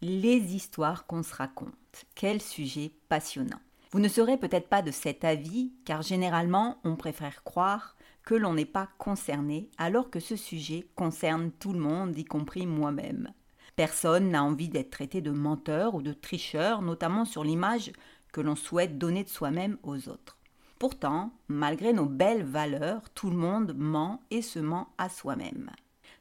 Les 0.00 0.54
histoires 0.54 1.06
qu'on 1.06 1.24
se 1.24 1.34
raconte. 1.34 1.74
Quel 2.14 2.40
sujet 2.40 2.92
passionnant. 3.08 3.58
Vous 3.90 3.98
ne 3.98 4.06
serez 4.06 4.36
peut-être 4.36 4.68
pas 4.68 4.80
de 4.80 4.92
cet 4.92 5.24
avis, 5.24 5.72
car 5.84 6.02
généralement 6.02 6.78
on 6.84 6.94
préfère 6.94 7.42
croire 7.42 7.96
que 8.22 8.36
l'on 8.36 8.54
n'est 8.54 8.64
pas 8.64 8.88
concerné, 8.98 9.70
alors 9.76 10.08
que 10.08 10.20
ce 10.20 10.36
sujet 10.36 10.86
concerne 10.94 11.50
tout 11.50 11.72
le 11.72 11.80
monde, 11.80 12.16
y 12.16 12.24
compris 12.24 12.64
moi-même. 12.64 13.32
Personne 13.74 14.30
n'a 14.30 14.44
envie 14.44 14.68
d'être 14.68 14.90
traité 14.90 15.20
de 15.20 15.32
menteur 15.32 15.96
ou 15.96 16.02
de 16.02 16.12
tricheur, 16.12 16.80
notamment 16.80 17.24
sur 17.24 17.42
l'image 17.42 17.90
que 18.32 18.40
l'on 18.40 18.54
souhaite 18.54 18.98
donner 18.98 19.24
de 19.24 19.28
soi-même 19.28 19.78
aux 19.82 20.08
autres. 20.08 20.36
Pourtant, 20.78 21.32
malgré 21.48 21.92
nos 21.92 22.06
belles 22.06 22.44
valeurs, 22.44 23.10
tout 23.10 23.30
le 23.30 23.36
monde 23.36 23.74
ment 23.76 24.20
et 24.30 24.42
se 24.42 24.60
ment 24.60 24.90
à 24.96 25.08
soi-même. 25.08 25.72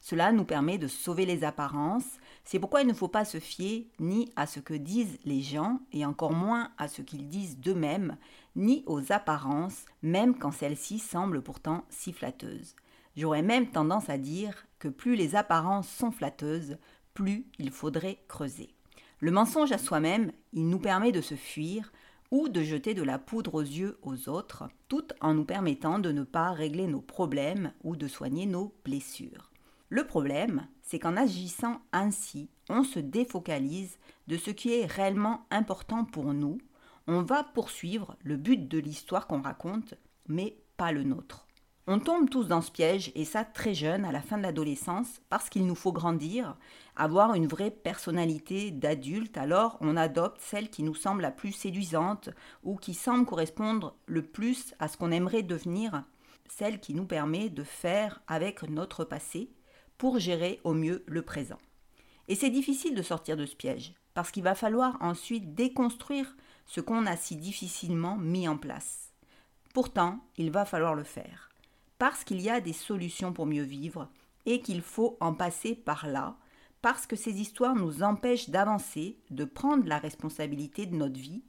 Cela 0.02 0.32
nous 0.32 0.46
permet 0.46 0.78
de 0.78 0.88
sauver 0.88 1.25
les 1.25 1.44
apparences, 1.44 2.18
c'est 2.50 2.59
pourquoi 2.59 2.79
il 2.79 2.88
ne 2.88 2.93
faut 2.93 3.09
pas 3.09 3.25
se 3.25 3.41
fier 3.41 3.89
ni 4.00 4.32
à 4.38 4.47
ce 4.47 4.61
que 4.61 4.73
disent 4.73 5.20
les 5.25 5.41
gens, 5.41 5.82
et 5.92 6.06
encore 6.06 6.32
moins 6.32 6.71
à 6.78 6.87
ce 6.87 7.01
qu'ils 7.01 7.28
disent 7.28 7.60
d'eux-mêmes, 7.60 8.15
ni 8.56 8.83
aux 8.86 9.11
apparences, 9.11 9.83
même 10.01 10.33
quand 10.33 10.54
celles-ci 10.54 11.00
semblent 11.00 11.42
pourtant 11.42 11.83
si 11.89 12.14
flatteuses. 12.14 12.78
J'aurais 13.18 13.42
même 13.42 13.70
tendance 13.70 14.10
à 14.10 14.18
dire 14.18 14.65
que 14.79 14.87
plus 14.87 15.18
les 15.18 15.36
apparences 15.36 15.89
sont 15.89 16.10
flatteuses, 16.10 16.78
plus 17.14 17.47
il 17.60 17.70
faudrait 17.70 18.20
creuser. 18.29 18.70
Le 19.20 19.32
mensonge 19.32 19.73
à 19.73 19.78
soi-même, 19.78 20.32
il 20.54 20.70
nous 20.70 20.79
permet 20.79 21.11
de 21.11 21.20
se 21.20 21.36
fuir 21.36 21.92
ou 22.32 22.48
de 22.48 22.64
jeter 22.64 22.93
de 22.93 23.04
la 23.04 23.20
poudre 23.20 23.56
aux 23.56 23.61
yeux 23.61 24.00
aux 24.04 24.29
autres, 24.29 24.70
tout 24.87 25.07
en 25.20 25.34
nous 25.34 25.43
permettant 25.43 26.00
de 26.00 26.14
ne 26.14 26.23
pas 26.23 26.51
régler 26.51 26.87
nos 26.87 27.01
problèmes 27.01 27.73
ou 27.84 27.98
de 27.98 28.07
soigner 28.07 28.45
nos 28.45 28.73
blessures. 28.86 29.51
Le 29.89 30.05
problème, 30.05 30.68
c'est 30.82 31.00
qu'en 31.00 31.15
agissant 31.15 31.79
ainsi, 31.93 32.50
on 32.69 32.83
se 32.83 33.00
défocalise 33.00 33.97
de 34.28 34.38
ce 34.38 34.52
qui 34.52 34.73
est 34.73 34.86
réellement 34.86 35.45
important 35.50 36.03
pour 36.03 36.33
nous, 36.33 36.58
on 37.08 37.22
va 37.22 37.44
poursuivre 37.44 38.17
le 38.22 38.36
but 38.36 38.67
de 38.67 38.80
l'histoire 38.80 39.28
qu'on 39.28 39.42
raconte, 39.42 39.94
mais 40.28 40.58
pas 40.75 40.92
le 40.92 41.03
nôtre. 41.03 41.47
On 41.89 42.00
tombe 42.00 42.30
tous 42.30 42.50
dans 42.50 42.59
ce 42.59 42.70
piège, 42.70 43.14
et 43.16 43.23
ça 43.23 43.45
très 43.45 43.73
jeune, 43.73 44.03
à 44.03 44.12
la 44.12 44.22
fin 44.22 44.38
de 44.38 44.44
l'adolescence, 44.44 45.22
parce 45.30 45.50
qu'il 45.50 45.66
nous 45.66 45.73
faut 45.73 45.94
grandir, 45.94 46.58
avoir 46.97 47.34
une 47.34 47.47
vraie 47.47 47.72
personnalité 47.72 48.72
d'adulte, 48.72 49.38
alors 49.38 49.78
on 49.80 49.95
adopte 49.95 50.42
celle 50.42 50.69
qui 50.69 50.84
nous 50.84 50.95
semble 50.95 51.22
la 51.22 51.31
plus 51.31 51.53
séduisante, 51.53 52.30
ou 52.62 52.75
qui 52.75 52.94
semble 52.94 53.25
correspondre 53.25 53.95
le 54.06 54.22
plus 54.22 54.75
à 54.80 54.90
ce 54.90 54.97
qu'on 54.97 55.12
aimerait 55.12 55.44
devenir, 55.44 56.03
celle 56.50 56.81
qui 56.81 56.94
nous 56.94 57.06
permet 57.06 57.50
de 57.50 57.64
faire 57.64 58.22
avec 58.28 58.64
notre 58.64 59.06
passé, 59.06 59.50
pour 59.98 60.20
gérer 60.20 60.59
au 60.64 60.73
mieux 60.73 61.03
le 61.08 61.22
présent. 61.22 61.59
Et 62.28 62.36
c'est 62.36 62.50
difficile 62.50 62.95
de 62.95 63.02
sortir 63.02 63.38
de 63.38 63.45
ce 63.45 63.56
piège, 63.56 63.94
parce 64.14 64.31
qu'il 64.31 64.44
va 64.44 64.56
falloir 64.56 64.98
ensuite 65.02 65.53
déconstruire 65.56 66.36
ce 66.66 66.81
qu'on 66.81 67.06
a 67.06 67.16
si 67.16 67.36
difficilement 67.36 68.18
mis 68.18 68.48
en 68.48 68.58
place. 68.58 69.14
Pourtant, 69.73 70.20
il 70.38 70.52
va 70.52 70.66
falloir 70.66 70.95
le 70.95 71.03
faire, 71.03 71.50
parce 71.98 72.23
qu'il 72.23 72.42
y 72.42 72.50
a 72.50 72.59
des 72.59 72.73
solutions 72.73 73.34
pour 73.34 73.45
mieux 73.45 73.64
vivre, 73.64 74.09
et 74.45 74.62
qu'il 74.62 74.81
faut 74.81 75.18
en 75.20 75.34
passer 75.34 75.75
par 75.75 76.08
là, 76.08 76.38
parce 76.81 77.06
que 77.06 77.16
ces 77.16 77.42
histoires 77.42 77.75
nous 77.75 78.03
empêchent 78.03 78.50
d'avancer, 78.50 79.18
de 79.30 79.45
prendre 79.45 79.88
la 79.88 79.98
responsabilité 79.98 80.86
de 80.86 80.95
notre 80.95 81.20
vie, 81.20 81.44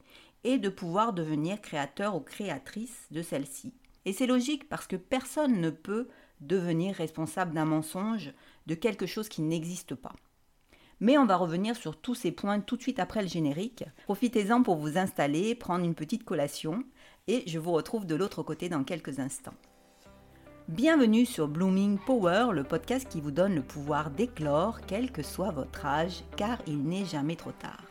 et 0.44 0.58
de 0.58 0.68
pouvoir 0.68 1.12
devenir 1.12 1.60
créateur 1.60 2.14
ou 2.14 2.20
créatrice 2.20 3.06
de 3.10 3.22
celle-ci. 3.22 3.74
Et 4.04 4.12
c'est 4.12 4.26
logique 4.26 4.68
parce 4.68 4.86
que 4.86 4.96
personne 4.96 5.60
ne 5.60 5.70
peut 5.70 6.08
devenir 6.40 6.94
responsable 6.94 7.54
d'un 7.54 7.64
mensonge, 7.64 8.32
de 8.66 8.74
quelque 8.74 9.06
chose 9.06 9.28
qui 9.28 9.42
n'existe 9.42 9.94
pas. 9.94 10.14
Mais 11.00 11.16
on 11.16 11.26
va 11.26 11.36
revenir 11.36 11.76
sur 11.76 11.96
tous 11.96 12.14
ces 12.14 12.32
points 12.32 12.60
tout 12.60 12.76
de 12.76 12.82
suite 12.82 12.98
après 12.98 13.22
le 13.22 13.28
générique. 13.28 13.84
Profitez-en 14.04 14.62
pour 14.62 14.76
vous 14.76 14.98
installer, 14.98 15.54
prendre 15.54 15.84
une 15.84 15.94
petite 15.94 16.24
collation, 16.24 16.82
et 17.28 17.44
je 17.46 17.58
vous 17.58 17.72
retrouve 17.72 18.06
de 18.06 18.16
l'autre 18.16 18.42
côté 18.42 18.68
dans 18.68 18.84
quelques 18.84 19.20
instants. 19.20 19.54
Bienvenue 20.68 21.24
sur 21.24 21.48
Blooming 21.48 21.98
Power, 21.98 22.48
le 22.52 22.62
podcast 22.62 23.08
qui 23.08 23.22
vous 23.22 23.30
donne 23.30 23.54
le 23.54 23.62
pouvoir 23.62 24.10
d'éclore, 24.10 24.80
quel 24.86 25.10
que 25.10 25.22
soit 25.22 25.50
votre 25.50 25.86
âge, 25.86 26.24
car 26.36 26.58
il 26.66 26.82
n'est 26.82 27.06
jamais 27.06 27.36
trop 27.36 27.52
tard. 27.52 27.87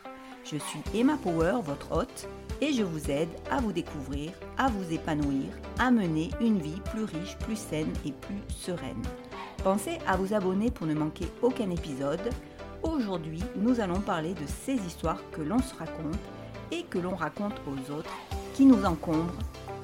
Je 0.50 0.58
suis 0.58 0.80
Emma 0.94 1.18
Power, 1.18 1.56
votre 1.62 1.91
hôte, 1.91 2.30
et 2.62 2.72
je 2.72 2.84
vous 2.84 3.12
aide 3.12 3.28
à 3.52 3.59
vous 3.59 3.74
découvrir, 3.74 4.31
à 4.58 4.69
vous 4.69 4.94
épanouir, 4.94 5.50
à 5.78 5.91
mener 5.91 6.30
une 6.40 6.59
vie 6.59 6.80
plus 6.90 7.03
riche, 7.03 7.38
plus 7.40 7.58
saine 7.58 7.91
et 8.06 8.13
plus 8.13 8.40
sereine. 8.47 9.02
Pensez 9.62 9.97
à 10.07 10.16
vous 10.16 10.34
abonner 10.34 10.72
pour 10.72 10.88
ne 10.88 10.94
manquer 10.94 11.28
aucun 11.41 11.69
épisode. 11.69 12.30
Aujourd'hui, 12.81 13.44
nous 13.57 13.81
allons 13.81 14.00
parler 14.00 14.34
de 14.36 14.46
ces 14.47 14.75
histoires 14.75 15.22
que 15.31 15.41
l'on 15.41 15.59
se 15.59 15.75
raconte 15.75 16.16
et 16.72 16.84
que 16.84 17.00
l'on 17.00 17.16
raconte 17.16 17.56
aux 17.68 17.91
autres, 17.91 18.16
qui 18.53 18.66
nous 18.66 18.86
encombrent, 18.86 19.34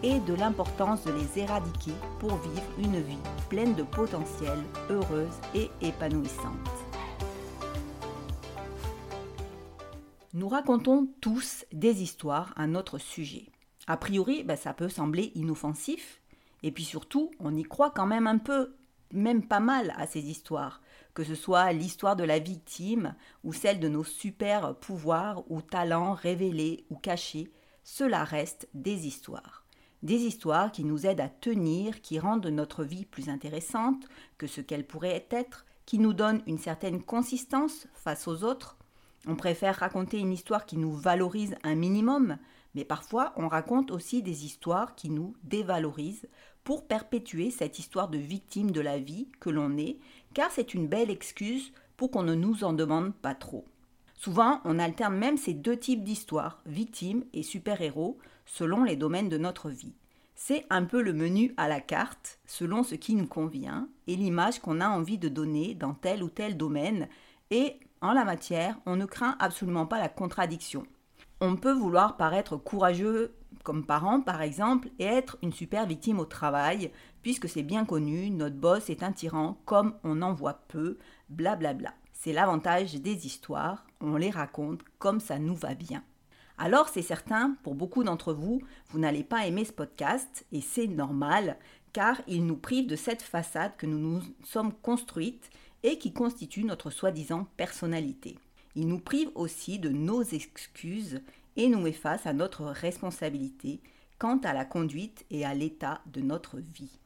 et 0.02 0.20
de 0.20 0.34
l'importance 0.34 1.04
de 1.04 1.12
les 1.12 1.44
éradiquer 1.44 1.94
pour 2.20 2.38
vivre 2.38 2.64
une 2.80 3.02
vie 3.02 3.18
pleine 3.50 3.74
de 3.74 3.84
potentiel, 3.84 4.60
heureuse 4.90 5.40
et 5.56 5.70
épanouissante. 5.82 6.83
Nous 10.36 10.50
racontons 10.50 11.10
tous 11.22 11.64
des 11.72 12.02
histoires 12.02 12.54
à 12.56 12.66
notre 12.66 12.98
sujet. 12.98 13.52
A 13.86 13.98
priori, 13.98 14.44
ben, 14.44 14.56
ça 14.56 14.74
peut 14.74 14.90
sembler 14.90 15.32
inoffensif, 15.36 16.24
et 16.64 16.72
puis 16.72 16.84
surtout, 16.84 17.30
on 17.40 17.56
y 17.56 17.62
croit 17.62 17.92
quand 17.92 18.08
même 18.08 18.26
un 18.26 18.40
peu, 18.40 18.74
même 19.12 19.48
pas 19.48 19.60
mal 19.60 19.94
à 19.96 20.08
ces 20.08 20.22
histoires, 20.22 20.82
que 21.14 21.24
ce 21.24 21.36
soit 21.36 21.72
l'histoire 21.72 22.16
de 22.16 22.24
la 22.24 22.40
victime 22.40 23.14
ou 23.44 23.54
celle 23.54 23.80
de 23.80 23.88
nos 23.88 24.04
super 24.04 24.76
pouvoirs 24.78 25.44
ou 25.52 25.62
talents 25.62 26.14
révélés 26.14 26.88
ou 26.90 26.96
cachés, 26.96 27.52
cela 27.84 28.24
reste 28.24 28.68
des 28.74 29.06
histoires. 29.06 29.64
Des 30.02 30.22
histoires 30.22 30.72
qui 30.72 30.84
nous 30.84 31.06
aident 31.06 31.22
à 31.22 31.30
tenir, 31.30 32.02
qui 32.02 32.18
rendent 32.18 32.48
notre 32.48 32.84
vie 32.84 33.06
plus 33.06 33.30
intéressante 33.30 34.08
que 34.40 34.48
ce 34.48 34.62
qu'elle 34.62 34.88
pourrait 34.88 35.28
être, 35.30 35.68
qui 35.86 36.00
nous 36.00 36.14
donnent 36.14 36.42
une 36.48 36.58
certaine 36.58 37.04
consistance 37.04 37.88
face 37.94 38.28
aux 38.28 38.44
autres, 38.44 38.80
on 39.28 39.36
préfère 39.36 39.76
raconter 39.76 40.20
une 40.20 40.34
histoire 40.34 40.66
qui 40.66 40.78
nous 40.78 40.94
valorise 40.94 41.56
un 41.64 41.76
minimum, 41.76 42.38
mais 42.76 42.86
parfois 42.86 43.34
on 43.38 43.48
raconte 43.48 43.92
aussi 43.92 44.22
des 44.22 44.46
histoires 44.46 44.96
qui 44.96 45.10
nous 45.10 45.36
dévalorisent 45.44 46.28
pour 46.64 46.88
perpétuer 46.88 47.52
cette 47.52 47.80
histoire 47.80 48.10
de 48.10 48.18
victime 48.18 48.72
de 48.72 48.82
la 48.82 48.98
vie 48.98 49.28
que 49.40 49.50
l'on 49.50 49.78
est, 49.78 49.98
car 50.34 50.52
c'est 50.52 50.74
une 50.74 50.88
belle 50.88 51.10
excuse 51.10 51.72
pour 51.98 52.12
qu'on 52.12 52.24
ne 52.24 52.36
nous 52.36 52.64
en 52.64 52.74
demande 52.74 53.14
pas 53.14 53.36
trop. 53.36 53.66
Souvent, 54.16 54.62
on 54.64 54.80
alterne 54.80 55.18
même 55.18 55.38
ces 55.38 55.54
deux 55.54 55.78
types 55.78 56.04
d'histoires, 56.04 56.62
victime 56.66 57.26
et 57.34 57.44
super-héros, 57.44 58.18
selon 58.46 58.84
les 58.84 58.96
domaines 58.96 59.30
de 59.30 59.38
notre 59.38 59.70
vie. 59.70 59.94
C'est 60.36 60.66
un 60.70 60.86
peu 60.86 61.02
le 61.02 61.14
menu 61.14 61.54
à 61.58 61.68
la 61.68 61.82
carte, 61.82 62.40
selon 62.46 62.84
ce 62.84 62.96
qui 62.96 63.16
nous 63.16 63.28
convient, 63.28 63.90
et 64.08 64.16
l'image 64.16 64.60
qu'on 64.60 64.82
a 64.82 64.88
envie 64.88 65.18
de 65.18 65.30
donner 65.30 65.76
dans 65.76 65.94
tel 65.94 66.24
ou 66.24 66.30
tel 66.30 66.58
domaine, 66.58 67.08
et 67.52 67.78
en 68.04 68.14
la 68.14 68.26
matière, 68.26 68.78
on 68.86 68.96
ne 68.96 69.06
craint 69.06 69.36
absolument 69.40 69.88
pas 69.88 70.00
la 70.00 70.10
contradiction. 70.10 70.86
On 71.42 71.56
peut 71.56 71.72
vouloir 71.74 72.18
paraître 72.18 72.58
courageux 72.58 73.34
comme 73.64 73.86
parent, 73.86 74.22
par 74.22 74.42
exemple, 74.42 74.90
et 75.00 75.06
être 75.06 75.38
une 75.42 75.54
super 75.54 75.86
victime 75.86 76.20
au 76.20 76.26
travail, 76.26 76.92
puisque 77.22 77.48
c'est 77.48 77.64
bien 77.64 77.86
connu, 77.86 78.30
notre 78.30 78.58
boss 78.58 78.90
est 78.90 79.04
un 79.04 79.14
tyran 79.14 79.58
comme 79.66 79.96
on 80.04 80.22
en 80.22 80.34
voit 80.34 80.66
peu, 80.68 80.98
blablabla. 81.30 81.74
Bla 81.74 81.92
bla. 81.92 81.94
C'est 82.12 82.34
l'avantage 82.34 82.96
des 82.96 83.26
histoires, 83.26 83.86
on 84.00 84.16
les 84.16 84.30
raconte 84.30 84.82
comme 85.00 85.20
ça 85.20 85.40
nous 85.40 85.56
va 85.56 85.74
bien. 85.74 86.04
Alors 86.58 86.88
c'est 86.88 87.02
certain, 87.02 87.58
pour 87.64 87.76
beaucoup 87.76 88.04
d'entre 88.04 88.34
vous, 88.34 88.62
vous 88.90 89.00
n'allez 89.00 89.24
pas 89.24 89.48
aimer 89.48 89.66
ce 89.66 89.74
podcast, 89.74 90.46
et 90.52 90.62
c'est 90.62 90.88
normal, 90.88 91.58
car 91.92 92.22
il 92.28 92.46
nous 92.46 92.56
prive 92.56 92.88
de 92.88 92.96
cette 92.96 93.22
façade 93.22 93.76
que 93.78 93.86
nous 93.86 93.98
nous 93.98 94.22
sommes 94.44 94.74
construites 94.74 95.50
qui 95.92 96.14
constitue 96.14 96.64
notre 96.64 96.90
soi-disant 96.90 97.48
personnalité. 97.58 98.38
Il 98.76 98.88
nous 98.88 99.00
prive 99.00 99.30
aussi 99.36 99.80
de 99.80 99.90
nos 99.90 100.24
excuses 100.24 101.22
et 101.56 101.68
nous 101.68 101.82
met 101.82 101.92
face 101.92 102.26
à 102.26 102.34
notre 102.34 102.66
responsabilité 102.66 103.82
quant 104.18 104.40
à 104.40 104.54
la 104.54 104.66
conduite 104.66 105.26
et 105.30 105.46
à 105.46 105.54
l'état 105.54 106.02
de 106.08 106.22
notre 106.22 106.58
vie. 106.58 107.00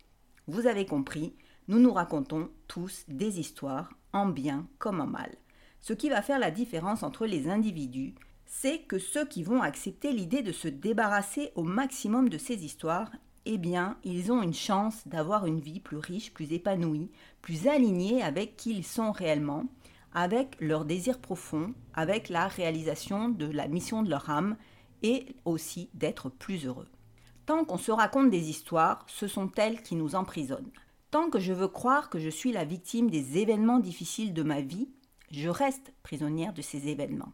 Vous 0.47 0.67
avez 0.67 0.85
compris, 0.85 1.33
nous 1.67 1.79
nous 1.79 1.91
racontons 1.91 2.49
tous 2.67 3.03
des 3.07 3.39
histoires, 3.39 3.91
en 4.13 4.27
bien 4.27 4.67
comme 4.77 5.01
en 5.01 5.07
mal. 5.07 5.35
Ce 5.81 5.93
qui 5.93 6.09
va 6.09 6.21
faire 6.21 6.39
la 6.39 6.51
différence 6.51 7.03
entre 7.03 7.25
les 7.25 7.49
individus, 7.49 8.15
c'est 8.45 8.79
que 8.79 8.99
ceux 8.99 9.25
qui 9.25 9.43
vont 9.43 9.61
accepter 9.61 10.13
l'idée 10.13 10.41
de 10.41 10.53
se 10.53 10.67
débarrasser 10.67 11.51
au 11.55 11.63
maximum 11.63 12.29
de 12.29 12.37
ces 12.37 12.63
histoires 12.63 13.11
eh 13.49 13.57
bien, 13.57 13.97
ils 14.03 14.31
ont 14.31 14.41
une 14.41 14.53
chance 14.53 15.07
d'avoir 15.07 15.45
une 15.45 15.59
vie 15.59 15.79
plus 15.79 15.97
riche, 15.97 16.33
plus 16.33 16.51
épanouie, 16.53 17.09
plus 17.41 17.67
alignée 17.67 18.21
avec 18.21 18.57
qui 18.57 18.75
ils 18.75 18.85
sont 18.85 19.11
réellement, 19.11 19.65
avec 20.13 20.57
leurs 20.59 20.85
désirs 20.85 21.19
profonds, 21.19 21.73
avec 21.93 22.29
la 22.29 22.47
réalisation 22.47 23.29
de 23.29 23.45
la 23.45 23.67
mission 23.67 24.03
de 24.03 24.09
leur 24.09 24.29
âme 24.29 24.57
et 25.03 25.27
aussi 25.45 25.89
d'être 25.93 26.29
plus 26.29 26.65
heureux. 26.65 26.87
Tant 27.45 27.63
qu'on 27.63 27.77
se 27.77 27.91
raconte 27.91 28.29
des 28.29 28.49
histoires, 28.49 29.05
ce 29.07 29.27
sont 29.27 29.49
elles 29.55 29.81
qui 29.81 29.95
nous 29.95 30.15
emprisonnent. 30.15 30.71
Tant 31.11 31.29
que 31.29 31.39
je 31.39 31.53
veux 31.53 31.69
croire 31.69 32.09
que 32.09 32.19
je 32.19 32.29
suis 32.29 32.51
la 32.51 32.65
victime 32.65 33.09
des 33.09 33.37
événements 33.37 33.79
difficiles 33.79 34.33
de 34.33 34.43
ma 34.43 34.61
vie, 34.61 34.89
Je 35.29 35.49
reste 35.49 35.91
prisonnière 36.03 36.53
de 36.53 36.61
ces 36.61 36.87
événements. 36.87 37.33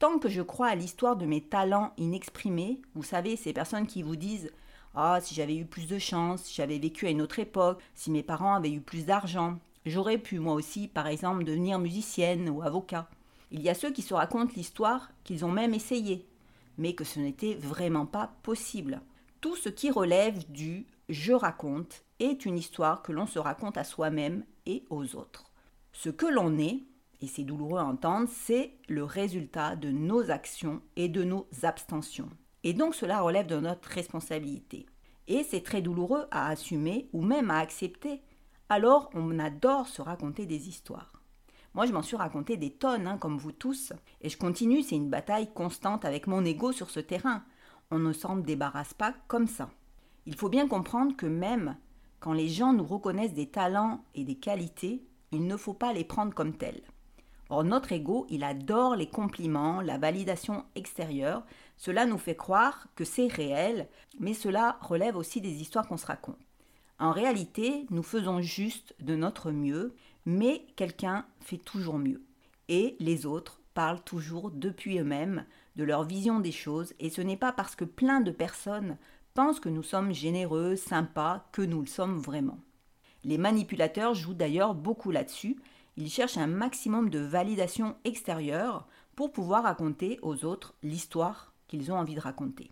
Tant 0.00 0.18
que 0.18 0.28
je 0.28 0.42
crois 0.42 0.68
à 0.68 0.74
l'histoire 0.74 1.16
de 1.16 1.26
mes 1.26 1.40
talents 1.40 1.92
inexprimés, 1.96 2.82
vous 2.94 3.04
savez, 3.04 3.36
ces 3.36 3.52
personnes 3.52 3.86
qui 3.86 4.02
vous 4.02 4.16
disent 4.16 4.50
Ah, 4.94 5.20
si 5.20 5.34
j'avais 5.34 5.56
eu 5.56 5.64
plus 5.64 5.86
de 5.86 5.98
chance, 5.98 6.44
si 6.44 6.54
j'avais 6.54 6.78
vécu 6.78 7.06
à 7.06 7.10
une 7.10 7.22
autre 7.22 7.38
époque, 7.38 7.80
si 7.94 8.10
mes 8.10 8.22
parents 8.22 8.54
avaient 8.54 8.72
eu 8.72 8.80
plus 8.80 9.06
d'argent, 9.06 9.58
j'aurais 9.86 10.18
pu 10.18 10.38
moi 10.38 10.54
aussi, 10.54 10.88
par 10.88 11.06
exemple, 11.06 11.44
devenir 11.44 11.78
musicienne 11.78 12.48
ou 12.48 12.62
avocat. 12.62 13.08
Il 13.50 13.62
y 13.62 13.68
a 13.68 13.74
ceux 13.74 13.92
qui 13.92 14.02
se 14.02 14.14
racontent 14.14 14.52
l'histoire 14.56 15.10
qu'ils 15.24 15.44
ont 15.44 15.52
même 15.52 15.74
essayé, 15.74 16.26
mais 16.76 16.94
que 16.94 17.04
ce 17.04 17.20
n'était 17.20 17.54
vraiment 17.54 18.06
pas 18.06 18.32
possible. 18.42 19.00
Tout 19.40 19.56
ce 19.56 19.68
qui 19.68 19.90
relève 19.90 20.50
du 20.50 20.86
je 21.08 21.32
raconte 21.32 22.02
est 22.20 22.44
une 22.44 22.58
histoire 22.58 23.02
que 23.02 23.12
l'on 23.12 23.26
se 23.26 23.38
raconte 23.38 23.78
à 23.78 23.84
soi-même 23.84 24.44
et 24.66 24.84
aux 24.90 25.16
autres. 25.16 25.50
Ce 25.92 26.10
que 26.10 26.26
l'on 26.26 26.58
est, 26.58 26.82
et 27.20 27.26
c'est 27.26 27.44
douloureux 27.44 27.80
à 27.80 27.84
entendre, 27.84 28.28
c'est 28.30 28.72
le 28.88 29.04
résultat 29.04 29.76
de 29.76 29.90
nos 29.90 30.30
actions 30.30 30.82
et 30.96 31.08
de 31.08 31.24
nos 31.24 31.46
abstentions. 31.62 32.30
Et 32.64 32.72
donc 32.72 32.94
cela 32.94 33.20
relève 33.20 33.46
de 33.46 33.58
notre 33.58 33.88
responsabilité. 33.88 34.86
Et 35.26 35.44
c'est 35.44 35.62
très 35.62 35.82
douloureux 35.82 36.26
à 36.30 36.48
assumer 36.48 37.08
ou 37.12 37.22
même 37.22 37.50
à 37.50 37.58
accepter. 37.58 38.22
Alors 38.68 39.10
on 39.14 39.38
adore 39.38 39.88
se 39.88 40.02
raconter 40.02 40.46
des 40.46 40.68
histoires. 40.68 41.18
Moi, 41.74 41.86
je 41.86 41.92
m'en 41.92 42.02
suis 42.02 42.16
raconté 42.16 42.56
des 42.56 42.70
tonnes, 42.70 43.06
hein, 43.06 43.18
comme 43.18 43.38
vous 43.38 43.52
tous, 43.52 43.92
et 44.20 44.28
je 44.28 44.38
continue, 44.38 44.82
c'est 44.82 44.96
une 44.96 45.10
bataille 45.10 45.52
constante 45.52 46.04
avec 46.04 46.26
mon 46.26 46.44
ego 46.44 46.72
sur 46.72 46.90
ce 46.90 46.98
terrain. 46.98 47.44
On 47.90 47.98
ne 47.98 48.12
s'en 48.12 48.36
débarrasse 48.36 48.94
pas 48.94 49.14
comme 49.28 49.46
ça. 49.46 49.70
Il 50.26 50.34
faut 50.34 50.48
bien 50.48 50.66
comprendre 50.66 51.16
que 51.16 51.26
même 51.26 51.76
quand 52.20 52.32
les 52.32 52.48
gens 52.48 52.72
nous 52.72 52.84
reconnaissent 52.84 53.34
des 53.34 53.48
talents 53.48 54.02
et 54.14 54.24
des 54.24 54.34
qualités, 54.34 55.04
il 55.30 55.46
ne 55.46 55.56
faut 55.56 55.74
pas 55.74 55.92
les 55.92 56.04
prendre 56.04 56.34
comme 56.34 56.56
tels. 56.56 56.82
Or, 57.50 57.64
notre 57.64 57.92
ego, 57.92 58.26
il 58.28 58.44
adore 58.44 58.96
les 58.96 59.08
compliments, 59.08 59.80
la 59.80 59.98
validation 59.98 60.64
extérieure. 60.74 61.44
Cela 61.78 62.06
nous 62.06 62.18
fait 62.18 62.36
croire 62.36 62.88
que 62.96 63.04
c'est 63.04 63.28
réel, 63.28 63.88
mais 64.18 64.34
cela 64.34 64.78
relève 64.82 65.16
aussi 65.16 65.40
des 65.40 65.62
histoires 65.62 65.86
qu'on 65.86 65.96
se 65.96 66.06
raconte. 66.06 66.36
En 66.98 67.12
réalité, 67.12 67.86
nous 67.90 68.02
faisons 68.02 68.40
juste 68.40 68.94
de 68.98 69.14
notre 69.14 69.52
mieux, 69.52 69.94
mais 70.26 70.66
quelqu'un 70.74 71.24
fait 71.40 71.56
toujours 71.56 71.98
mieux. 71.98 72.22
Et 72.68 72.96
les 72.98 73.24
autres 73.24 73.60
parlent 73.74 74.02
toujours 74.02 74.50
depuis 74.50 74.98
eux-mêmes, 74.98 75.46
de 75.76 75.84
leur 75.84 76.02
vision 76.02 76.40
des 76.40 76.50
choses, 76.50 76.92
et 76.98 77.10
ce 77.10 77.22
n'est 77.22 77.36
pas 77.36 77.52
parce 77.52 77.76
que 77.76 77.84
plein 77.84 78.20
de 78.20 78.32
personnes 78.32 78.98
pensent 79.34 79.60
que 79.60 79.68
nous 79.68 79.84
sommes 79.84 80.12
généreux, 80.12 80.74
sympas, 80.74 81.48
que 81.52 81.62
nous 81.62 81.80
le 81.80 81.86
sommes 81.86 82.18
vraiment. 82.18 82.58
Les 83.22 83.38
manipulateurs 83.38 84.14
jouent 84.14 84.34
d'ailleurs 84.34 84.74
beaucoup 84.74 85.12
là-dessus, 85.12 85.56
ils 85.96 86.10
cherchent 86.10 86.38
un 86.38 86.48
maximum 86.48 87.08
de 87.08 87.20
validation 87.20 87.96
extérieure 88.04 88.88
pour 89.14 89.30
pouvoir 89.30 89.62
raconter 89.62 90.18
aux 90.22 90.44
autres 90.44 90.74
l'histoire 90.82 91.52
qu'ils 91.68 91.92
ont 91.92 91.96
envie 91.96 92.14
de 92.14 92.20
raconter. 92.20 92.70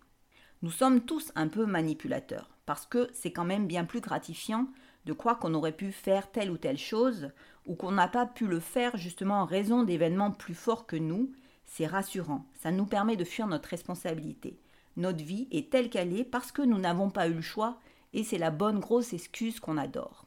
Nous 0.63 0.71
sommes 0.71 1.01
tous 1.01 1.31
un 1.35 1.47
peu 1.47 1.65
manipulateurs, 1.65 2.49
parce 2.65 2.85
que 2.85 3.09
c'est 3.13 3.31
quand 3.31 3.45
même 3.45 3.67
bien 3.67 3.85
plus 3.85 4.01
gratifiant 4.01 4.67
de 5.05 5.13
croire 5.13 5.39
qu'on 5.39 5.53
aurait 5.53 5.71
pu 5.71 5.91
faire 5.91 6.31
telle 6.31 6.51
ou 6.51 6.57
telle 6.57 6.77
chose, 6.77 7.29
ou 7.67 7.75
qu'on 7.75 7.91
n'a 7.91 8.07
pas 8.07 8.25
pu 8.25 8.47
le 8.47 8.59
faire 8.59 8.97
justement 8.97 9.41
en 9.41 9.45
raison 9.45 9.83
d'événements 9.83 10.31
plus 10.31 10.55
forts 10.55 10.85
que 10.85 10.95
nous, 10.95 11.31
c'est 11.65 11.85
rassurant, 11.85 12.45
ça 12.55 12.71
nous 12.71 12.85
permet 12.85 13.15
de 13.15 13.23
fuir 13.23 13.47
notre 13.47 13.69
responsabilité. 13.69 14.59
Notre 14.95 15.23
vie 15.23 15.47
est 15.51 15.69
telle 15.69 15.89
qu'elle 15.89 16.17
est 16.17 16.23
parce 16.23 16.51
que 16.51 16.63
nous 16.63 16.79
n'avons 16.79 17.09
pas 17.09 17.27
eu 17.27 17.33
le 17.33 17.41
choix, 17.41 17.79
et 18.13 18.23
c'est 18.23 18.37
la 18.37 18.51
bonne 18.51 18.79
grosse 18.79 19.13
excuse 19.13 19.59
qu'on 19.59 19.77
adore. 19.77 20.25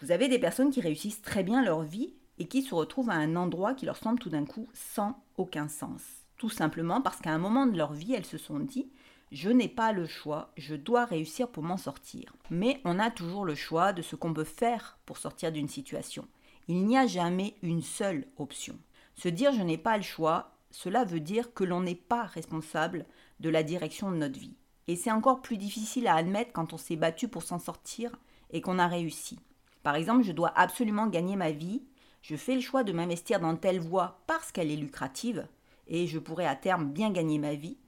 Vous 0.00 0.12
avez 0.12 0.28
des 0.28 0.38
personnes 0.38 0.70
qui 0.70 0.80
réussissent 0.80 1.22
très 1.22 1.42
bien 1.42 1.64
leur 1.64 1.82
vie 1.82 2.14
et 2.38 2.46
qui 2.46 2.62
se 2.62 2.74
retrouvent 2.74 3.10
à 3.10 3.14
un 3.14 3.34
endroit 3.34 3.74
qui 3.74 3.86
leur 3.86 3.96
semble 3.96 4.20
tout 4.20 4.30
d'un 4.30 4.44
coup 4.44 4.68
sans 4.72 5.20
aucun 5.36 5.68
sens. 5.68 6.17
Tout 6.38 6.50
simplement 6.50 7.02
parce 7.02 7.20
qu'à 7.20 7.32
un 7.32 7.38
moment 7.38 7.66
de 7.66 7.76
leur 7.76 7.92
vie, 7.92 8.14
elles 8.14 8.24
se 8.24 8.38
sont 8.38 8.60
dit 8.60 8.88
je 9.30 9.50
n'ai 9.50 9.68
pas 9.68 9.92
le 9.92 10.06
choix, 10.06 10.52
je 10.56 10.74
dois 10.74 11.04
réussir 11.04 11.48
pour 11.48 11.62
m'en 11.62 11.76
sortir. 11.76 12.34
Mais 12.48 12.80
on 12.84 12.98
a 12.98 13.10
toujours 13.10 13.44
le 13.44 13.54
choix 13.54 13.92
de 13.92 14.00
ce 14.00 14.16
qu'on 14.16 14.32
peut 14.32 14.44
faire 14.44 14.98
pour 15.04 15.18
sortir 15.18 15.52
d'une 15.52 15.68
situation. 15.68 16.26
Il 16.66 16.86
n'y 16.86 16.96
a 16.96 17.06
jamais 17.06 17.56
une 17.62 17.82
seule 17.82 18.26
option. 18.38 18.78
Se 19.16 19.28
dire 19.28 19.52
je 19.52 19.62
n'ai 19.62 19.76
pas 19.76 19.98
le 19.98 20.02
choix, 20.02 20.52
cela 20.70 21.04
veut 21.04 21.20
dire 21.20 21.52
que 21.52 21.64
l'on 21.64 21.82
n'est 21.82 21.94
pas 21.94 22.24
responsable 22.24 23.04
de 23.40 23.50
la 23.50 23.62
direction 23.62 24.10
de 24.10 24.16
notre 24.16 24.38
vie. 24.38 24.56
Et 24.86 24.96
c'est 24.96 25.12
encore 25.12 25.42
plus 25.42 25.58
difficile 25.58 26.06
à 26.06 26.14
admettre 26.14 26.52
quand 26.52 26.72
on 26.72 26.78
s'est 26.78 26.96
battu 26.96 27.28
pour 27.28 27.42
s'en 27.42 27.58
sortir 27.58 28.12
et 28.50 28.62
qu'on 28.62 28.78
a 28.78 28.86
réussi. 28.86 29.38
Par 29.82 29.96
exemple, 29.96 30.22
je 30.24 30.32
dois 30.32 30.52
absolument 30.56 31.06
gagner 31.06 31.36
ma 31.36 31.50
vie, 31.50 31.82
je 32.22 32.36
fais 32.36 32.54
le 32.54 32.60
choix 32.60 32.84
de 32.84 32.92
m'investir 32.92 33.40
dans 33.40 33.56
telle 33.56 33.80
voie 33.80 34.22
parce 34.26 34.52
qu'elle 34.52 34.70
est 34.70 34.76
lucrative, 34.76 35.46
et 35.88 36.06
je 36.06 36.18
pourrais 36.18 36.46
à 36.46 36.54
terme 36.54 36.90
bien 36.90 37.10
gagner 37.10 37.38
ma 37.38 37.54
vie. 37.54 37.78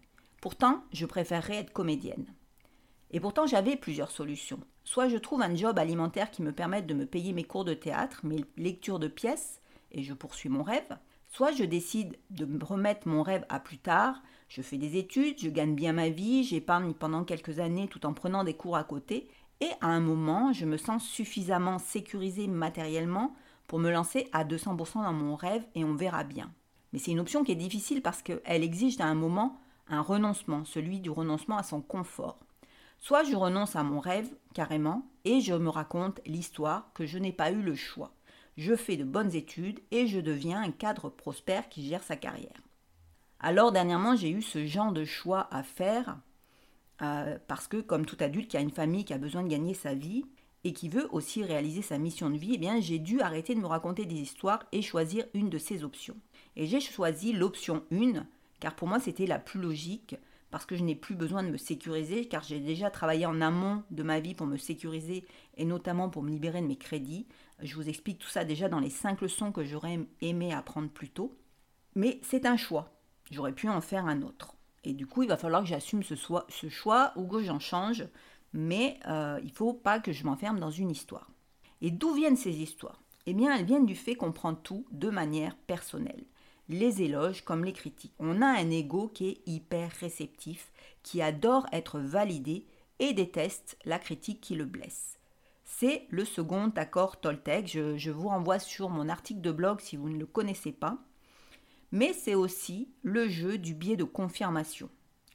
Pourtant, 0.41 0.82
je 0.93 1.06
préférerais 1.06 1.56
être 1.56 1.73
comédienne. 1.73 2.26
Et 3.11 3.20
pourtant, 3.20 3.47
j'avais 3.47 3.76
plusieurs 3.76 4.11
solutions. 4.11 4.61
Soit 4.85 5.08
je 5.08 5.17
trouve 5.17 5.43
un 5.43 5.55
job 5.55 5.79
alimentaire 5.79 6.31
qui 6.31 6.43
me 6.43 6.52
permette 6.52 6.87
de 6.87 6.94
me 6.94 7.06
payer 7.06 7.32
mes 7.32 7.44
cours 7.44 7.64
de 7.64 7.75
théâtre, 7.75 8.20
mes 8.25 8.44
lectures 8.56 8.99
de 8.99 9.08
pièces, 9.08 9.61
et 9.93 10.02
je 10.02 10.14
poursuis 10.14 10.49
mon 10.49 10.62
rêve. 10.62 10.99
Soit 11.29 11.52
je 11.52 11.64
décide 11.64 12.19
de 12.31 12.44
me 12.44 12.64
remettre 12.64 13.06
mon 13.06 13.23
rêve 13.23 13.44
à 13.49 13.61
plus 13.61 13.79
tard, 13.79 14.20
je 14.49 14.62
fais 14.62 14.79
des 14.79 14.96
études, 14.96 15.38
je 15.38 15.49
gagne 15.49 15.76
bien 15.76 15.93
ma 15.93 16.08
vie, 16.08 16.43
j'épargne 16.43 16.93
pendant 16.93 17.25
quelques 17.25 17.61
années 17.61 17.87
tout 17.87 18.05
en 18.05 18.14
prenant 18.14 18.43
des 18.43 18.55
cours 18.55 18.76
à 18.76 18.85
côté, 18.85 19.29
et 19.61 19.70
à 19.81 19.88
un 19.88 20.00
moment, 20.00 20.53
je 20.53 20.64
me 20.64 20.76
sens 20.76 21.05
suffisamment 21.05 21.79
sécurisée 21.79 22.49
matériellement 22.49 23.35
pour 23.69 23.79
me 23.79 23.91
lancer 23.91 24.29
à 24.32 24.44
200% 24.44 25.05
dans 25.05 25.12
mon 25.12 25.37
rêve 25.37 25.64
et 25.75 25.85
on 25.85 25.94
verra 25.94 26.25
bien. 26.25 26.50
Mais 26.92 26.98
c'est 26.98 27.10
une 27.10 27.20
option 27.20 27.44
qui 27.44 27.52
est 27.52 27.56
difficile 27.56 28.02
parce 28.02 28.22
qu'elle 28.22 28.62
exige 28.64 29.00
à 29.00 29.06
un 29.06 29.14
moment 29.14 29.60
un 29.88 30.00
renoncement, 30.00 30.64
celui 30.64 31.00
du 31.00 31.10
renoncement 31.10 31.58
à 31.58 31.62
son 31.62 31.81
confort. 31.81 32.38
Soit 32.98 33.25
je 33.25 33.34
renonce 33.34 33.76
à 33.76 33.82
mon 33.82 33.98
rêve 33.98 34.31
carrément 34.54 35.06
et 35.25 35.40
je 35.40 35.54
me 35.54 35.69
raconte 35.69 36.20
l'histoire 36.26 36.92
que 36.94 37.06
je 37.06 37.19
n'ai 37.19 37.32
pas 37.32 37.50
eu 37.50 37.62
le 37.62 37.75
choix. 37.75 38.12
Je 38.56 38.76
fais 38.76 38.96
de 38.96 39.04
bonnes 39.04 39.34
études 39.34 39.81
et 39.90 40.06
je 40.06 40.20
deviens 40.20 40.60
un 40.60 40.70
cadre 40.70 41.08
prospère 41.08 41.69
qui 41.69 41.87
gère 41.87 42.02
sa 42.02 42.16
carrière. 42.16 42.60
Alors 43.38 43.72
dernièrement 43.72 44.16
j'ai 44.16 44.31
eu 44.31 44.43
ce 44.43 44.66
genre 44.66 44.93
de 44.93 45.04
choix 45.04 45.48
à 45.50 45.62
faire 45.62 46.19
euh, 47.00 47.38
parce 47.48 47.69
que 47.69 47.81
comme 47.81 48.04
tout 48.04 48.19
adulte 48.20 48.50
qui 48.50 48.58
a 48.58 48.60
une 48.60 48.70
famille 48.70 49.06
qui 49.06 49.14
a 49.14 49.19
besoin 49.19 49.43
de 49.43 49.48
gagner 49.48 49.72
sa 49.72 49.94
vie, 49.94 50.25
et 50.64 50.72
qui 50.72 50.88
veut 50.88 51.08
aussi 51.12 51.43
réaliser 51.43 51.82
sa 51.82 51.98
mission 51.98 52.31
de 52.31 52.36
vie, 52.36 52.52
eh 52.54 52.58
bien 52.58 52.81
j'ai 52.81 52.98
dû 52.98 53.20
arrêter 53.20 53.54
de 53.54 53.60
me 53.60 53.66
raconter 53.66 54.04
des 54.04 54.16
histoires 54.16 54.64
et 54.72 54.82
choisir 54.82 55.25
une 55.34 55.50
de 55.50 55.58
ces 55.58 55.84
options. 55.84 56.16
Et 56.56 56.67
j'ai 56.67 56.81
choisi 56.81 57.32
l'option 57.32 57.85
1, 57.93 58.26
car 58.61 58.75
pour 58.75 58.88
moi 58.88 59.00
c'était 59.00 59.26
la 59.26 59.38
plus 59.38 59.61
logique, 59.61 60.17
parce 60.51 60.67
que 60.67 60.74
je 60.74 60.82
n'ai 60.82 60.96
plus 60.96 61.15
besoin 61.15 61.43
de 61.43 61.51
me 61.51 61.56
sécuriser, 61.56 62.27
car 62.27 62.43
j'ai 62.43 62.58
déjà 62.58 62.91
travaillé 62.91 63.24
en 63.27 63.41
amont 63.41 63.84
de 63.91 64.03
ma 64.03 64.20
vie 64.20 64.34
pour 64.34 64.46
me 64.46 64.56
sécuriser, 64.56 65.24
et 65.56 65.65
notamment 65.65 66.08
pour 66.08 66.22
me 66.22 66.31
libérer 66.31 66.60
de 66.60 66.67
mes 66.67 66.77
crédits. 66.77 67.27
Je 67.63 67.77
vous 67.77 67.89
explique 67.89 68.19
tout 68.19 68.29
ça 68.29 68.44
déjà 68.44 68.69
dans 68.69 68.81
les 68.81 68.91
5 68.91 69.20
leçons 69.20 69.53
que 69.53 69.65
j'aurais 69.65 70.01
aimé 70.20 70.53
apprendre 70.53 70.89
plus 70.89 71.10
tôt. 71.10 71.36
Mais 71.94 72.19
c'est 72.22 72.46
un 72.46 72.56
choix. 72.56 72.93
J'aurais 73.31 73.53
pu 73.53 73.69
en 73.69 73.81
faire 73.81 74.06
un 74.06 74.22
autre. 74.22 74.55
Et 74.82 74.93
du 74.93 75.06
coup, 75.06 75.22
il 75.22 75.29
va 75.29 75.36
falloir 75.36 75.63
que 75.63 75.69
j'assume 75.69 76.03
ce, 76.03 76.15
choix 76.69 77.13
ou 77.17 77.27
que 77.27 77.43
j'en 77.43 77.60
change 77.60 78.06
mais 78.53 78.98
euh, 79.06 79.39
il 79.43 79.51
ne 79.51 79.55
faut 79.55 79.72
pas 79.72 80.01
que 80.01 80.13
je 80.13 80.24
m'enferme 80.24 80.58
dans 80.58 80.70
une 80.70 80.91
histoire. 80.91 81.31
Et 81.81 81.91
d'où 81.91 82.13
viennent 82.15 82.36
ces 82.36 82.56
histoires? 82.56 83.01
Eh 83.27 83.34
bien, 83.34 83.56
elles 83.56 83.65
viennent 83.65 83.86
du 83.86 83.94
fait 83.94 84.15
qu'on 84.15 84.32
prend 84.32 84.55
tout 84.55 84.86
de 84.91 85.10
manière 85.10 85.56
personnelle. 85.56 86.24
Les 86.72 87.03
éloges 87.03 87.43
comme 87.44 87.65
les 87.65 87.72
critiques. 87.72 88.15
On 88.20 88.43
a 88.43 88.46
un 88.46 88.70
ego 88.70 89.08
qui 89.08 89.29
est 89.29 89.41
hyper 89.44 89.91
réceptif, 89.98 90.70
qui 91.03 91.20
adore 91.20 91.67
être 91.72 91.98
validé 91.98 92.65
et 93.00 93.12
déteste 93.12 93.77
la 93.84 93.98
critique 93.98 94.41
qui 94.41 94.55
le 94.55 94.67
blesse. 94.67 95.19
C'est 95.65 96.06
le 96.10 96.24
second 96.24 96.72
accord 96.77 97.19
Toltec. 97.20 97.67
Je, 97.67 97.96
je 97.96 98.12
vous 98.12 98.29
renvoie 98.29 98.60
sur 98.60 98.89
mon 98.89 99.08
article 99.08 99.41
de 99.41 99.50
blog 99.50 99.81
si 99.81 99.96
vous 99.96 100.10
ne 100.10 100.19
le 100.19 100.27
connaissez 100.27 100.70
pas. 100.70 100.98
Mais 101.91 102.12
c'est 102.12 102.36
aussi 102.36 102.89
le 103.03 103.29
jeu 103.29 103.58
du 103.58 103.74
biais 103.74 103.96
de 103.96 104.05
confirmation. 104.05 104.89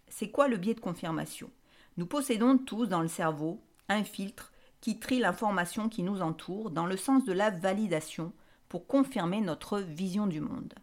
C'est 0.08 0.32
quoi 0.32 0.48
le 0.48 0.56
biais 0.56 0.74
de 0.74 0.80
confirmation? 0.80 1.52
Nous 1.98 2.06
possédons 2.06 2.58
tous 2.58 2.86
dans 2.86 3.02
le 3.02 3.10
cerveau 3.10 3.60
un 3.90 4.06
filtre 4.06 4.54
qui 4.80 5.00
trie 5.00 5.20
l'information 5.20 5.90
qui 5.90 6.02
nous 6.02 6.22
entoure 6.22 6.72
dans 6.72 6.86
le 6.86 6.96
sens 6.96 7.26
de 7.26 7.34
la 7.34 7.50
validation 7.50 8.32
pour 8.70 8.88
confirmer 8.88 9.42
notre 9.42 9.80
vision 9.80 10.28
du 10.28 10.40
monde. 10.40 10.76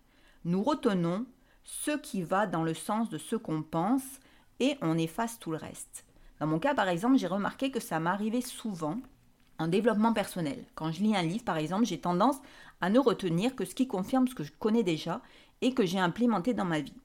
Nous 0.45 0.63
retenons 0.63 1.27
ce 1.65 1.93
qui 1.93 2.23
va 2.23 2.47
dans 2.47 2.65
le 2.65 2.75
sens 2.75 3.09
de 3.09 3.19
ce 3.19 3.37
qu'on 3.37 3.63
pense 3.63 4.03
et 4.59 4.77
on 4.83 4.99
efface 4.99 5.39
tout 5.39 5.53
le 5.53 5.57
reste. 5.57 6.05
Dans 6.41 6.49
mon 6.49 6.59
cas, 6.59 6.75
par 6.75 6.89
exemple, 6.89 7.17
j'ai 7.17 7.29
remarqué 7.29 7.71
que 7.71 7.79
ça 7.79 8.01
m'arrivait 8.01 8.41
souvent 8.41 8.99
en 9.61 9.69
développement 9.69 10.13
personnel. 10.13 10.65
Quand 10.75 10.91
je 10.91 11.03
lis 11.03 11.15
un 11.15 11.23
livre, 11.23 11.45
par 11.45 11.59
exemple, 11.59 11.85
j'ai 11.85 12.01
tendance 12.01 12.41
à 12.81 12.91
ne 12.91 12.99
retenir 12.99 13.55
que 13.55 13.65
ce 13.65 13.77
qui 13.77 13.87
confirme 13.87 14.27
ce 14.27 14.35
que 14.35 14.43
je 14.43 14.53
connais 14.59 14.83
déjà 14.83 15.23
et 15.61 15.75
que 15.75 15.87
j'ai 15.87 16.01
implémenté 16.01 16.55
dans 16.55 16.65
ma 16.65 16.81
vie. 16.81 16.97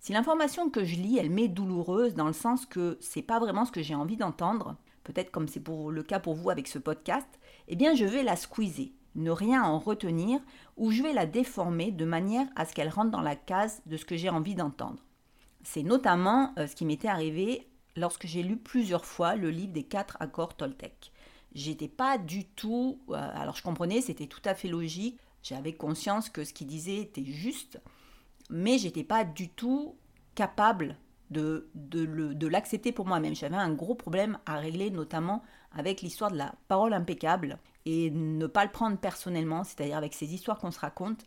Si 0.00 0.14
l'information 0.14 0.70
que 0.70 0.84
je 0.84 0.96
lis, 0.96 1.18
elle 1.18 1.28
m'est 1.30 1.48
douloureuse 1.48 2.14
dans 2.14 2.26
le 2.26 2.32
sens 2.32 2.64
que 2.64 2.96
c'est 3.00 3.20
pas 3.20 3.38
vraiment 3.38 3.66
ce 3.66 3.72
que 3.72 3.82
j'ai 3.82 3.94
envie 3.94 4.16
d'entendre, 4.16 4.76
peut-être 5.04 5.30
comme 5.30 5.48
c'est 5.48 5.60
pour 5.60 5.90
le 5.90 6.02
cas 6.02 6.20
pour 6.20 6.34
vous 6.34 6.48
avec 6.48 6.68
ce 6.68 6.78
podcast, 6.78 7.28
eh 7.66 7.76
bien 7.76 7.94
je 7.94 8.06
vais 8.06 8.22
la 8.22 8.36
squeezer. 8.36 8.92
Ne 9.14 9.30
rien 9.30 9.64
en 9.64 9.78
retenir, 9.78 10.40
ou 10.76 10.90
je 10.90 11.02
vais 11.02 11.12
la 11.12 11.26
déformer 11.26 11.90
de 11.90 12.04
manière 12.04 12.46
à 12.56 12.64
ce 12.64 12.74
qu'elle 12.74 12.88
rentre 12.88 13.10
dans 13.10 13.20
la 13.20 13.36
case 13.36 13.82
de 13.86 13.96
ce 13.96 14.04
que 14.04 14.16
j'ai 14.16 14.30
envie 14.30 14.54
d'entendre. 14.54 15.02
C'est 15.62 15.82
notamment 15.82 16.52
euh, 16.58 16.66
ce 16.66 16.74
qui 16.74 16.84
m'était 16.84 17.08
arrivé 17.08 17.68
lorsque 17.96 18.26
j'ai 18.26 18.42
lu 18.42 18.56
plusieurs 18.56 19.04
fois 19.04 19.34
le 19.34 19.50
livre 19.50 19.72
des 19.72 19.82
quatre 19.82 20.16
accords 20.20 20.56
Toltec. 20.56 21.12
J'étais 21.54 21.88
pas 21.88 22.18
du 22.18 22.44
tout. 22.44 23.00
Euh, 23.10 23.14
alors 23.34 23.56
je 23.56 23.62
comprenais, 23.62 24.00
c'était 24.00 24.26
tout 24.26 24.42
à 24.44 24.54
fait 24.54 24.68
logique. 24.68 25.18
J'avais 25.42 25.72
conscience 25.72 26.28
que 26.28 26.44
ce 26.44 26.52
qu'il 26.52 26.66
disait 26.66 26.98
était 26.98 27.24
juste, 27.24 27.80
mais 28.50 28.78
j'étais 28.78 29.04
pas 29.04 29.24
du 29.24 29.48
tout 29.48 29.96
capable 30.34 30.96
de, 31.30 31.68
de 31.74 32.46
l'accepter 32.46 32.92
pour 32.92 33.06
moi-même. 33.06 33.34
J'avais 33.34 33.56
un 33.56 33.72
gros 33.72 33.94
problème 33.94 34.38
à 34.46 34.58
régler, 34.58 34.90
notamment 34.90 35.42
avec 35.72 36.02
l'histoire 36.02 36.30
de 36.30 36.36
la 36.36 36.54
parole 36.68 36.92
impeccable 36.92 37.58
et 37.86 38.10
ne 38.10 38.46
pas 38.46 38.64
le 38.64 38.70
prendre 38.70 38.98
personnellement, 38.98 39.64
c'est-à-dire 39.64 39.96
avec 39.96 40.14
ces 40.14 40.34
histoires 40.34 40.58
qu'on 40.58 40.70
se 40.70 40.80
raconte. 40.80 41.24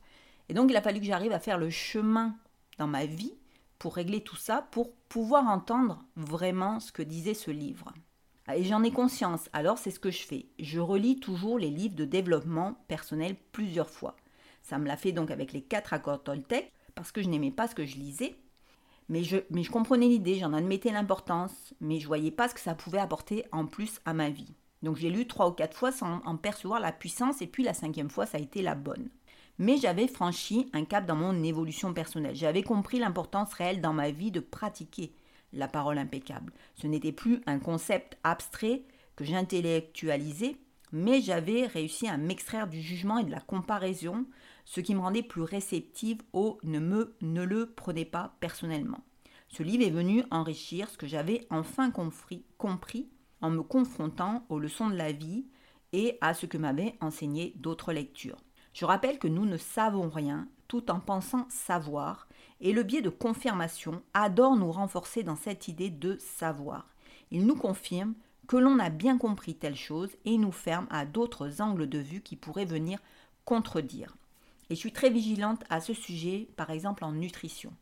Et 0.50 0.53
donc 0.53 0.70
il 0.70 0.77
a 0.77 0.81
fallu 0.81 1.00
que 1.00 1.05
j'arrive 1.05 1.31
à 1.31 1.39
faire 1.39 1.58
le 1.58 1.70
chemin 1.70 2.36
dans 2.77 2.88
ma 2.88 3.05
vie 3.05 3.34
pour 3.79 3.96
régler 3.96 4.22
tout 4.22 4.36
ça, 4.36 4.67
pour 4.72 4.93
pouvoir 5.10 5.48
entendre 5.48 6.03
vraiment 6.15 6.79
ce 6.79 6.91
que 6.91 7.01
disait 7.01 7.34
ce 7.34 7.51
livre. 7.51 7.91
Et 8.53 8.63
j'en 8.63 8.84
ai 8.84 8.91
conscience, 8.91 9.50
alors 9.53 9.77
c'est 9.77 9.91
ce 9.91 10.00
que 10.00 10.12
je 10.12 10.24
fais. 10.24 10.46
Je 10.60 10.79
relis 10.79 11.20
toujours 11.20 11.58
les 11.58 11.70
livres 11.70 11.96
de 11.96 12.05
développement 12.05 12.75
personnel 12.88 13.36
plusieurs 13.51 13.89
fois. 13.89 14.15
Ça 14.62 14.77
me 14.77 14.88
l'a 14.88 14.98
fait 14.98 15.12
donc 15.12 15.31
avec 15.31 15.53
les 15.53 15.62
quatre 15.62 15.93
accords 15.93 16.24
Toltec, 16.24 16.72
parce 16.96 17.12
que 17.12 17.22
je 17.22 17.29
n'aimais 17.29 17.51
pas 17.51 17.67
ce 17.67 17.75
que 17.75 17.86
je 17.86 17.96
lisais. 17.96 18.36
Mais 19.10 19.24
je, 19.24 19.38
mais 19.50 19.63
je 19.63 19.72
comprenais 19.72 20.08
l'idée, 20.08 20.36
j'en 20.36 20.53
admettais 20.53 20.91
l'importance, 20.91 21.74
mais 21.81 22.00
je 22.00 22.08
voyais 22.08 22.31
pas 22.31 22.48
ce 22.48 22.53
que 22.53 22.60
ça 22.60 22.75
pouvait 22.75 23.00
apporter 23.00 23.46
en 23.51 23.65
plus 23.65 24.00
à 24.05 24.13
ma 24.13 24.29
vie. 24.29 24.53
Donc 24.82 24.98
j'ai 24.98 25.10
lu 25.10 25.28
trois 25.28 25.50
ou 25.50 25.52
quatre 25.52 25.78
fois 25.78 25.92
sans 25.92 26.22
en 26.26 26.38
percevoir 26.38 26.80
la 26.80 26.92
puissance, 26.92 27.42
et 27.42 27.48
puis 27.48 27.64
la 27.64 27.74
cinquième 27.74 28.10
fois, 28.10 28.26
ça 28.26 28.38
a 28.38 28.42
été 28.42 28.62
la 28.62 28.76
bonne. 28.76 29.10
Mais 29.58 29.78
j'avais 29.78 30.08
franchi 30.08 30.70
un 30.74 30.86
cap 30.86 31.06
dans 31.06 31.16
mon 31.16 31.44
évolution 31.44 31.94
personnelle. 31.94 32.36
J'avais 32.36 32.64
compris 32.64 33.00
l'importance 33.00 33.54
réelle 33.54 33.82
dans 33.82 33.94
ma 33.94 34.10
vie 34.10 34.32
de 34.32 34.40
pratiquer 34.40 35.14
la 35.54 35.68
parole 35.68 35.98
impeccable. 35.98 36.54
Ce 36.76 36.88
n'était 36.88 37.12
plus 37.12 37.42
un 37.46 37.60
concept 37.60 38.18
abstrait 38.24 38.84
que 39.16 39.26
j'intellectualisais, 39.26 40.56
mais 40.92 41.22
j'avais 41.22 41.68
réussi 41.68 42.08
à 42.08 42.18
m'extraire 42.18 42.68
du 42.68 42.82
jugement 42.82 43.20
et 43.20 43.24
de 43.24 43.32
la 43.32 43.40
comparaison, 43.40 44.26
ce 44.66 44.82
qui 44.82 44.96
me 44.96 45.02
rendait 45.02 45.24
plus 45.24 45.42
réceptive 45.42 46.22
au 46.34 46.58
ne 46.64 46.80
me 46.80 47.16
ne 47.22 47.44
le 47.44 47.68
prenez 47.68 48.06
pas 48.06 48.36
personnellement. 48.40 49.04
Ce 49.50 49.64
livre 49.64 49.86
est 49.86 49.92
venu 49.92 50.24
enrichir 50.32 50.90
ce 50.90 50.98
que 50.98 51.08
j'avais 51.08 51.46
enfin 51.50 51.92
compris, 51.92 52.46
compris 52.58 53.10
en 53.42 53.50
me 53.50 53.64
confrontant 53.64 54.46
aux 54.50 54.60
leçons 54.60 54.90
de 54.90 54.96
la 54.96 55.12
vie 55.12 55.46
et 55.94 56.18
à 56.22 56.34
ce 56.34 56.46
que 56.46 56.58
m'avaient 56.58 56.96
enseigné 57.02 57.54
d'autres 57.58 57.94
lectures. 57.94 58.38
Je 58.74 58.86
rappelle 58.86 59.20
que 59.20 59.28
nous 59.28 59.46
ne 59.46 59.58
savons 59.58 60.10
rien 60.10 60.48
tout 60.68 60.90
en 60.90 61.02
pensant 61.02 61.46
savoir, 61.50 62.30
et 62.62 62.72
le 62.72 62.84
biais 62.84 63.02
de 63.02 63.10
confirmation 63.10 64.02
adore 64.14 64.56
nous 64.56 64.72
renforcer 64.72 65.24
dans 65.24 65.36
cette 65.36 65.68
idée 65.68 65.90
de 65.90 66.18
savoir. 66.20 66.88
Il 67.30 67.46
nous 67.46 67.58
confirme 67.58 68.14
que 68.48 68.56
l'on 68.56 68.80
a 68.80 68.90
bien 68.90 69.18
compris 69.18 69.56
telle 69.56 69.76
chose 69.76 70.12
et 70.24 70.38
nous 70.38 70.52
ferme 70.52 70.88
à 70.90 71.06
d'autres 71.06 71.62
angles 71.62 71.90
de 71.90 72.00
vue 72.00 72.22
qui 72.22 72.36
pourraient 72.36 72.66
venir 72.66 73.00
contredire. 73.44 74.16
Et 74.70 74.76
je 74.76 74.80
suis 74.80 74.94
très 74.94 75.10
vigilante 75.10 75.64
à 75.70 75.82
ce 75.82 75.94
sujet, 75.94 76.48
par 76.56 76.70
exemple 76.70 77.04
en 77.04 77.12
nutrition. 77.12 77.74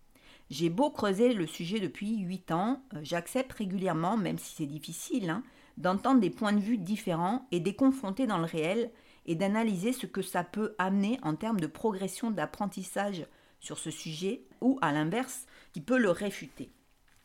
J'ai 0.49 0.69
beau 0.69 0.89
creuser 0.89 1.33
le 1.33 1.45
sujet 1.45 1.79
depuis 1.79 2.17
8 2.17 2.51
ans, 2.51 2.81
euh, 2.95 2.99
j'accepte 3.03 3.53
régulièrement, 3.53 4.17
même 4.17 4.39
si 4.39 4.55
c'est 4.55 4.65
difficile, 4.65 5.29
hein, 5.29 5.43
d'entendre 5.77 6.19
des 6.19 6.31
points 6.31 6.53
de 6.53 6.59
vue 6.59 6.79
différents 6.79 7.47
et 7.51 7.59
des 7.59 7.75
confronter 7.75 8.25
dans 8.25 8.39
le 8.39 8.45
réel 8.45 8.89
et 9.27 9.35
d'analyser 9.35 9.93
ce 9.93 10.07
que 10.07 10.23
ça 10.23 10.43
peut 10.43 10.73
amener 10.79 11.19
en 11.21 11.35
termes 11.35 11.59
de 11.59 11.67
progression 11.67 12.31
d'apprentissage 12.31 13.27
sur 13.59 13.77
ce 13.77 13.91
sujet 13.91 14.41
ou 14.59 14.79
à 14.81 14.91
l'inverse 14.91 15.45
qui 15.71 15.81
peut 15.81 15.99
le 15.99 16.09
réfuter. 16.09 16.71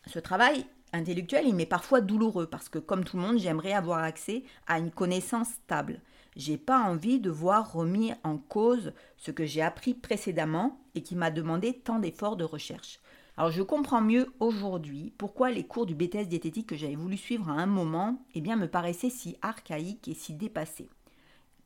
Ce 0.06 0.18
travail 0.18 0.66
intellectuel, 0.92 1.46
il 1.48 1.54
m'est 1.54 1.64
parfois 1.64 2.02
douloureux 2.02 2.46
parce 2.46 2.68
que 2.68 2.78
comme 2.78 3.04
tout 3.04 3.16
le 3.16 3.22
monde, 3.22 3.38
j'aimerais 3.38 3.72
avoir 3.72 4.04
accès 4.04 4.44
à 4.66 4.78
une 4.78 4.90
connaissance 4.90 5.48
stable. 5.48 6.02
J'ai 6.36 6.58
pas 6.58 6.80
envie 6.80 7.20
de 7.20 7.30
voir 7.30 7.72
remis 7.72 8.12
en 8.22 8.36
cause 8.36 8.92
ce 9.16 9.30
que 9.30 9.46
j'ai 9.46 9.62
appris 9.62 9.94
précédemment 9.94 10.78
et 10.94 11.02
qui 11.02 11.16
m'a 11.16 11.30
demandé 11.30 11.72
tant 11.72 11.98
d'efforts 11.98 12.36
de 12.36 12.44
recherche. 12.44 13.00
Alors 13.36 13.50
je 13.50 13.62
comprends 13.62 14.00
mieux 14.00 14.32
aujourd'hui 14.38 15.12
pourquoi 15.18 15.50
les 15.50 15.64
cours 15.64 15.86
du 15.86 15.94
BTS 15.94 16.26
diététique 16.26 16.68
que 16.68 16.76
j'avais 16.76 16.94
voulu 16.94 17.16
suivre 17.16 17.48
à 17.50 17.54
un 17.54 17.66
moment 17.66 18.22
eh 18.34 18.40
bien, 18.40 18.56
me 18.56 18.68
paraissaient 18.68 19.10
si 19.10 19.36
archaïques 19.42 20.06
et 20.06 20.14
si 20.14 20.34
dépassés. 20.34 20.88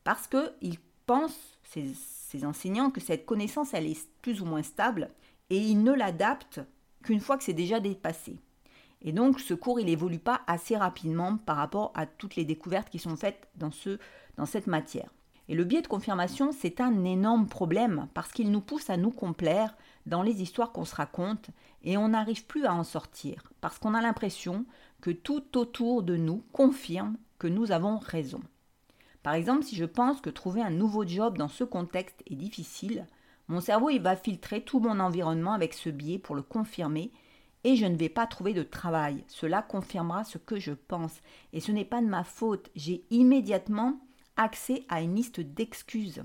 Parce 0.03 0.27
qu'ils 0.27 0.79
pensent, 1.05 1.59
ces, 1.63 2.45
enseignants, 2.45 2.89
que 2.89 3.01
cette 3.01 3.25
connaissance, 3.25 3.73
elle 3.73 3.85
est 3.85 4.07
plus 4.21 4.41
ou 4.41 4.45
moins 4.45 4.63
stable 4.63 5.11
et 5.51 5.57
ils 5.57 5.83
ne 5.83 5.91
l'adaptent 5.91 6.61
qu'une 7.03 7.19
fois 7.19 7.37
que 7.37 7.43
c'est 7.43 7.53
déjà 7.53 7.79
dépassé. 7.79 8.39
Et 9.01 9.11
donc 9.11 9.39
ce 9.39 9.53
cours, 9.53 9.79
il 9.79 9.85
n'évolue 9.85 10.19
pas 10.19 10.41
assez 10.47 10.75
rapidement 10.75 11.37
par 11.37 11.57
rapport 11.57 11.91
à 11.93 12.07
toutes 12.07 12.35
les 12.35 12.45
découvertes 12.45 12.89
qui 12.89 12.99
sont 12.99 13.15
faites 13.15 13.47
dans, 13.55 13.71
ce, 13.71 13.99
dans 14.37 14.45
cette 14.47 14.67
matière. 14.67 15.09
Et 15.47 15.55
le 15.55 15.63
biais 15.63 15.81
de 15.81 15.87
confirmation, 15.87 16.51
c'est 16.51 16.81
un 16.81 17.03
énorme 17.05 17.47
problème 17.47 18.07
parce 18.13 18.31
qu'il 18.31 18.51
nous 18.51 18.61
pousse 18.61 18.89
à 18.89 18.97
nous 18.97 19.11
complaire 19.11 19.75
dans 20.09 20.23
les 20.23 20.41
histoires 20.41 20.71
qu'on 20.71 20.85
se 20.85 20.95
raconte 20.95 21.51
et 21.83 21.97
on 21.97 22.09
n'arrive 22.09 22.45
plus 22.45 22.65
à 22.65 22.73
en 22.73 22.83
sortir 22.83 23.43
parce 23.61 23.79
qu'on 23.79 23.93
a 23.93 24.01
l'impression 24.01 24.65
que 25.01 25.11
tout 25.11 25.57
autour 25.57 26.03
de 26.03 26.17
nous 26.17 26.43
confirme 26.51 27.15
que 27.37 27.47
nous 27.47 27.71
avons 27.71 27.99
raison. 27.99 28.41
Par 29.23 29.33
exemple, 29.33 29.63
si 29.63 29.75
je 29.75 29.85
pense 29.85 30.21
que 30.21 30.29
trouver 30.29 30.61
un 30.61 30.71
nouveau 30.71 31.05
job 31.05 31.37
dans 31.37 31.47
ce 31.47 31.63
contexte 31.63 32.23
est 32.25 32.35
difficile, 32.35 33.05
mon 33.47 33.61
cerveau 33.61 33.89
il 33.89 34.01
va 34.01 34.15
filtrer 34.15 34.63
tout 34.63 34.79
mon 34.79 34.99
environnement 34.99 35.53
avec 35.53 35.73
ce 35.73 35.89
biais 35.89 36.19
pour 36.19 36.35
le 36.35 36.41
confirmer 36.41 37.11
et 37.63 37.75
je 37.75 37.85
ne 37.85 37.97
vais 37.97 38.09
pas 38.09 38.27
trouver 38.27 38.53
de 38.53 38.63
travail. 38.63 39.23
Cela 39.27 39.61
confirmera 39.61 40.23
ce 40.23 40.37
que 40.37 40.59
je 40.59 40.71
pense 40.71 41.21
et 41.53 41.59
ce 41.59 41.71
n'est 41.71 41.85
pas 41.85 42.01
de 42.01 42.07
ma 42.07 42.23
faute. 42.23 42.69
J'ai 42.75 43.03
immédiatement 43.09 43.99
accès 44.37 44.85
à 44.89 45.01
une 45.01 45.15
liste 45.15 45.39
d'excuses. 45.39 46.23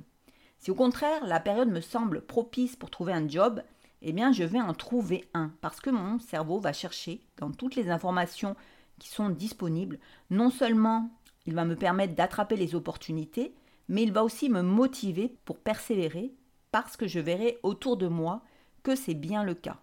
Si 0.59 0.71
au 0.71 0.75
contraire 0.75 1.26
la 1.26 1.41
période 1.41 1.69
me 1.69 1.81
semble 1.81 2.23
propice 2.23 2.76
pour 2.76 2.91
trouver 2.91 3.12
un 3.12 3.29
job, 3.29 3.62
eh 4.04 4.12
bien 4.12 4.32
je 4.32 4.44
vais 4.44 4.61
en 4.61 4.75
trouver 4.75 5.25
un 5.34 5.52
parce 5.61 5.80
que 5.80 5.90
mon 5.90 6.18
cerveau 6.18 6.61
va 6.61 6.73
chercher 6.73 7.20
dans 7.38 7.50
toutes 7.50 7.76
les 7.76 7.90
informations 7.90 8.54
qui 8.99 9.08
sont 9.08 9.30
disponibles 9.30 9.99
non 10.30 10.50
seulement 10.50 11.11
il 11.46 11.54
va 11.54 11.64
me 11.64 11.76
permettre 11.76 12.14
d'attraper 12.14 12.56
les 12.56 12.75
opportunités, 12.75 13.54
mais 13.88 14.02
il 14.02 14.12
va 14.12 14.25
aussi 14.25 14.49
me 14.49 14.62
motiver 14.62 15.37
pour 15.44 15.58
persévérer 15.58 16.32
parce 16.70 16.96
que 16.96 17.06
je 17.06 17.20
verrai 17.20 17.58
autour 17.62 17.96
de 17.96 18.08
moi 18.08 18.42
que 18.82 18.96
c'est 18.96 19.14
bien 19.14 19.44
le 19.44 19.54
cas. 19.54 19.80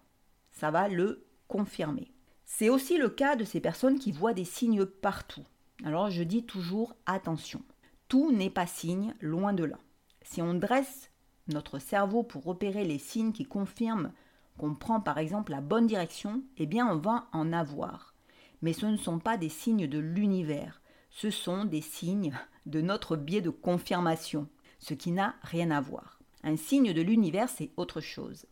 Ça 0.50 0.70
va 0.70 0.88
le 0.88 1.24
confirmer. 1.48 2.10
C'est 2.44 2.68
aussi 2.68 2.98
le 2.98 3.08
cas 3.08 3.36
de 3.36 3.44
ces 3.44 3.60
personnes 3.60 3.98
qui 3.98 4.12
voient 4.12 4.34
des 4.34 4.44
signes 4.44 4.84
partout. 4.84 5.44
Alors 5.84 6.10
je 6.10 6.22
dis 6.22 6.44
toujours 6.44 6.94
attention. 7.06 7.62
Tout 8.08 8.32
n'est 8.32 8.50
pas 8.50 8.66
signe, 8.66 9.14
loin 9.20 9.52
de 9.52 9.64
là. 9.64 9.78
Si 10.22 10.42
on 10.42 10.54
dresse 10.54 11.10
notre 11.48 11.78
cerveau 11.78 12.22
pour 12.22 12.44
repérer 12.44 12.84
les 12.84 12.98
signes 12.98 13.32
qui 13.32 13.44
confirment 13.44 14.12
qu'on 14.58 14.74
prend 14.74 15.00
par 15.00 15.18
exemple 15.18 15.52
la 15.52 15.60
bonne 15.60 15.86
direction, 15.86 16.42
eh 16.58 16.66
bien 16.66 16.86
on 16.86 16.96
va 16.96 17.26
en 17.32 17.52
avoir. 17.52 18.14
Mais 18.60 18.72
ce 18.72 18.86
ne 18.86 18.96
sont 18.96 19.18
pas 19.18 19.36
des 19.36 19.48
signes 19.48 19.86
de 19.86 19.98
l'univers 19.98 20.82
ce 21.12 21.30
sont 21.30 21.64
des 21.64 21.82
signes 21.82 22.32
de 22.66 22.80
notre 22.80 23.16
biais 23.16 23.42
de 23.42 23.50
confirmation, 23.50 24.48
ce 24.78 24.94
qui 24.94 25.12
n'a 25.12 25.36
rien 25.42 25.70
à 25.70 25.80
voir. 25.80 26.18
Un 26.42 26.56
signe 26.56 26.92
de 26.92 27.02
l'univers, 27.02 27.48
c'est 27.48 27.70
autre 27.76 28.00
chose. 28.00 28.46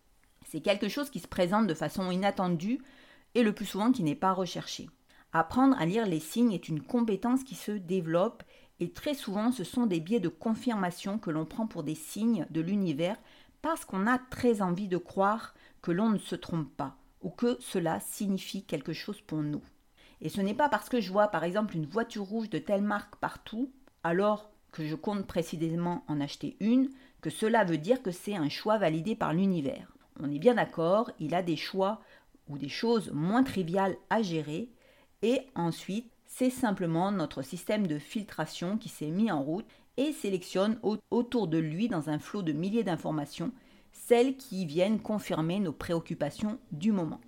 C'est 0.47 0.61
quelque 0.61 0.89
chose 0.89 1.11
qui 1.11 1.21
se 1.21 1.27
présente 1.27 1.67
de 1.67 1.75
façon 1.75 2.11
inattendue 2.11 2.81
et 3.35 3.43
le 3.43 3.55
plus 3.55 3.67
souvent 3.67 3.93
qui 3.93 4.03
n'est 4.03 4.15
pas 4.15 4.33
recherché. 4.33 4.89
Apprendre 5.33 5.77
à 5.81 5.87
lire 5.87 6.07
les 6.07 6.21
signes 6.21 6.53
est 6.53 6.69
une 6.69 6.83
compétence 6.83 7.45
qui 7.45 7.55
se 7.55 7.73
développe 7.73 8.43
et 8.81 8.91
très 8.91 9.15
souvent 9.15 9.53
ce 9.53 9.65
sont 9.65 9.87
des 9.87 10.01
biais 10.01 10.21
de 10.21 10.29
confirmation 10.29 11.19
que 11.19 11.31
l'on 11.31 11.45
prend 11.45 11.67
pour 11.67 11.83
des 11.83 11.95
signes 11.95 12.47
de 12.51 12.61
l'univers 12.61 13.17
parce 13.63 13.85
qu'on 13.85 14.07
a 14.07 14.19
très 14.19 14.63
envie 14.63 14.89
de 14.89 14.97
croire 14.97 15.55
que 15.83 15.93
l'on 15.93 16.11
ne 16.11 16.19
se 16.19 16.35
trompe 16.35 16.75
pas 16.77 16.97
ou 17.23 17.31
que 17.31 17.59
cela 17.61 18.01
signifie 18.01 18.65
quelque 18.65 18.95
chose 18.95 19.21
pour 19.21 19.43
nous. 19.43 19.63
Et 20.23 20.29
ce 20.29 20.41
n'est 20.41 20.55
pas 20.55 20.69
parce 20.69 20.89
que 20.89 21.01
je 21.01 21.13
vois 21.13 21.29
par 21.29 21.45
exemple 21.45 21.77
une 21.77 21.87
voiture 21.87 22.25
rouge 22.25 22.51
de 22.51 22.59
telle 22.59 22.83
marque 22.83 23.17
partout, 23.17 23.71
alors 24.03 24.51
que 24.73 24.87
je 24.87 24.95
compte 24.95 25.27
précisément 25.27 26.05
en 26.09 26.21
acheter 26.21 26.57
une, 26.61 26.91
que 27.21 27.31
cela 27.31 27.65
veut 27.65 27.79
dire 27.79 28.03
que 28.03 28.11
c'est 28.11 28.37
un 28.37 28.49
choix 28.49 28.79
validé 28.79 29.15
par 29.15 29.35
l'univers. 29.35 29.93
On 30.19 30.31
est 30.31 30.39
bien 30.39 30.55
d'accord, 30.55 31.11
il 31.19 31.35
a 31.35 31.43
des 31.43 31.57
choix 31.57 32.01
ou 32.49 32.59
des 32.59 32.69
choses 32.69 33.11
moins 33.13 33.43
triviales 33.43 33.97
à 34.11 34.23
gérer, 34.23 34.71
et 35.23 35.41
ensuite 35.55 36.11
c'est 36.33 36.49
simplement 36.49 37.11
notre 37.11 37.43
système 37.43 37.87
de 37.87 37.99
filtration 37.99 38.79
qui 38.79 38.89
s'est 38.89 39.11
mis 39.11 39.31
en 39.31 39.43
route 39.43 39.67
et 39.97 40.13
sélectionne 40.13 40.79
autour 41.11 41.49
de 41.49 41.59
lui 41.59 41.89
dans 41.89 42.09
un 42.09 42.19
flot 42.19 42.43
de 42.43 42.53
milliers 42.53 42.85
d'informations 42.85 43.53
celles 43.93 44.37
qui 44.37 44.65
viennent 44.65 45.01
confirmer 45.01 45.59
nos 45.59 45.73
préoccupations 45.73 46.59
du 46.71 46.93
moment. 46.93 47.21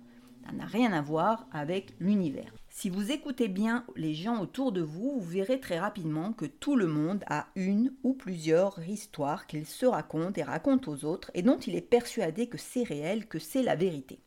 n'a 0.53 0.65
rien 0.65 0.93
à 0.93 1.01
voir 1.01 1.45
avec 1.51 1.93
l'univers. 1.99 2.53
Si 2.69 2.89
vous 2.89 3.11
écoutez 3.11 3.49
bien 3.49 3.85
les 3.95 4.13
gens 4.13 4.41
autour 4.41 4.71
de 4.71 4.81
vous, 4.81 5.19
vous 5.19 5.29
verrez 5.29 5.59
très 5.59 5.79
rapidement 5.79 6.31
que 6.31 6.45
tout 6.45 6.75
le 6.75 6.87
monde 6.87 7.23
a 7.27 7.47
une 7.55 7.93
ou 8.03 8.13
plusieurs 8.13 8.81
histoires 8.87 9.45
qu'il 9.47 9.65
se 9.65 9.85
raconte 9.85 10.37
et 10.37 10.43
raconte 10.43 10.87
aux 10.87 11.03
autres 11.05 11.29
et 11.33 11.43
dont 11.43 11.59
il 11.59 11.75
est 11.75 11.81
persuadé 11.81 12.47
que 12.47 12.57
c'est 12.57 12.83
réel, 12.83 13.27
que 13.27 13.37
c'est 13.37 13.63
la 13.63 13.75
vérité. 13.75 14.21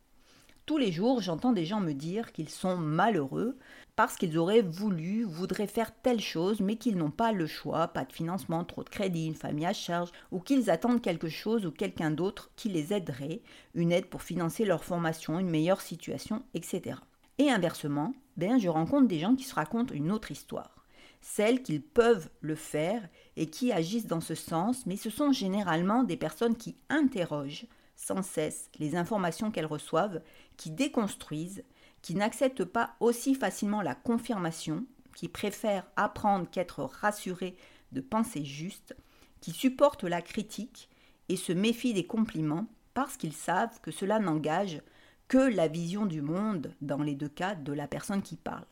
Tous 0.66 0.78
les 0.78 0.92
jours, 0.92 1.20
j'entends 1.20 1.52
des 1.52 1.64
gens 1.64 1.80
me 1.80 1.92
dire 1.92 2.32
qu'ils 2.32 2.48
sont 2.48 2.76
malheureux 2.76 3.56
parce 3.96 4.16
qu'ils 4.16 4.36
auraient 4.36 4.62
voulu, 4.62 5.24
voudraient 5.24 5.66
faire 5.66 5.90
telle 6.02 6.20
chose, 6.20 6.60
mais 6.60 6.76
qu'ils 6.76 6.98
n'ont 6.98 7.10
pas 7.10 7.32
le 7.32 7.46
choix, 7.46 7.88
pas 7.88 8.04
de 8.04 8.12
financement, 8.12 8.62
trop 8.62 8.84
de 8.84 8.90
crédit, 8.90 9.26
une 9.26 9.34
famille 9.34 9.64
à 9.64 9.72
charge, 9.72 10.10
ou 10.30 10.38
qu'ils 10.38 10.70
attendent 10.70 11.00
quelque 11.00 11.30
chose 11.30 11.64
ou 11.64 11.70
quelqu'un 11.70 12.10
d'autre 12.10 12.50
qui 12.56 12.68
les 12.68 12.92
aiderait, 12.92 13.40
une 13.74 13.92
aide 13.92 14.06
pour 14.06 14.22
financer 14.22 14.66
leur 14.66 14.84
formation, 14.84 15.38
une 15.38 15.50
meilleure 15.50 15.80
situation, 15.80 16.42
etc. 16.52 16.96
Et 17.38 17.50
inversement, 17.50 18.14
ben, 18.36 18.58
je 18.58 18.68
rencontre 18.68 19.08
des 19.08 19.18
gens 19.18 19.34
qui 19.34 19.44
se 19.44 19.54
racontent 19.54 19.94
une 19.94 20.12
autre 20.12 20.30
histoire, 20.30 20.84
celle 21.22 21.62
qu'ils 21.62 21.82
peuvent 21.82 22.28
le 22.42 22.54
faire 22.54 23.02
et 23.36 23.46
qui 23.46 23.72
agissent 23.72 24.06
dans 24.06 24.20
ce 24.20 24.34
sens, 24.34 24.84
mais 24.84 24.96
ce 24.96 25.08
sont 25.08 25.32
généralement 25.32 26.04
des 26.04 26.18
personnes 26.18 26.56
qui 26.56 26.76
interrogent 26.90 27.66
sans 27.96 28.22
cesse 28.22 28.68
les 28.78 28.94
informations 28.94 29.50
qu'elles 29.50 29.64
reçoivent, 29.64 30.20
qui 30.58 30.70
déconstruisent, 30.70 31.64
qui 32.06 32.14
n'acceptent 32.14 32.64
pas 32.64 32.94
aussi 33.00 33.34
facilement 33.34 33.82
la 33.82 33.96
confirmation, 33.96 34.86
qui 35.16 35.26
préfèrent 35.26 35.88
apprendre 35.96 36.48
qu'être 36.48 36.84
rassurées 36.84 37.56
de 37.90 38.00
penser 38.00 38.44
juste, 38.44 38.94
qui 39.40 39.50
supportent 39.50 40.04
la 40.04 40.22
critique 40.22 40.88
et 41.28 41.34
se 41.34 41.52
méfient 41.52 41.94
des 41.94 42.06
compliments 42.06 42.68
parce 42.94 43.16
qu'ils 43.16 43.32
savent 43.32 43.80
que 43.80 43.90
cela 43.90 44.20
n'engage 44.20 44.82
que 45.26 45.36
la 45.36 45.66
vision 45.66 46.06
du 46.06 46.22
monde, 46.22 46.72
dans 46.80 47.02
les 47.02 47.16
deux 47.16 47.28
cas, 47.28 47.56
de 47.56 47.72
la 47.72 47.88
personne 47.88 48.22
qui 48.22 48.36
parle. 48.36 48.66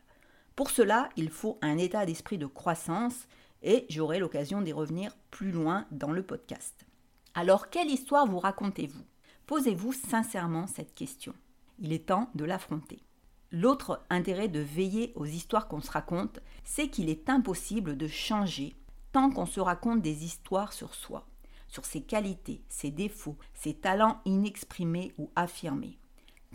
Pour 0.55 0.69
cela, 0.69 1.09
il 1.17 1.29
faut 1.29 1.59
un 1.61 1.77
état 1.77 2.05
d'esprit 2.05 2.37
de 2.37 2.45
croissance 2.45 3.27
et 3.63 3.85
j'aurai 3.89 4.19
l'occasion 4.19 4.61
d'y 4.61 4.71
revenir 4.71 5.13
plus 5.29 5.51
loin 5.51 5.87
dans 5.91 6.13
le 6.13 6.23
podcast. 6.23 6.85
Alors, 7.33 7.69
quelle 7.69 7.91
histoire 7.91 8.27
vous 8.27 8.39
racontez-vous? 8.39 9.03
Posez-vous 9.45 9.91
sincèrement 9.91 10.67
cette 10.67 10.95
question. 10.95 11.33
Il 11.79 11.91
est 11.91 12.05
temps 12.05 12.29
de 12.33 12.45
l'affronter. 12.45 13.01
L'autre 13.51 14.03
intérêt 14.09 14.47
de 14.47 14.59
veiller 14.59 15.13
aux 15.15 15.25
histoires 15.25 15.67
qu'on 15.67 15.81
se 15.81 15.91
raconte, 15.91 16.39
c'est 16.63 16.89
qu'il 16.89 17.09
est 17.09 17.29
impossible 17.29 17.97
de 17.97 18.07
changer 18.07 18.75
tant 19.11 19.29
qu'on 19.29 19.45
se 19.45 19.59
raconte 19.59 20.01
des 20.01 20.25
histoires 20.25 20.73
sur 20.73 20.93
soi, 20.93 21.25
sur 21.67 21.85
ses 21.85 22.01
qualités, 22.01 22.61
ses 22.67 22.91
défauts, 22.91 23.37
ses 23.53 23.73
talents 23.73 24.19
inexprimés 24.25 25.13
ou 25.17 25.31
affirmés, 25.35 25.97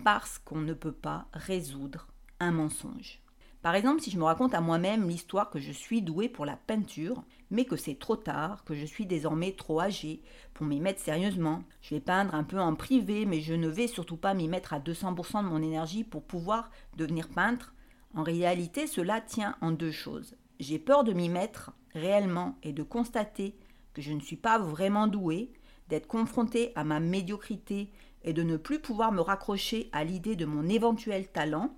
parce 0.04 0.38
qu'on 0.38 0.60
ne 0.60 0.74
peut 0.74 0.92
pas 0.92 1.26
résoudre 1.32 2.08
un 2.38 2.52
mensonge. 2.52 3.22
Par 3.62 3.74
exemple, 3.74 4.00
si 4.00 4.10
je 4.10 4.18
me 4.18 4.24
raconte 4.24 4.54
à 4.54 4.62
moi-même 4.62 5.06
l'histoire 5.06 5.50
que 5.50 5.58
je 5.58 5.72
suis 5.72 6.00
douée 6.00 6.30
pour 6.30 6.46
la 6.46 6.56
peinture, 6.56 7.22
mais 7.50 7.66
que 7.66 7.76
c'est 7.76 7.98
trop 7.98 8.16
tard, 8.16 8.64
que 8.64 8.74
je 8.74 8.86
suis 8.86 9.04
désormais 9.04 9.52
trop 9.52 9.80
âgée 9.80 10.22
pour 10.54 10.64
m'y 10.64 10.80
mettre 10.80 11.00
sérieusement, 11.00 11.62
je 11.82 11.94
vais 11.94 12.00
peindre 12.00 12.34
un 12.34 12.44
peu 12.44 12.58
en 12.58 12.74
privé, 12.74 13.26
mais 13.26 13.40
je 13.40 13.52
ne 13.52 13.68
vais 13.68 13.86
surtout 13.86 14.16
pas 14.16 14.32
m'y 14.32 14.48
mettre 14.48 14.72
à 14.72 14.80
200% 14.80 15.44
de 15.44 15.48
mon 15.48 15.62
énergie 15.62 16.04
pour 16.04 16.22
pouvoir 16.22 16.70
devenir 16.96 17.28
peintre, 17.28 17.74
en 18.14 18.22
réalité 18.22 18.86
cela 18.86 19.20
tient 19.20 19.56
en 19.60 19.72
deux 19.72 19.92
choses. 19.92 20.36
J'ai 20.58 20.78
peur 20.78 21.04
de 21.04 21.12
m'y 21.12 21.28
mettre 21.28 21.72
réellement 21.92 22.56
et 22.62 22.72
de 22.72 22.82
constater 22.82 23.56
que 23.92 24.00
je 24.00 24.12
ne 24.12 24.20
suis 24.20 24.36
pas 24.36 24.58
vraiment 24.58 25.06
douée, 25.06 25.52
d'être 25.88 26.06
confrontée 26.06 26.72
à 26.76 26.84
ma 26.84 27.00
médiocrité 27.00 27.90
et 28.22 28.32
de 28.32 28.42
ne 28.42 28.56
plus 28.56 28.80
pouvoir 28.80 29.12
me 29.12 29.20
raccrocher 29.20 29.90
à 29.92 30.04
l'idée 30.04 30.36
de 30.36 30.44
mon 30.44 30.68
éventuel 30.68 31.28
talent, 31.28 31.74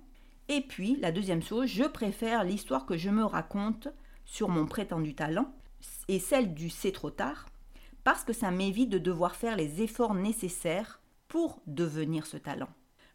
et 0.49 0.61
puis, 0.61 0.97
la 0.99 1.11
deuxième 1.11 1.41
chose, 1.41 1.67
je 1.67 1.85
préfère 1.85 2.43
l'histoire 2.43 2.85
que 2.85 2.97
je 2.97 3.09
me 3.09 3.23
raconte 3.23 3.87
sur 4.25 4.49
mon 4.49 4.65
prétendu 4.65 5.15
talent 5.15 5.53
et 6.07 6.19
celle 6.19 6.53
du 6.53 6.69
c'est 6.69 6.91
trop 6.91 7.09
tard, 7.09 7.47
parce 8.03 8.23
que 8.23 8.33
ça 8.33 8.51
m'évite 8.51 8.89
de 8.89 8.97
devoir 8.97 9.35
faire 9.35 9.55
les 9.55 9.81
efforts 9.81 10.13
nécessaires 10.13 11.01
pour 11.27 11.61
devenir 11.65 12.25
ce 12.25 12.37
talent. 12.37 12.69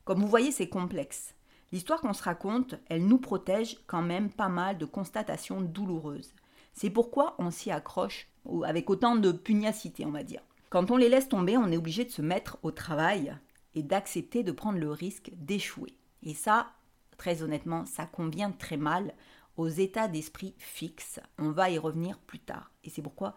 Comme 0.04 0.20
vous 0.20 0.28
voyez, 0.28 0.52
c'est 0.52 0.68
complexe. 0.68 1.34
L'histoire 1.70 2.00
qu'on 2.00 2.14
se 2.14 2.22
raconte, 2.22 2.76
elle 2.88 3.06
nous 3.06 3.18
protège 3.18 3.78
quand 3.86 4.02
même 4.02 4.30
pas 4.30 4.48
mal 4.48 4.78
de 4.78 4.86
constatations 4.86 5.60
douloureuses. 5.60 6.34
C'est 6.72 6.90
pourquoi 6.90 7.34
on 7.38 7.50
s'y 7.50 7.70
accroche 7.70 8.28
avec 8.64 8.88
autant 8.88 9.16
de 9.16 9.32
pugnacité, 9.32 10.06
on 10.06 10.10
va 10.10 10.22
dire. 10.22 10.40
Quand 10.70 10.90
on 10.90 10.96
les 10.96 11.10
laisse 11.10 11.28
tomber, 11.28 11.58
on 11.58 11.70
est 11.70 11.76
obligé 11.76 12.04
de 12.04 12.10
se 12.10 12.22
mettre 12.22 12.58
au 12.62 12.70
travail 12.70 13.36
et 13.74 13.82
d'accepter 13.82 14.42
de 14.42 14.52
prendre 14.52 14.78
le 14.78 14.90
risque 14.90 15.30
d'échouer. 15.36 15.94
Et 16.22 16.34
ça, 16.34 16.72
Très 17.18 17.42
honnêtement, 17.42 17.84
ça 17.84 18.06
convient 18.06 18.52
très 18.52 18.78
mal 18.78 19.12
aux 19.58 19.68
états 19.68 20.08
d'esprit 20.08 20.54
fixes. 20.58 21.20
On 21.36 21.50
va 21.50 21.68
y 21.68 21.76
revenir 21.76 22.18
plus 22.18 22.38
tard. 22.38 22.70
Et 22.84 22.90
c'est 22.90 23.02
pourquoi 23.02 23.34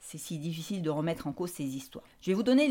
c'est 0.00 0.18
si 0.18 0.38
difficile 0.38 0.82
de 0.82 0.90
remettre 0.90 1.26
en 1.26 1.32
cause 1.32 1.50
ces 1.50 1.76
histoires. 1.76 2.04
Je 2.20 2.30
vais 2.30 2.34
vous 2.34 2.42
donner 2.42 2.68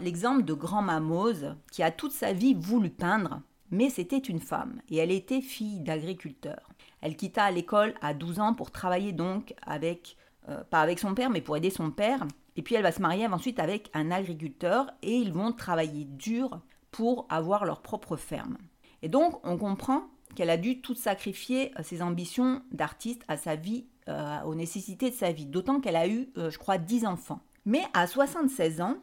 l'exemple 0.00 0.44
de 0.44 0.52
Grand 0.52 0.82
Mamose 0.82 1.56
qui 1.72 1.82
a 1.82 1.90
toute 1.90 2.12
sa 2.12 2.32
vie 2.32 2.54
voulu 2.54 2.90
peindre, 2.90 3.42
mais 3.70 3.90
c'était 3.90 4.18
une 4.18 4.40
femme 4.40 4.80
et 4.88 4.96
elle 4.96 5.10
était 5.10 5.40
fille 5.40 5.80
d'agriculteur. 5.80 6.70
Elle 7.00 7.16
quitta 7.16 7.50
l'école 7.50 7.94
à 8.00 8.14
12 8.14 8.40
ans 8.40 8.54
pour 8.54 8.70
travailler 8.70 9.12
donc 9.12 9.54
avec, 9.62 10.16
euh, 10.48 10.62
pas 10.64 10.80
avec 10.80 10.98
son 10.98 11.14
père, 11.14 11.30
mais 11.30 11.40
pour 11.40 11.56
aider 11.56 11.70
son 11.70 11.90
père. 11.90 12.26
Et 12.56 12.62
puis 12.62 12.74
elle 12.74 12.82
va 12.82 12.92
se 12.92 13.02
marier 13.02 13.26
ensuite 13.26 13.58
avec 13.58 13.90
un 13.92 14.10
agriculteur 14.10 14.90
et 15.02 15.16
ils 15.16 15.32
vont 15.32 15.52
travailler 15.52 16.04
dur 16.04 16.60
pour 16.90 17.26
avoir 17.28 17.64
leur 17.64 17.82
propre 17.82 18.16
ferme. 18.16 18.56
Et 19.02 19.08
donc, 19.08 19.40
on 19.44 19.56
comprend 19.56 20.08
qu'elle 20.34 20.50
a 20.50 20.56
dû 20.56 20.80
tout 20.80 20.94
sacrifier 20.94 21.72
euh, 21.78 21.82
ses 21.82 22.02
ambitions 22.02 22.62
d'artiste 22.72 23.22
à 23.28 23.36
sa 23.36 23.56
vie, 23.56 23.86
euh, 24.08 24.40
aux 24.42 24.54
nécessités 24.54 25.10
de 25.10 25.14
sa 25.14 25.32
vie, 25.32 25.46
d'autant 25.46 25.80
qu'elle 25.80 25.96
a 25.96 26.08
eu, 26.08 26.30
euh, 26.36 26.50
je 26.50 26.58
crois, 26.58 26.78
10 26.78 27.06
enfants. 27.06 27.40
Mais 27.64 27.82
à 27.94 28.06
76 28.06 28.80
ans, 28.80 28.98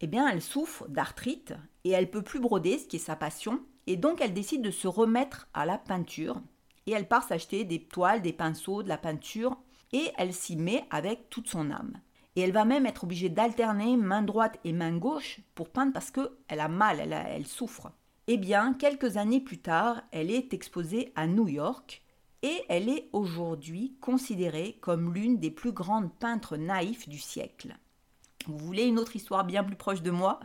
eh 0.00 0.06
bien, 0.06 0.28
elle 0.28 0.42
souffre 0.42 0.86
d'arthrite 0.88 1.54
et 1.84 1.90
elle 1.90 2.10
peut 2.10 2.22
plus 2.22 2.40
broder, 2.40 2.78
ce 2.78 2.86
qui 2.86 2.96
est 2.96 3.00
sa 3.00 3.16
passion, 3.16 3.60
et 3.86 3.96
donc 3.96 4.20
elle 4.20 4.34
décide 4.34 4.62
de 4.62 4.70
se 4.70 4.88
remettre 4.88 5.48
à 5.54 5.64
la 5.64 5.78
peinture, 5.78 6.40
et 6.86 6.92
elle 6.92 7.08
part 7.08 7.24
s'acheter 7.24 7.64
des 7.64 7.82
toiles, 7.82 8.22
des 8.22 8.32
pinceaux, 8.32 8.82
de 8.82 8.88
la 8.88 8.98
peinture, 8.98 9.56
et 9.92 10.10
elle 10.18 10.32
s'y 10.32 10.56
met 10.56 10.84
avec 10.90 11.30
toute 11.30 11.48
son 11.48 11.70
âme. 11.70 12.00
Et 12.34 12.40
elle 12.40 12.52
va 12.52 12.64
même 12.64 12.86
être 12.86 13.04
obligée 13.04 13.30
d'alterner 13.30 13.96
main 13.96 14.22
droite 14.22 14.58
et 14.64 14.72
main 14.72 14.96
gauche 14.96 15.40
pour 15.54 15.70
peindre 15.70 15.92
parce 15.92 16.10
qu'elle 16.10 16.60
a 16.60 16.68
mal, 16.68 17.00
elle, 17.00 17.12
elle 17.12 17.46
souffre. 17.46 17.90
Eh 18.28 18.38
bien, 18.38 18.74
quelques 18.74 19.18
années 19.18 19.40
plus 19.40 19.58
tard, 19.58 20.02
elle 20.10 20.32
est 20.32 20.52
exposée 20.52 21.12
à 21.14 21.28
New 21.28 21.46
York 21.46 22.02
et 22.42 22.64
elle 22.68 22.88
est 22.88 23.08
aujourd'hui 23.12 23.96
considérée 24.00 24.78
comme 24.80 25.14
l'une 25.14 25.38
des 25.38 25.52
plus 25.52 25.70
grandes 25.70 26.12
peintres 26.12 26.56
naïfs 26.56 27.08
du 27.08 27.20
siècle. 27.20 27.76
Vous 28.48 28.58
voulez 28.58 28.82
une 28.82 28.98
autre 28.98 29.14
histoire 29.14 29.44
bien 29.44 29.62
plus 29.62 29.76
proche 29.76 30.02
de 30.02 30.10
moi? 30.10 30.40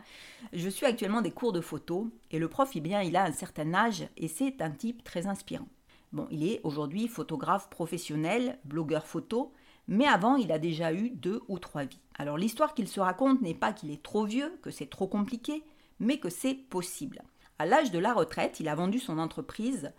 Je 0.52 0.68
suis 0.68 0.86
actuellement 0.86 1.22
des 1.22 1.32
cours 1.32 1.52
de 1.52 1.60
photo 1.60 2.08
et 2.30 2.38
le 2.38 2.48
prof, 2.48 2.70
eh 2.76 2.80
bien, 2.80 3.02
il 3.02 3.16
a 3.16 3.24
un 3.24 3.32
certain 3.32 3.74
âge 3.74 4.06
et 4.16 4.28
c'est 4.28 4.62
un 4.62 4.70
type 4.70 5.02
très 5.02 5.26
inspirant. 5.26 5.68
Bon, 6.12 6.28
il 6.30 6.46
est 6.46 6.60
aujourd'hui 6.62 7.08
photographe 7.08 7.68
professionnel, 7.68 8.60
blogueur 8.64 9.06
photo, 9.08 9.52
mais 9.88 10.06
avant, 10.06 10.36
il 10.36 10.52
a 10.52 10.60
déjà 10.60 10.94
eu 10.94 11.10
deux 11.10 11.42
ou 11.48 11.58
trois 11.58 11.82
vies. 11.82 11.98
Alors 12.14 12.38
l'histoire 12.38 12.74
qu'il 12.74 12.86
se 12.86 13.00
raconte 13.00 13.42
n'est 13.42 13.54
pas 13.54 13.72
qu'il 13.72 13.90
est 13.90 14.04
trop 14.04 14.24
vieux, 14.24 14.56
que 14.62 14.70
c'est 14.70 14.90
trop 14.90 15.08
compliqué, 15.08 15.64
mais 15.98 16.18
que 16.18 16.30
c'est 16.30 16.54
possible. 16.54 17.22
À 17.62 17.64
l'âge 17.64 17.92
de 17.92 18.00
la 18.00 18.12
retraite, 18.12 18.58
il 18.58 18.66
a 18.68 18.74
vendu 18.74 18.98
son 18.98 19.20
entreprise 19.20 19.92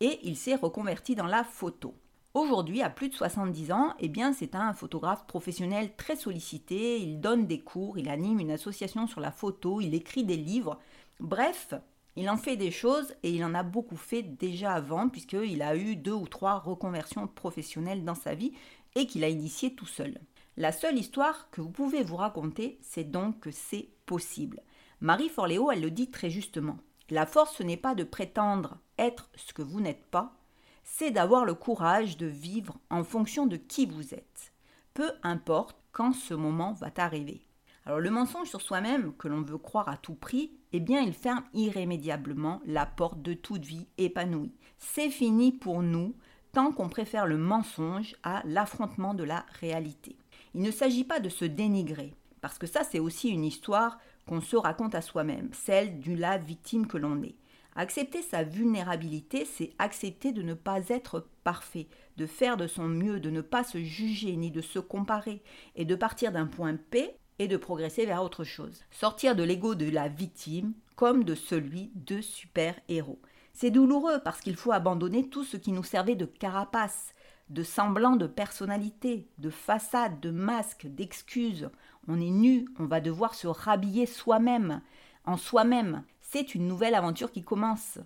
et 0.00 0.20
il 0.22 0.38
s'est 0.38 0.54
reconverti 0.54 1.14
dans 1.14 1.26
la 1.26 1.44
photo. 1.44 1.94
Aujourd'hui, 2.32 2.80
à 2.80 2.88
plus 2.88 3.10
de 3.10 3.14
70 3.14 3.72
ans, 3.72 3.92
eh 3.98 4.08
bien, 4.08 4.32
c'est 4.32 4.54
un 4.54 4.72
photographe 4.72 5.26
professionnel 5.26 5.94
très 5.98 6.16
sollicité, 6.16 6.98
il 6.98 7.20
donne 7.20 7.46
des 7.46 7.60
cours, 7.60 7.98
il 7.98 8.08
anime 8.08 8.40
une 8.40 8.52
association 8.52 9.06
sur 9.06 9.20
la 9.20 9.32
photo, 9.32 9.82
il 9.82 9.94
écrit 9.94 10.24
des 10.24 10.38
livres. 10.38 10.78
Bref, 11.18 11.74
il 12.16 12.30
en 12.30 12.38
fait 12.38 12.56
des 12.56 12.70
choses 12.70 13.12
et 13.22 13.30
il 13.30 13.44
en 13.44 13.52
a 13.52 13.64
beaucoup 13.64 13.98
fait 13.98 14.22
déjà 14.22 14.72
avant 14.72 15.10
puisqu'il 15.10 15.60
a 15.60 15.76
eu 15.76 15.96
deux 15.96 16.14
ou 16.14 16.26
trois 16.26 16.58
reconversions 16.58 17.26
professionnelles 17.26 18.02
dans 18.02 18.14
sa 18.14 18.34
vie 18.34 18.54
et 18.94 19.06
qu'il 19.06 19.24
a 19.24 19.28
initié 19.28 19.74
tout 19.74 19.84
seul. 19.84 20.18
La 20.56 20.72
seule 20.72 20.96
histoire 20.96 21.50
que 21.50 21.60
vous 21.60 21.68
pouvez 21.68 22.02
vous 22.02 22.16
raconter, 22.16 22.78
c'est 22.80 23.10
donc 23.10 23.40
que 23.40 23.50
c'est 23.50 23.90
possible. 24.06 24.62
Marie 25.02 25.28
Forleo, 25.28 25.70
elle 25.70 25.82
le 25.82 25.90
dit 25.90 26.10
très 26.10 26.30
justement. 26.30 26.78
La 27.10 27.26
force, 27.26 27.56
ce 27.56 27.62
n'est 27.64 27.76
pas 27.76 27.96
de 27.96 28.04
prétendre 28.04 28.78
être 28.96 29.30
ce 29.34 29.52
que 29.52 29.62
vous 29.62 29.80
n'êtes 29.80 30.04
pas, 30.06 30.36
c'est 30.84 31.10
d'avoir 31.10 31.44
le 31.44 31.54
courage 31.54 32.16
de 32.16 32.26
vivre 32.26 32.78
en 32.88 33.02
fonction 33.02 33.46
de 33.46 33.56
qui 33.56 33.84
vous 33.84 34.14
êtes, 34.14 34.52
peu 34.94 35.10
importe 35.24 35.76
quand 35.90 36.12
ce 36.12 36.34
moment 36.34 36.72
va 36.72 36.90
arriver. 36.96 37.42
Alors 37.84 37.98
le 37.98 38.10
mensonge 38.10 38.48
sur 38.48 38.60
soi-même 38.60 39.12
que 39.16 39.26
l'on 39.26 39.42
veut 39.42 39.58
croire 39.58 39.88
à 39.88 39.96
tout 39.96 40.14
prix, 40.14 40.52
eh 40.72 40.78
bien 40.78 41.00
il 41.00 41.12
ferme 41.12 41.42
irrémédiablement 41.52 42.60
la 42.64 42.86
porte 42.86 43.22
de 43.22 43.34
toute 43.34 43.64
vie 43.64 43.88
épanouie. 43.98 44.54
C'est 44.78 45.10
fini 45.10 45.50
pour 45.50 45.82
nous 45.82 46.14
tant 46.52 46.70
qu'on 46.70 46.88
préfère 46.88 47.26
le 47.26 47.38
mensonge 47.38 48.14
à 48.22 48.42
l'affrontement 48.44 49.14
de 49.14 49.24
la 49.24 49.44
réalité. 49.60 50.16
Il 50.54 50.62
ne 50.62 50.70
s'agit 50.70 51.04
pas 51.04 51.18
de 51.18 51.28
se 51.28 51.44
dénigrer, 51.44 52.14
parce 52.40 52.58
que 52.58 52.66
ça 52.68 52.84
c'est 52.84 53.00
aussi 53.00 53.30
une 53.30 53.44
histoire 53.44 53.98
qu'on 54.26 54.40
se 54.40 54.56
raconte 54.56 54.94
à 54.94 55.02
soi-même, 55.02 55.50
celle 55.52 56.00
de 56.00 56.14
la 56.14 56.38
victime 56.38 56.86
que 56.86 56.98
l'on 56.98 57.22
est. 57.22 57.36
Accepter 57.76 58.22
sa 58.22 58.42
vulnérabilité, 58.42 59.44
c'est 59.44 59.72
accepter 59.78 60.32
de 60.32 60.42
ne 60.42 60.54
pas 60.54 60.88
être 60.88 61.26
parfait, 61.44 61.88
de 62.16 62.26
faire 62.26 62.56
de 62.56 62.66
son 62.66 62.88
mieux, 62.88 63.20
de 63.20 63.30
ne 63.30 63.40
pas 63.40 63.64
se 63.64 63.78
juger 63.78 64.36
ni 64.36 64.50
de 64.50 64.60
se 64.60 64.78
comparer, 64.78 65.42
et 65.76 65.84
de 65.84 65.94
partir 65.94 66.32
d'un 66.32 66.46
point 66.46 66.76
P 66.76 67.14
et 67.38 67.48
de 67.48 67.56
progresser 67.56 68.06
vers 68.06 68.22
autre 68.22 68.44
chose. 68.44 68.82
Sortir 68.90 69.34
de 69.36 69.42
l'ego 69.42 69.74
de 69.74 69.88
la 69.88 70.08
victime 70.08 70.74
comme 70.96 71.24
de 71.24 71.34
celui 71.34 71.90
de 71.94 72.20
super-héros. 72.20 73.20
C'est 73.54 73.70
douloureux 73.70 74.20
parce 74.22 74.40
qu'il 74.40 74.56
faut 74.56 74.72
abandonner 74.72 75.28
tout 75.28 75.44
ce 75.44 75.56
qui 75.56 75.72
nous 75.72 75.82
servait 75.82 76.16
de 76.16 76.26
carapace, 76.26 77.14
de 77.50 77.64
semblant 77.64 78.16
de 78.16 78.28
personnalité, 78.28 79.28
de 79.38 79.50
façade, 79.50 80.20
de 80.20 80.30
masque, 80.30 80.86
d'excuses. 80.86 81.68
On 82.08 82.20
est 82.20 82.30
nu, 82.30 82.68
on 82.78 82.86
va 82.86 83.00
devoir 83.00 83.34
se 83.34 83.48
rhabiller 83.48 84.06
soi-même, 84.06 84.80
en 85.26 85.36
soi-même. 85.36 86.04
C'est 86.20 86.54
une 86.54 86.68
nouvelle 86.68 86.94
aventure 86.94 87.32
qui 87.32 87.42
commence. 87.42 87.98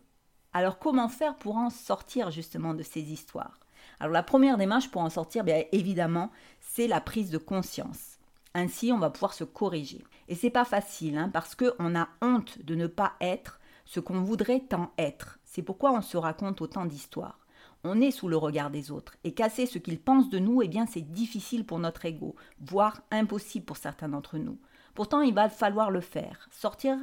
Alors 0.55 0.79
comment 0.79 1.09
faire 1.09 1.37
pour 1.37 1.57
en 1.57 1.69
sortir 1.69 2.31
justement 2.31 2.73
de 2.73 2.83
ces 2.83 3.13
histoires? 3.13 3.61
Alors 4.01 4.15
la 4.15 4.23
première 4.23 4.57
démarche 4.57 4.91
pour 4.91 5.03
en 5.03 5.11
sortir, 5.11 5.45
bien 5.45 5.63
évidemment, 5.73 6.31
c'est 6.61 6.89
la 6.89 7.03
prise 7.03 7.31
de 7.31 7.39
conscience. 7.39 8.19
Ainsi, 8.55 8.93
on 8.93 8.99
va 8.99 9.11
pouvoir 9.11 9.35
se 9.35 9.45
corriger. 9.45 10.05
Et 10.29 10.35
c'est 10.35 10.49
pas 10.49 10.65
facile, 10.65 11.19
hein, 11.19 11.29
parce 11.33 11.55
qu'on 11.55 11.97
a 11.97 12.09
honte 12.23 12.65
de 12.65 12.77
ne 12.77 12.87
pas 12.87 13.13
être 13.21 13.61
ce 13.85 14.01
qu'on 14.01 14.23
voudrait 14.23 14.61
tant 14.61 14.93
être. 14.97 15.39
C'est 15.45 15.63
pourquoi 15.63 15.93
on 15.93 16.01
se 16.01 16.17
raconte 16.17 16.63
autant 16.63 16.87
d'histoires 16.87 17.44
on 17.85 18.01
est 18.01 18.11
sous 18.11 18.29
le 18.29 18.37
regard 18.37 18.71
des 18.71 18.91
autres. 18.91 19.17
Et 19.25 19.35
casser 19.35 19.67
ce 19.67 19.79
qu'ils 19.79 20.01
pensent 20.01 20.31
de 20.31 20.39
nous, 20.39 20.63
eh 20.63 20.69
bien, 20.69 20.87
c'est 20.87 21.13
difficile 21.13 21.65
pour 21.65 21.79
notre 21.79 22.05
ego, 22.05 22.35
voire 22.61 23.03
impossible 23.11 23.67
pour 23.67 23.77
certains 23.77 24.09
d'entre 24.09 24.39
nous. 24.39 24.59
Pourtant, 24.95 25.21
il 25.21 25.35
va 25.35 25.49
falloir 25.49 25.91
le 25.91 26.01
faire. 26.01 26.49
Sortir 26.51 26.97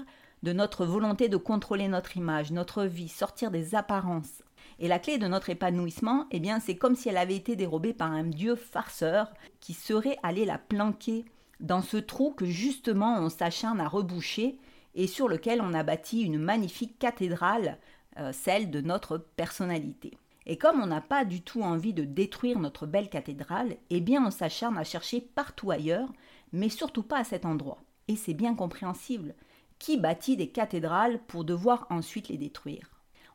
de 0.44 0.54
notre 0.54 0.86
volonté 0.86 1.30
de 1.30 1.38
contrôler 1.38 1.88
notre 1.88 2.17
image, 2.17 2.52
notre 2.52 2.84
vie, 2.84 3.10
sortir 3.10 3.52
des 3.52 3.76
apparences. 3.76 4.44
Et 4.80 4.88
la 4.88 5.00
clé 5.00 5.17
de 5.17 5.28
notre 5.28 5.50
épanouissement, 5.50 6.26
eh 6.32 6.39
bien, 6.39 6.60
c'est 6.60 6.78
comme 6.78 6.96
si 6.96 7.10
elle 7.10 7.17
avait 7.17 7.36
été 7.36 7.56
dérobée 7.56 7.94
par 7.94 8.12
un 8.12 8.24
dieu 8.24 8.56
farceur 8.56 9.32
qui 9.60 9.74
serait 9.74 10.17
allé 10.24 10.46
la 10.46 10.58
planquer 10.58 11.26
dans 11.60 11.82
ce 11.82 11.98
trou 11.98 12.32
que 12.32 12.46
justement 12.46 13.20
on 13.20 13.30
s'acharne 13.30 13.80
à 13.80 13.88
reboucher 13.88 14.58
et 14.96 15.08
sur 15.08 15.28
lequel 15.28 15.62
on 15.62 15.74
a 15.74 15.84
bâti 15.84 16.22
une 16.22 16.39
magnifique 16.39 16.98
cathédrale, 16.98 17.78
euh, 18.17 18.32
celle 18.34 18.72
de 18.72 18.82
notre 18.82 19.17
personnalité. 19.17 20.17
Et 20.45 20.58
comme 20.58 20.82
on 20.82 20.88
n'a 20.88 21.01
pas 21.01 21.25
du 21.25 21.41
tout 21.41 21.62
envie 21.62 21.93
de 21.93 22.04
détruire 22.04 22.60
notre 22.60 22.86
belle 22.86 23.10
cathédrale, 23.10 23.77
eh 23.89 24.01
bien 24.01 24.25
on 24.25 24.32
s'acharne 24.32 24.77
à 24.77 24.84
chercher 24.84 25.21
partout 25.21 25.71
ailleurs, 25.71 26.12
mais 26.51 26.69
surtout 26.69 27.04
pas 27.04 27.19
à 27.19 27.23
cet 27.23 27.45
endroit. 27.45 27.80
Et 28.08 28.15
c'est 28.15 28.34
bien 28.34 28.56
compréhensible. 28.56 29.36
Qui 29.80 29.97
bâtit 29.97 30.38
des 30.38 30.49
cathédrales 30.49 31.19
pour 31.27 31.43
devoir 31.43 31.88
ensuite 31.89 32.30
les 32.30 32.38
détruire? 32.38 32.89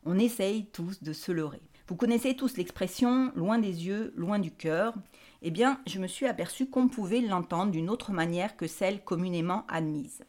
On 0.05 0.19
essaye 0.19 0.67
tous 0.67 1.03
de 1.03 1.13
se 1.13 1.33
leurrer. 1.33 1.63
Vous 1.89 1.97
connaissez 1.97 2.35
tous 2.35 2.57
l'expression 2.57 3.33
loin 3.37 3.59
des 3.59 3.87
yeux, 3.87 4.13
loin 4.17 4.41
du 4.41 4.51
cœur. 4.51 4.95
Eh 5.43 5.53
bien, 5.53 5.81
je 5.87 6.01
me 6.01 6.09
suis 6.09 6.27
aperçu 6.27 6.69
qu'on 6.69 6.89
pouvait 6.89 7.21
l'entendre 7.21 7.71
d'une 7.71 7.91
autre 7.91 8.11
manière 8.11 8.57
que 8.57 8.67
celle 8.67 9.03
communément 9.05 9.65
admise. 9.69 10.25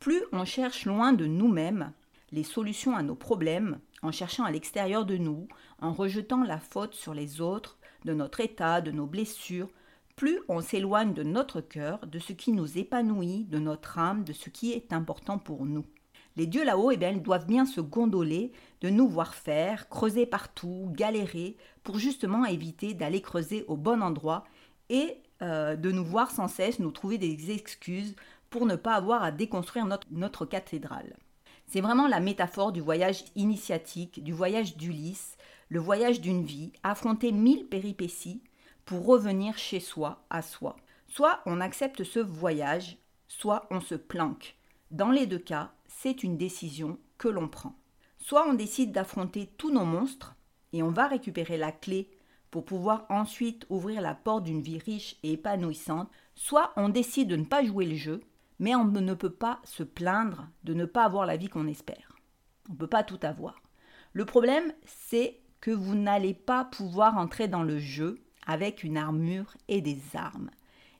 Plus 0.00 0.22
on 0.32 0.44
cherche 0.46 0.86
loin 0.86 1.12
de 1.12 1.26
nous-mêmes 1.26 1.92
les 2.32 2.42
solutions 2.42 2.96
à 2.96 3.02
nos 3.02 3.14
problèmes, 3.14 3.78
en 4.02 4.12
cherchant 4.12 4.44
à 4.44 4.50
l'extérieur 4.50 5.04
de 5.04 5.16
nous, 5.16 5.48
en 5.80 5.92
rejetant 5.92 6.42
la 6.42 6.58
faute 6.58 6.94
sur 6.94 7.14
les 7.14 7.40
autres, 7.40 7.78
de 8.04 8.14
notre 8.14 8.40
état, 8.40 8.80
de 8.80 8.90
nos 8.90 9.06
blessures, 9.06 9.68
plus 10.16 10.40
on 10.48 10.60
s'éloigne 10.60 11.14
de 11.14 11.22
notre 11.22 11.60
cœur, 11.60 12.06
de 12.06 12.18
ce 12.18 12.32
qui 12.32 12.52
nous 12.52 12.78
épanouit, 12.78 13.44
de 13.44 13.58
notre 13.58 13.98
âme, 13.98 14.24
de 14.24 14.32
ce 14.32 14.50
qui 14.50 14.72
est 14.72 14.92
important 14.92 15.38
pour 15.38 15.64
nous. 15.64 15.86
Les 16.36 16.46
dieux 16.46 16.64
là-haut, 16.64 16.90
eh 16.90 16.96
bien, 16.96 17.10
ils 17.10 17.22
doivent 17.22 17.46
bien 17.46 17.66
se 17.66 17.80
gondoler 17.80 18.52
de 18.80 18.88
nous 18.88 19.08
voir 19.08 19.34
faire, 19.34 19.88
creuser 19.88 20.26
partout, 20.26 20.88
galérer, 20.92 21.56
pour 21.82 21.98
justement 21.98 22.44
éviter 22.44 22.94
d'aller 22.94 23.20
creuser 23.20 23.64
au 23.68 23.76
bon 23.76 24.02
endroit 24.02 24.44
et 24.88 25.18
euh, 25.42 25.76
de 25.76 25.90
nous 25.90 26.04
voir 26.04 26.30
sans 26.30 26.48
cesse 26.48 26.78
nous 26.78 26.90
trouver 26.90 27.18
des 27.18 27.50
excuses 27.50 28.16
pour 28.48 28.66
ne 28.66 28.76
pas 28.76 28.94
avoir 28.94 29.22
à 29.22 29.30
déconstruire 29.30 29.86
notre, 29.86 30.06
notre 30.10 30.46
cathédrale. 30.46 31.16
C'est 31.72 31.80
vraiment 31.80 32.06
la 32.06 32.20
métaphore 32.20 32.70
du 32.70 32.82
voyage 32.82 33.24
initiatique, 33.34 34.22
du 34.22 34.34
voyage 34.34 34.76
d'Ulysse, 34.76 35.38
le 35.70 35.80
voyage 35.80 36.20
d'une 36.20 36.44
vie, 36.44 36.70
affronter 36.82 37.32
mille 37.32 37.66
péripéties 37.66 38.42
pour 38.84 39.06
revenir 39.06 39.56
chez 39.56 39.80
soi, 39.80 40.22
à 40.28 40.42
soi. 40.42 40.76
Soit 41.08 41.40
on 41.46 41.62
accepte 41.62 42.04
ce 42.04 42.18
voyage, 42.18 42.98
soit 43.26 43.66
on 43.70 43.80
se 43.80 43.94
planque. 43.94 44.54
Dans 44.90 45.10
les 45.10 45.24
deux 45.24 45.38
cas, 45.38 45.72
c'est 45.86 46.22
une 46.22 46.36
décision 46.36 46.98
que 47.16 47.28
l'on 47.28 47.48
prend. 47.48 47.74
Soit 48.18 48.46
on 48.46 48.52
décide 48.52 48.92
d'affronter 48.92 49.46
tous 49.56 49.70
nos 49.70 49.86
monstres 49.86 50.36
et 50.74 50.82
on 50.82 50.90
va 50.90 51.08
récupérer 51.08 51.56
la 51.56 51.72
clé 51.72 52.10
pour 52.50 52.66
pouvoir 52.66 53.06
ensuite 53.08 53.64
ouvrir 53.70 54.02
la 54.02 54.14
porte 54.14 54.44
d'une 54.44 54.60
vie 54.60 54.78
riche 54.78 55.16
et 55.22 55.32
épanouissante, 55.32 56.10
soit 56.34 56.74
on 56.76 56.90
décide 56.90 57.28
de 57.28 57.36
ne 57.36 57.46
pas 57.46 57.64
jouer 57.64 57.86
le 57.86 57.96
jeu 57.96 58.20
mais 58.62 58.76
on 58.76 58.84
ne 58.84 59.14
peut 59.14 59.28
pas 59.28 59.58
se 59.64 59.82
plaindre 59.82 60.46
de 60.62 60.72
ne 60.72 60.84
pas 60.84 61.02
avoir 61.02 61.26
la 61.26 61.36
vie 61.36 61.48
qu'on 61.48 61.66
espère. 61.66 62.16
On 62.68 62.74
ne 62.74 62.78
peut 62.78 62.86
pas 62.86 63.02
tout 63.02 63.18
avoir. 63.22 63.60
Le 64.12 64.24
problème, 64.24 64.72
c'est 64.84 65.40
que 65.60 65.72
vous 65.72 65.96
n'allez 65.96 66.32
pas 66.32 66.64
pouvoir 66.66 67.18
entrer 67.18 67.48
dans 67.48 67.64
le 67.64 67.80
jeu 67.80 68.22
avec 68.46 68.84
une 68.84 68.96
armure 68.96 69.56
et 69.66 69.80
des 69.80 69.98
armes. 70.14 70.48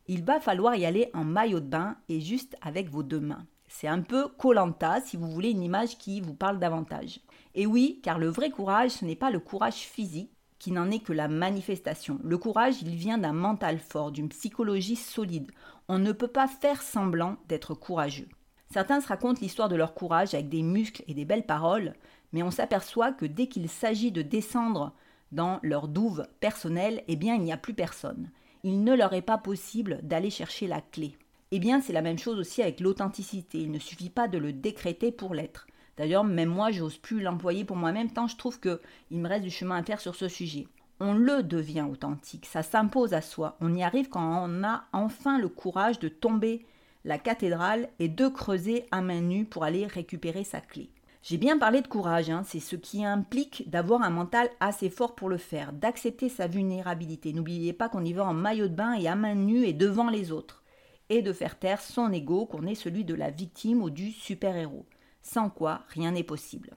Il 0.09 0.25
va 0.25 0.41
falloir 0.41 0.75
y 0.75 0.85
aller 0.85 1.09
en 1.15 1.23
maillot 1.23 1.61
de 1.61 1.69
bain 1.69 1.97
et 2.09 2.21
juste 2.21 2.57
avec 2.63 2.91
vos 2.91 3.05
deux 3.05 3.21
mains. 3.21 3.47
C'est 3.69 3.87
un 3.87 4.03
peu 4.03 4.27
Colanta 4.27 5.01
si 5.01 5.17
vous 5.17 5.31
voulez 5.31 5.51
une 5.51 5.63
image 5.63 5.99
qui 5.99 6.21
vous 6.21 6.35
parle 6.35 6.59
davantage. 6.59 7.21
Et 7.55 7.67
oui, 7.67 8.01
car 8.03 8.19
le 8.19 8.27
vrai 8.27 8.51
courage, 8.51 8.91
ce 8.91 9.05
n'est 9.05 9.15
pas 9.15 9.31
le 9.31 9.39
courage 9.39 9.77
physique 9.77 10.32
qui 10.63 10.71
n'en 10.71 10.93
est 10.93 11.01
que 11.01 11.13
la 11.13 11.27
manifestation. 11.27 12.21
Le 12.23 12.39
courage, 12.39 12.83
il 12.83 12.95
vient 12.95 13.19
d'un 13.19 13.33
mental 13.33 13.81
fort, 13.81 14.13
d'une 14.13 14.29
psychologie 14.29 14.95
solide. 14.95 15.51
On 15.89 15.99
ne 15.99 16.13
peut 16.13 16.29
pas 16.29 16.47
faire 16.47 16.83
semblant 16.83 17.37
d'être 17.49 17.75
courageux. 17.75 18.29
Certains 18.73 19.01
se 19.01 19.09
racontent 19.09 19.41
l'histoire 19.43 19.69
de 19.69 19.75
leur 19.75 19.93
courage 19.93 20.35
avec 20.35 20.49
des 20.49 20.63
muscles 20.63 21.03
et 21.09 21.15
des 21.15 21.25
belles 21.25 21.47
paroles, 21.47 21.95
mais 22.33 22.45
on 22.45 22.53
s'aperçoit 22.53 23.11
que 23.11 23.27
dès 23.27 23.49
qu'il 23.49 23.69
s'agit 23.69 24.13
de 24.13 24.23
descendre 24.23 24.93
dans 25.33 25.59
leur 25.65 25.89
douve 25.89 26.29
personnelle, 26.39 27.03
eh 27.09 27.17
bien 27.17 27.35
il 27.35 27.43
n'y 27.43 27.53
a 27.53 27.57
plus 27.57 27.75
personne. 27.75 28.31
Il 28.63 28.85
ne 28.85 28.95
leur 28.95 29.15
est 29.15 29.21
pas 29.21 29.39
possible 29.39 29.99
d'aller 30.05 30.31
chercher 30.31 30.69
la 30.69 30.81
clé. 30.81 31.17
Eh 31.51 31.59
bien 31.59 31.81
c'est 31.81 31.93
la 31.93 32.03
même 32.03 32.21
chose 32.21 32.39
aussi 32.39 32.63
avec 32.63 32.79
l'authenticité, 32.79 33.59
il 33.59 33.73
ne 33.73 33.81
suffit 33.81 34.11
pas 34.11 34.29
de 34.29 34.39
le 34.39 34.53
décréter 34.53 35.11
pour 35.11 35.35
l'être. 35.35 35.67
D'ailleurs, 36.03 36.25
même 36.25 36.49
moi, 36.49 36.73
j'ose 36.73 36.99
plus 36.99 37.21
l'employer 37.21 37.65
pour 37.65 37.77
moi-même 37.77 38.11
tant 38.11 38.27
je 38.27 38.37
trouve 38.37 38.59
qu'il 38.59 39.21
me 39.21 39.29
reste 39.29 39.45
du 39.45 39.51
chemin 39.51 39.77
à 39.77 39.85
faire 39.85 40.01
sur 40.01 40.17
ce 40.17 40.27
sujet 40.27 40.67
on 40.99 41.15
le 41.15 41.43
devient 41.43 41.85
authentique, 41.91 42.47
ça 42.47 42.63
s'impose 42.63 43.13
à 43.13 43.21
soi. 43.21 43.57
On 43.61 43.75
y 43.75 43.83
arrive 43.83 44.09
quand 44.09 44.45
on 44.49 44.63
a 44.63 44.85
enfin 44.93 45.37
le 45.37 45.49
courage 45.49 45.99
de 45.99 46.09
tomber 46.09 46.65
la 47.05 47.19
cathédrale 47.19 47.89
et 47.99 48.09
de 48.09 48.29
creuser 48.29 48.87
à 48.93 49.01
main 49.01 49.21
nue 49.21 49.45
pour 49.45 49.65
aller 49.65 49.87
récupérer 49.87 50.45
sa 50.45 50.61
clé. 50.61 50.91
J'ai 51.25 51.39
bien 51.39 51.59
parlé 51.59 51.83
de 51.83 51.89
courage, 51.89 52.31
hein. 52.31 52.43
c'est 52.47 52.61
ce 52.61 52.77
qui 52.77 53.05
implique 53.05 53.69
d'avoir 53.69 54.03
un 54.03 54.11
mental 54.11 54.49
assez 54.61 54.91
fort 54.91 55.17
pour 55.17 55.29
le 55.29 55.39
faire, 55.39 55.73
d'accepter 55.73 56.29
sa 56.29 56.47
vulnérabilité. 56.47 57.33
N'oubliez 57.33 57.73
pas 57.73 57.89
qu'on 57.89 58.05
y 58.05 58.13
va 58.13 58.25
en 58.25 58.35
maillot 58.35 58.69
de 58.69 58.75
bain 58.75 58.95
et 58.95 59.09
à 59.09 59.17
main 59.17 59.35
nue 59.35 59.65
et 59.65 59.73
devant 59.73 60.09
les 60.09 60.31
autres, 60.31 60.63
et 61.09 61.23
de 61.23 61.33
faire 61.33 61.59
taire 61.59 61.81
son 61.81 62.13
ego, 62.13 62.47
qu'on 62.47 62.67
est 62.67 62.77
celui 62.77 63.05
de 63.05 63.15
la 63.15 63.31
victime 63.31 63.83
ou 63.83 63.91
du 63.91 64.13
super-héros, 64.13 64.87
sans 65.23 65.51
quoi 65.51 65.83
rien 65.89 66.13
n'est 66.13 66.25
possible. 66.25 66.77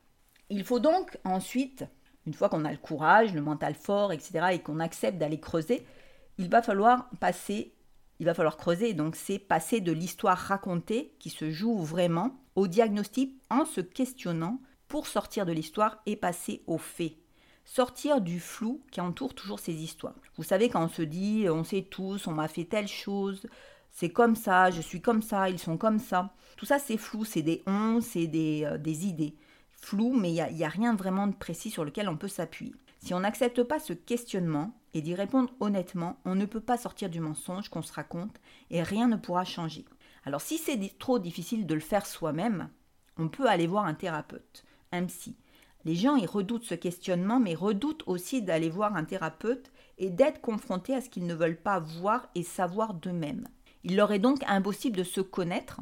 Il 0.50 0.64
faut 0.64 0.80
donc 0.80 1.18
ensuite 1.24 1.86
une 2.26 2.34
fois 2.34 2.50
qu'on 2.50 2.66
a 2.66 2.72
le 2.72 2.78
courage, 2.78 3.34
le 3.34 3.42
mental 3.42 3.76
fort, 3.76 4.12
etc., 4.12 4.48
et 4.54 4.60
qu'on 4.60 4.80
accepte 4.80 5.18
d'aller 5.18 5.40
creuser, 5.40 5.86
il 6.38 6.50
va 6.50 6.62
falloir 6.62 7.10
passer, 7.20 7.74
il 8.20 8.26
va 8.26 8.34
falloir 8.34 8.58
creuser. 8.58 8.94
Donc 8.94 9.16
c'est 9.16 9.40
passer 9.40 9.80
de 9.80 9.92
l'histoire 9.92 10.38
racontée 10.38 11.14
qui 11.20 11.30
se 11.30 11.52
joue 11.52 11.78
vraiment 11.78 12.40
au 12.56 12.68
diagnostic 12.68 13.40
en 13.50 13.66
se 13.66 13.82
questionnant 13.82 14.60
pour 14.88 15.08
sortir 15.08 15.46
de 15.46 15.52
l'histoire 15.52 16.02
et 16.06 16.16
passer 16.16 16.64
aux 16.68 16.78
faits. 16.78 17.14
Sortir 17.64 18.22
du 18.22 18.40
flou 18.40 18.84
qui 18.92 19.02
entoure 19.02 19.34
toujours 19.34 19.60
ces 19.60 19.74
histoires. 19.74 20.16
Vous 20.38 20.44
savez, 20.44 20.70
quand 20.70 20.84
on 20.84 20.90
se 20.90 21.02
dit, 21.02 21.48
on 21.50 21.64
sait 21.64 21.82
tous, 21.82 22.28
on 22.28 22.32
m'a 22.32 22.48
fait 22.48 22.66
telle 22.66 22.88
chose, 22.88 23.48
c'est 23.98 24.10
comme 24.10 24.36
ça, 24.36 24.72
je 24.72 24.82
suis 24.82 25.00
comme 25.00 25.22
ça, 25.22 25.50
ils 25.50 25.58
sont 25.58 25.78
comme 25.78 26.00
ça. 26.00 26.34
Tout 26.58 26.66
ça, 26.66 26.80
c'est 26.80 26.98
flou, 26.98 27.24
c'est 27.24 27.42
des 27.44 27.64
on, 27.66 28.02
c'est 28.02 28.28
des, 28.28 28.66
euh, 28.66 28.78
des 28.78 29.08
idées 29.08 29.38
flou, 29.72 30.14
mais 30.14 30.34
il 30.34 30.56
n'y 30.56 30.66
a, 30.66 30.70
rien 30.70 30.96
vraiment 30.96 31.28
de 31.28 31.36
précis 31.36 31.70
sur 31.70 31.86
lequel 31.86 32.10
on 32.10 32.18
peut 32.18 32.28
s'appuyer. 32.28 32.76
Si 33.00 33.14
on 33.14 33.22
n'accepte 33.22 33.64
pas 33.64 33.80
ce 33.80 33.94
questionnement 33.94 34.78
et 34.94 35.02
d'y 35.02 35.16
répondre 35.16 35.54
honnêtement, 35.62 36.20
on 36.26 36.36
ne 36.36 36.46
peut 36.46 36.60
pas 36.60 36.78
sortir 36.78 37.10
du 37.10 37.22
mensonge 37.22 37.70
qu'on 37.70 37.82
se 37.82 37.94
raconte 37.94 38.42
et 38.70 38.84
rien 38.84 39.08
ne 39.08 39.16
pourra 39.16 39.46
changer. 39.46 39.86
Alors 40.26 40.42
si 40.42 40.58
c'est 40.58 40.98
trop 41.00 41.18
difficile 41.18 41.66
de 41.66 41.74
le 41.74 41.80
faire 41.80 42.06
soi-même, 42.06 42.70
on 43.18 43.30
peut 43.30 43.48
aller 43.48 43.68
voir 43.68 43.86
un 43.86 43.94
thérapeute, 43.94 44.66
un 44.92 45.06
psy. 45.06 45.38
Les 45.86 45.96
gens, 45.96 46.18
ils 46.18 46.26
redoutent 46.26 46.66
ce 46.66 46.76
questionnement, 46.76 47.40
mais 47.40 47.56
redoutent 47.56 48.04
aussi 48.08 48.42
d'aller 48.42 48.70
voir 48.70 48.98
un 48.98 49.06
thérapeute 49.06 49.72
et 50.00 50.10
d'être 50.10 50.42
confrontés 50.42 50.96
à 50.96 51.00
ce 51.00 51.10
qu'ils 51.10 51.28
ne 51.28 51.34
veulent 51.34 51.62
pas 51.62 51.80
voir 51.80 52.28
et 52.36 52.44
savoir 52.44 52.94
d'eux-mêmes. 52.94 53.48
Il 53.88 53.98
leur 53.98 54.12
est 54.12 54.20
donc 54.20 54.44
impossible 54.48 54.98
de 54.98 55.04
se 55.04 55.22
connaître 55.22 55.80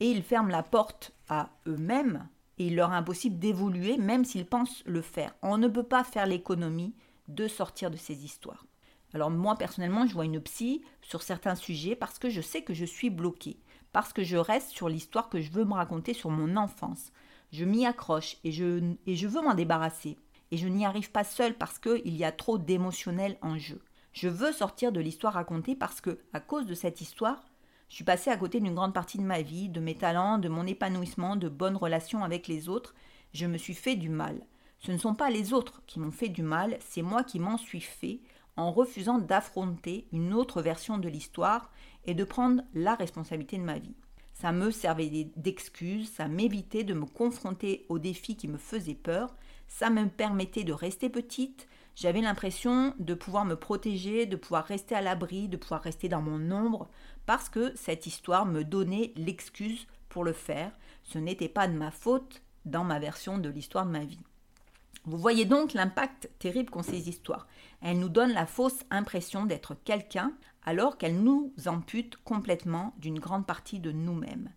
et 0.00 0.10
ils 0.10 0.22
ferment 0.22 0.50
la 0.50 0.62
porte 0.62 1.12
à 1.30 1.48
eux-mêmes 1.66 2.28
et 2.58 2.66
il 2.66 2.76
leur 2.76 2.92
est 2.92 2.96
impossible 2.96 3.38
d'évoluer 3.38 3.96
même 3.96 4.26
s'ils 4.26 4.44
pensent 4.44 4.82
le 4.84 5.00
faire. 5.00 5.34
On 5.40 5.56
ne 5.56 5.66
peut 5.66 5.82
pas 5.82 6.04
faire 6.04 6.26
l'économie 6.26 6.94
de 7.28 7.48
sortir 7.48 7.90
de 7.90 7.96
ces 7.96 8.26
histoires. 8.26 8.66
Alors 9.14 9.30
moi 9.30 9.56
personnellement, 9.56 10.06
je 10.06 10.12
vois 10.12 10.26
une 10.26 10.42
psy 10.42 10.82
sur 11.00 11.22
certains 11.22 11.54
sujets 11.54 11.96
parce 11.96 12.18
que 12.18 12.28
je 12.28 12.42
sais 12.42 12.60
que 12.60 12.74
je 12.74 12.84
suis 12.84 13.08
bloquée, 13.08 13.56
parce 13.90 14.12
que 14.12 14.22
je 14.22 14.36
reste 14.36 14.68
sur 14.68 14.90
l'histoire 14.90 15.30
que 15.30 15.40
je 15.40 15.50
veux 15.50 15.64
me 15.64 15.72
raconter 15.72 16.12
sur 16.12 16.28
mon 16.28 16.58
enfance. 16.58 17.10
Je 17.52 17.64
m'y 17.64 17.86
accroche 17.86 18.36
et 18.44 18.52
je, 18.52 19.26
veux 19.26 19.42
m'en 19.42 19.54
débarrasser. 19.54 20.18
Et 20.50 20.58
je 20.58 20.68
n'y 20.68 20.84
arrive 20.84 21.10
pas 21.10 21.24
seule 21.24 21.54
parce 21.54 21.78
qu'il 21.78 22.14
y 22.14 22.24
a 22.24 22.32
trop 22.32 22.58
d'émotionnel 22.58 23.38
en 23.40 23.56
jeu. 23.56 23.80
Je 24.16 24.28
veux 24.28 24.52
sortir 24.52 24.92
de 24.92 25.00
l'histoire 25.00 25.34
racontée 25.34 25.76
parce 25.76 26.00
que, 26.00 26.18
à 26.32 26.40
cause 26.40 26.64
de 26.64 26.72
cette 26.72 27.02
histoire, 27.02 27.44
je 27.90 27.96
suis 27.96 28.04
passée 28.04 28.30
à 28.30 28.38
côté 28.38 28.60
d'une 28.60 28.74
grande 28.74 28.94
partie 28.94 29.18
de 29.18 29.22
ma 29.22 29.42
vie, 29.42 29.68
de 29.68 29.78
mes 29.78 29.94
talents, 29.94 30.38
de 30.38 30.48
mon 30.48 30.66
épanouissement, 30.66 31.36
de 31.36 31.50
bonnes 31.50 31.76
relations 31.76 32.24
avec 32.24 32.48
les 32.48 32.70
autres. 32.70 32.94
Je 33.34 33.44
me 33.44 33.58
suis 33.58 33.74
fait 33.74 33.94
du 33.94 34.08
mal. 34.08 34.40
Ce 34.78 34.90
ne 34.90 34.96
sont 34.96 35.14
pas 35.14 35.28
les 35.28 35.52
autres 35.52 35.82
qui 35.86 36.00
m'ont 36.00 36.12
fait 36.12 36.30
du 36.30 36.42
mal, 36.42 36.78
c'est 36.80 37.02
moi 37.02 37.24
qui 37.24 37.38
m'en 37.38 37.58
suis 37.58 37.82
fait 37.82 38.20
en 38.56 38.72
refusant 38.72 39.18
d'affronter 39.18 40.08
une 40.12 40.32
autre 40.32 40.62
version 40.62 40.96
de 40.96 41.10
l'histoire 41.10 41.70
et 42.06 42.14
de 42.14 42.24
prendre 42.24 42.62
la 42.72 42.94
responsabilité 42.94 43.58
de 43.58 43.64
ma 43.64 43.78
vie. 43.78 43.96
Ça 44.32 44.50
me 44.50 44.70
servait 44.70 45.30
d'excuse, 45.36 46.10
ça 46.10 46.26
m'évitait 46.26 46.84
de 46.84 46.94
me 46.94 47.04
confronter 47.04 47.84
aux 47.90 47.98
défis 47.98 48.36
qui 48.36 48.48
me 48.48 48.56
faisaient 48.56 48.94
peur, 48.94 49.36
ça 49.68 49.90
me 49.90 50.08
permettait 50.08 50.64
de 50.64 50.72
rester 50.72 51.10
petite, 51.10 51.68
j'avais 51.96 52.20
l'impression 52.20 52.94
de 52.98 53.14
pouvoir 53.14 53.46
me 53.46 53.56
protéger, 53.56 54.26
de 54.26 54.36
pouvoir 54.36 54.64
rester 54.64 54.94
à 54.94 55.00
l'abri, 55.00 55.48
de 55.48 55.56
pouvoir 55.56 55.82
rester 55.82 56.08
dans 56.08 56.20
mon 56.20 56.52
ombre, 56.52 56.88
parce 57.24 57.48
que 57.48 57.72
cette 57.74 58.06
histoire 58.06 58.46
me 58.46 58.62
donnait 58.62 59.12
l'excuse 59.16 59.86
pour 60.10 60.22
le 60.22 60.34
faire. 60.34 60.70
Ce 61.02 61.18
n'était 61.18 61.48
pas 61.48 61.66
de 61.66 61.72
ma 61.72 61.90
faute 61.90 62.42
dans 62.66 62.84
ma 62.84 62.98
version 62.98 63.38
de 63.38 63.48
l'histoire 63.48 63.86
de 63.86 63.92
ma 63.92 64.04
vie. 64.04 64.20
Vous 65.06 65.16
voyez 65.16 65.46
donc 65.46 65.72
l'impact 65.72 66.28
terrible 66.38 66.68
qu'ont 66.68 66.82
ces 66.82 67.08
histoires. 67.08 67.46
Elles 67.80 67.98
nous 67.98 68.08
donnent 68.08 68.32
la 68.32 68.46
fausse 68.46 68.80
impression 68.90 69.46
d'être 69.46 69.74
quelqu'un 69.84 70.32
alors 70.64 70.98
qu'elles 70.98 71.22
nous 71.22 71.52
amputent 71.66 72.16
complètement 72.24 72.92
d'une 72.98 73.20
grande 73.20 73.46
partie 73.46 73.78
de 73.78 73.92
nous-mêmes. 73.92 74.50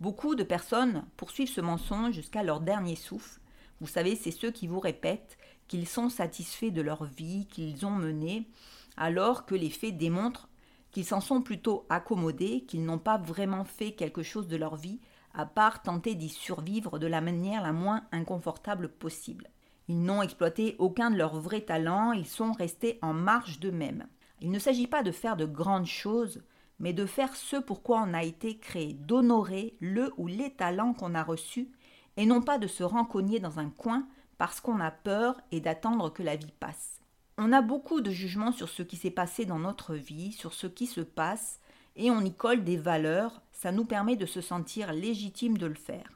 Beaucoup 0.00 0.34
de 0.34 0.44
personnes 0.44 1.04
poursuivent 1.16 1.50
ce 1.50 1.60
mensonge 1.60 2.14
jusqu'à 2.14 2.42
leur 2.42 2.60
dernier 2.60 2.96
souffle. 2.96 3.40
Vous 3.80 3.86
savez, 3.86 4.16
c'est 4.16 4.30
ceux 4.30 4.50
qui 4.50 4.66
vous 4.66 4.80
répètent 4.80 5.36
qu'ils 5.68 5.88
sont 5.88 6.08
satisfaits 6.08 6.70
de 6.70 6.82
leur 6.82 7.04
vie 7.04 7.46
qu'ils 7.46 7.84
ont 7.86 7.90
menée, 7.90 8.48
alors 8.96 9.46
que 9.46 9.54
les 9.54 9.70
faits 9.70 9.96
démontrent 9.96 10.48
qu'ils 10.90 11.04
s'en 11.04 11.20
sont 11.20 11.42
plutôt 11.42 11.84
accommodés, 11.90 12.64
qu'ils 12.66 12.84
n'ont 12.84 12.98
pas 12.98 13.18
vraiment 13.18 13.64
fait 13.64 13.92
quelque 13.92 14.22
chose 14.22 14.48
de 14.48 14.56
leur 14.56 14.76
vie, 14.76 15.00
à 15.34 15.44
part 15.44 15.82
tenter 15.82 16.14
d'y 16.14 16.30
survivre 16.30 16.98
de 16.98 17.06
la 17.06 17.20
manière 17.20 17.62
la 17.62 17.72
moins 17.72 18.04
inconfortable 18.12 18.88
possible. 18.88 19.50
Ils 19.88 20.02
n'ont 20.02 20.22
exploité 20.22 20.74
aucun 20.78 21.10
de 21.10 21.16
leurs 21.16 21.38
vrais 21.38 21.60
talents, 21.60 22.12
ils 22.12 22.26
sont 22.26 22.52
restés 22.52 22.98
en 23.02 23.12
marge 23.12 23.60
d'eux-mêmes. 23.60 24.06
Il 24.40 24.50
ne 24.50 24.58
s'agit 24.58 24.86
pas 24.86 25.02
de 25.02 25.12
faire 25.12 25.36
de 25.36 25.44
grandes 25.44 25.86
choses, 25.86 26.42
mais 26.78 26.92
de 26.92 27.06
faire 27.06 27.36
ce 27.36 27.56
pourquoi 27.56 28.02
on 28.06 28.14
a 28.14 28.24
été 28.24 28.58
créé, 28.58 28.94
d'honorer 28.94 29.76
le 29.80 30.12
ou 30.16 30.26
les 30.26 30.50
talents 30.50 30.94
qu'on 30.94 31.14
a 31.14 31.22
reçus, 31.22 31.68
et 32.16 32.26
non 32.26 32.40
pas 32.40 32.58
de 32.58 32.66
se 32.66 32.82
rancogner 32.82 33.38
dans 33.38 33.58
un 33.58 33.70
coin 33.70 34.06
parce 34.38 34.60
qu'on 34.60 34.80
a 34.80 34.90
peur 34.90 35.40
et 35.52 35.60
d'attendre 35.60 36.12
que 36.12 36.22
la 36.22 36.36
vie 36.36 36.52
passe. 36.60 37.00
On 37.38 37.52
a 37.52 37.62
beaucoup 37.62 38.00
de 38.00 38.10
jugements 38.10 38.52
sur 38.52 38.68
ce 38.68 38.82
qui 38.82 38.96
s'est 38.96 39.10
passé 39.10 39.44
dans 39.44 39.58
notre 39.58 39.94
vie, 39.94 40.32
sur 40.32 40.54
ce 40.54 40.66
qui 40.66 40.86
se 40.86 41.00
passe, 41.00 41.60
et 41.96 42.10
on 42.10 42.20
y 42.20 42.32
colle 42.32 42.64
des 42.64 42.76
valeurs, 42.76 43.42
ça 43.52 43.72
nous 43.72 43.84
permet 43.84 44.16
de 44.16 44.26
se 44.26 44.40
sentir 44.40 44.92
légitime 44.92 45.58
de 45.58 45.66
le 45.66 45.74
faire. 45.74 46.10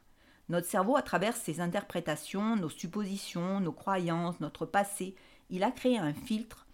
Notre 0.49 0.67
cerveau, 0.67 0.97
à 0.97 1.03
travers 1.03 1.37
ses 1.37 1.61
interprétations, 1.61 2.57
nos 2.57 2.69
suppositions, 2.69 3.61
nos 3.61 3.73
croyances, 3.73 4.41
notre 4.41 4.67
passé, 4.67 5.15
il 5.49 5.63
a 5.63 5.71
créé 5.71 5.99
un 5.99 6.13
filtre 6.13 6.67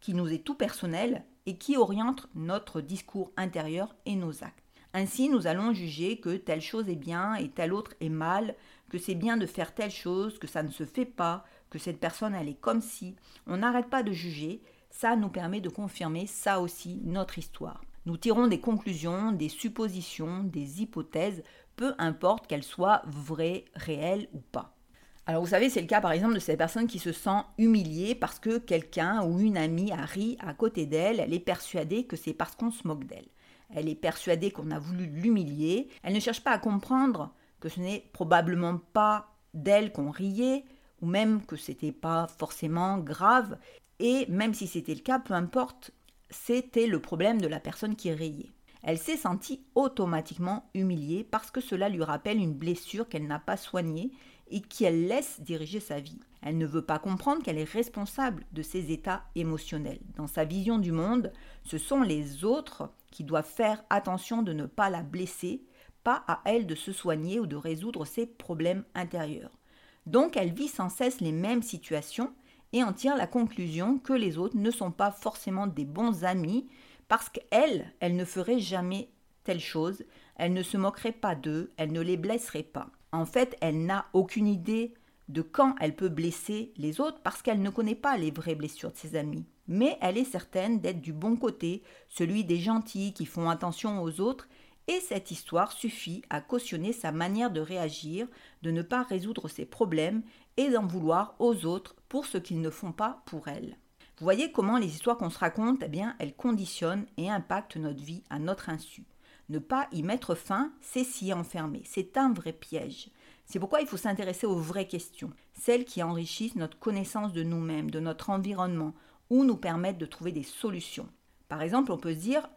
qui 0.00 0.14
nous 0.14 0.32
est 0.32 0.44
tout 0.44 0.54
personnel 0.54 1.24
et 1.46 1.56
qui 1.56 1.76
oriente 1.76 2.28
notre 2.34 2.80
discours 2.80 3.32
intérieur 3.36 3.94
et 4.04 4.16
nos 4.16 4.44
actes. 4.44 4.65
Ainsi, 4.96 5.28
nous 5.28 5.46
allons 5.46 5.74
juger 5.74 6.20
que 6.20 6.38
telle 6.38 6.62
chose 6.62 6.88
est 6.88 6.96
bien 6.96 7.34
et 7.34 7.50
telle 7.50 7.74
autre 7.74 7.92
est 8.00 8.08
mal, 8.08 8.54
que 8.88 8.96
c'est 8.96 9.14
bien 9.14 9.36
de 9.36 9.44
faire 9.44 9.74
telle 9.74 9.90
chose, 9.90 10.38
que 10.38 10.46
ça 10.46 10.62
ne 10.62 10.70
se 10.70 10.86
fait 10.86 11.04
pas, 11.04 11.44
que 11.68 11.78
cette 11.78 12.00
personne 12.00 12.34
elle 12.34 12.48
est 12.48 12.58
comme 12.58 12.80
si. 12.80 13.14
On 13.46 13.58
n'arrête 13.58 13.90
pas 13.90 14.02
de 14.02 14.12
juger, 14.12 14.62
ça 14.88 15.14
nous 15.14 15.28
permet 15.28 15.60
de 15.60 15.68
confirmer 15.68 16.26
ça 16.26 16.60
aussi 16.62 17.02
notre 17.04 17.38
histoire. 17.38 17.84
Nous 18.06 18.16
tirons 18.16 18.46
des 18.46 18.58
conclusions, 18.58 19.32
des 19.32 19.50
suppositions, 19.50 20.44
des 20.44 20.80
hypothèses 20.80 21.42
peu 21.76 21.92
importe 21.98 22.46
qu'elle 22.46 22.62
soit 22.62 23.02
vraie, 23.04 23.66
réelle 23.74 24.28
ou 24.32 24.38
pas. 24.38 24.78
Alors 25.26 25.42
vous 25.42 25.50
savez, 25.50 25.68
c'est 25.68 25.82
le 25.82 25.88
cas 25.88 26.00
par 26.00 26.12
exemple 26.12 26.36
de 26.36 26.38
cette 26.38 26.56
personne 26.56 26.86
qui 26.86 27.00
se 27.00 27.12
sent 27.12 27.42
humiliée 27.58 28.14
parce 28.14 28.38
que 28.38 28.56
quelqu'un 28.56 29.24
ou 29.24 29.40
une 29.40 29.58
amie 29.58 29.92
a 29.92 30.06
ri 30.06 30.38
à 30.40 30.54
côté 30.54 30.86
d'elle, 30.86 31.20
elle 31.20 31.34
est 31.34 31.38
persuadée 31.38 32.06
que 32.06 32.16
c'est 32.16 32.32
parce 32.32 32.56
qu'on 32.56 32.70
se 32.70 32.88
moque 32.88 33.04
d'elle. 33.04 33.28
Elle 33.70 33.88
est 33.88 33.94
persuadée 33.94 34.50
qu'on 34.50 34.70
a 34.70 34.78
voulu 34.78 35.06
l'humilier, 35.06 35.88
elle 36.02 36.14
ne 36.14 36.20
cherche 36.20 36.42
pas 36.42 36.52
à 36.52 36.58
comprendre 36.58 37.34
que 37.60 37.68
ce 37.68 37.80
n'est 37.80 38.08
probablement 38.12 38.78
pas 38.92 39.34
d'elle 39.54 39.92
qu'on 39.92 40.10
riait, 40.10 40.64
ou 41.00 41.06
même 41.06 41.44
que 41.44 41.56
c'était 41.56 41.92
pas 41.92 42.26
forcément 42.38 42.98
grave, 42.98 43.58
et 43.98 44.26
même 44.28 44.54
si 44.54 44.66
c'était 44.66 44.94
le 44.94 45.00
cas, 45.00 45.18
peu 45.18 45.34
importe, 45.34 45.90
c'était 46.30 46.86
le 46.86 47.00
problème 47.00 47.40
de 47.40 47.46
la 47.46 47.60
personne 47.60 47.96
qui 47.96 48.12
riait. 48.12 48.50
Elle 48.82 48.98
s'est 48.98 49.16
sentie 49.16 49.64
automatiquement 49.74 50.70
humiliée 50.74 51.24
parce 51.24 51.50
que 51.50 51.60
cela 51.60 51.88
lui 51.88 52.04
rappelle 52.04 52.38
une 52.38 52.54
blessure 52.54 53.08
qu'elle 53.08 53.26
n'a 53.26 53.40
pas 53.40 53.56
soignée 53.56 54.12
et 54.48 54.60
qui 54.60 54.84
elle 54.84 55.08
laisse 55.08 55.40
diriger 55.40 55.80
sa 55.80 55.98
vie. 55.98 56.20
Elle 56.40 56.58
ne 56.58 56.66
veut 56.66 56.84
pas 56.84 57.00
comprendre 57.00 57.42
qu'elle 57.42 57.58
est 57.58 57.64
responsable 57.64 58.44
de 58.52 58.62
ses 58.62 58.92
états 58.92 59.24
émotionnels. 59.34 59.98
Dans 60.14 60.28
sa 60.28 60.44
vision 60.44 60.78
du 60.78 60.92
monde, 60.92 61.32
ce 61.64 61.78
sont 61.78 62.02
les 62.02 62.44
autres 62.44 62.92
qui 63.10 63.24
doivent 63.24 63.44
faire 63.44 63.84
attention 63.90 64.42
de 64.42 64.52
ne 64.52 64.66
pas 64.66 64.90
la 64.90 65.02
blesser, 65.02 65.64
pas 66.04 66.24
à 66.28 66.40
elle 66.44 66.66
de 66.66 66.74
se 66.74 66.92
soigner 66.92 67.40
ou 67.40 67.46
de 67.46 67.56
résoudre 67.56 68.04
ses 68.04 68.26
problèmes 68.26 68.84
intérieurs. 68.94 69.58
Donc 70.06 70.36
elle 70.36 70.52
vit 70.52 70.68
sans 70.68 70.88
cesse 70.88 71.20
les 71.20 71.32
mêmes 71.32 71.62
situations 71.62 72.32
et 72.72 72.82
en 72.82 72.92
tire 72.92 73.16
la 73.16 73.26
conclusion 73.26 73.98
que 73.98 74.12
les 74.12 74.38
autres 74.38 74.56
ne 74.56 74.70
sont 74.70 74.92
pas 74.92 75.10
forcément 75.10 75.66
des 75.66 75.84
bons 75.84 76.24
amis 76.24 76.68
parce 77.08 77.28
qu'elle, 77.28 77.92
elle 78.00 78.16
ne 78.16 78.24
ferait 78.24 78.58
jamais 78.58 79.08
telle 79.44 79.60
chose, 79.60 80.04
elle 80.36 80.52
ne 80.52 80.62
se 80.62 80.76
moquerait 80.76 81.12
pas 81.12 81.34
d'eux, 81.34 81.72
elle 81.76 81.92
ne 81.92 82.00
les 82.00 82.16
blesserait 82.16 82.62
pas. 82.62 82.90
En 83.12 83.24
fait, 83.24 83.56
elle 83.60 83.86
n'a 83.86 84.06
aucune 84.12 84.48
idée 84.48 84.94
de 85.28 85.42
quand 85.42 85.74
elle 85.80 85.96
peut 85.96 86.08
blesser 86.08 86.72
les 86.76 87.00
autres 87.00 87.20
parce 87.22 87.42
qu'elle 87.42 87.62
ne 87.62 87.70
connaît 87.70 87.94
pas 87.94 88.16
les 88.16 88.30
vraies 88.30 88.54
blessures 88.54 88.92
de 88.92 88.96
ses 88.96 89.16
amis. 89.16 89.46
Mais 89.68 89.98
elle 90.00 90.18
est 90.18 90.24
certaine 90.24 90.80
d'être 90.80 91.00
du 91.00 91.12
bon 91.12 91.36
côté, 91.36 91.82
celui 92.08 92.44
des 92.44 92.58
gentils 92.58 93.12
qui 93.12 93.26
font 93.26 93.50
attention 93.50 94.02
aux 94.02 94.20
autres, 94.20 94.48
et 94.88 95.00
cette 95.00 95.30
histoire 95.30 95.72
suffit 95.72 96.22
à 96.30 96.40
cautionner 96.40 96.92
sa 96.92 97.10
manière 97.10 97.50
de 97.50 97.60
réagir, 97.60 98.28
de 98.62 98.70
ne 98.70 98.82
pas 98.82 99.02
résoudre 99.02 99.48
ses 99.48 99.66
problèmes 99.66 100.22
et 100.56 100.70
d'en 100.70 100.86
vouloir 100.86 101.34
aux 101.38 101.66
autres 101.66 101.96
pour 102.08 102.26
ce 102.26 102.38
qu'ils 102.38 102.60
ne 102.60 102.70
font 102.70 102.92
pas 102.92 103.22
pour 103.26 103.48
elle. 103.48 103.76
Vous 104.18 104.24
voyez 104.24 104.50
comment 104.52 104.78
les 104.78 104.86
histoires 104.86 105.18
qu'on 105.18 105.28
se 105.28 105.38
raconte, 105.38 105.82
eh 105.84 105.88
bien, 105.88 106.14
elles 106.18 106.34
conditionnent 106.34 107.06
et 107.18 107.28
impactent 107.30 107.76
notre 107.76 108.02
vie 108.02 108.22
à 108.30 108.38
notre 108.38 108.70
insu. 108.70 109.04
Ne 109.48 109.58
pas 109.58 109.88
y 109.92 110.02
mettre 110.02 110.34
fin, 110.34 110.72
c'est 110.80 111.04
s'y 111.04 111.32
enfermer. 111.32 111.82
C'est 111.84 112.16
un 112.16 112.32
vrai 112.32 112.52
piège. 112.52 113.10
C'est 113.44 113.60
pourquoi 113.60 113.80
il 113.80 113.86
faut 113.86 113.96
s'intéresser 113.96 114.46
aux 114.46 114.58
vraies 114.58 114.88
questions, 114.88 115.30
celles 115.52 115.84
qui 115.84 116.02
enrichissent 116.02 116.56
notre 116.56 116.78
connaissance 116.78 117.32
de 117.32 117.42
nous-mêmes, 117.42 117.90
de 117.90 118.00
notre 118.00 118.30
environnement, 118.30 118.94
ou 119.30 119.44
nous 119.44 119.56
permettent 119.56 119.98
de 119.98 120.06
trouver 120.06 120.32
des 120.32 120.42
solutions. 120.42 121.08
Par 121.48 121.62
exemple, 121.62 121.92
on 121.92 121.98
peut 121.98 122.14
se 122.14 122.20
dire 122.20 122.48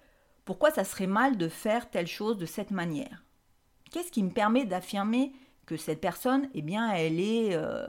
pourquoi 0.46 0.72
ça 0.72 0.84
serait 0.84 1.08
mal 1.08 1.38
de 1.38 1.48
faire 1.48 1.90
telle 1.90 2.08
chose 2.08 2.38
de 2.38 2.46
cette 2.46 2.72
manière? 2.72 3.24
Qu'est-ce 3.92 4.12
qui 4.12 4.24
me 4.24 4.32
permet 4.32 4.66
d'affirmer 4.66 5.34
que 5.66 5.78
cette 5.78 6.02
personne, 6.02 6.50
eh 6.54 6.62
bien, 6.62 6.92
elle 6.92 7.20
est, 7.20 7.50
euh, 7.54 7.88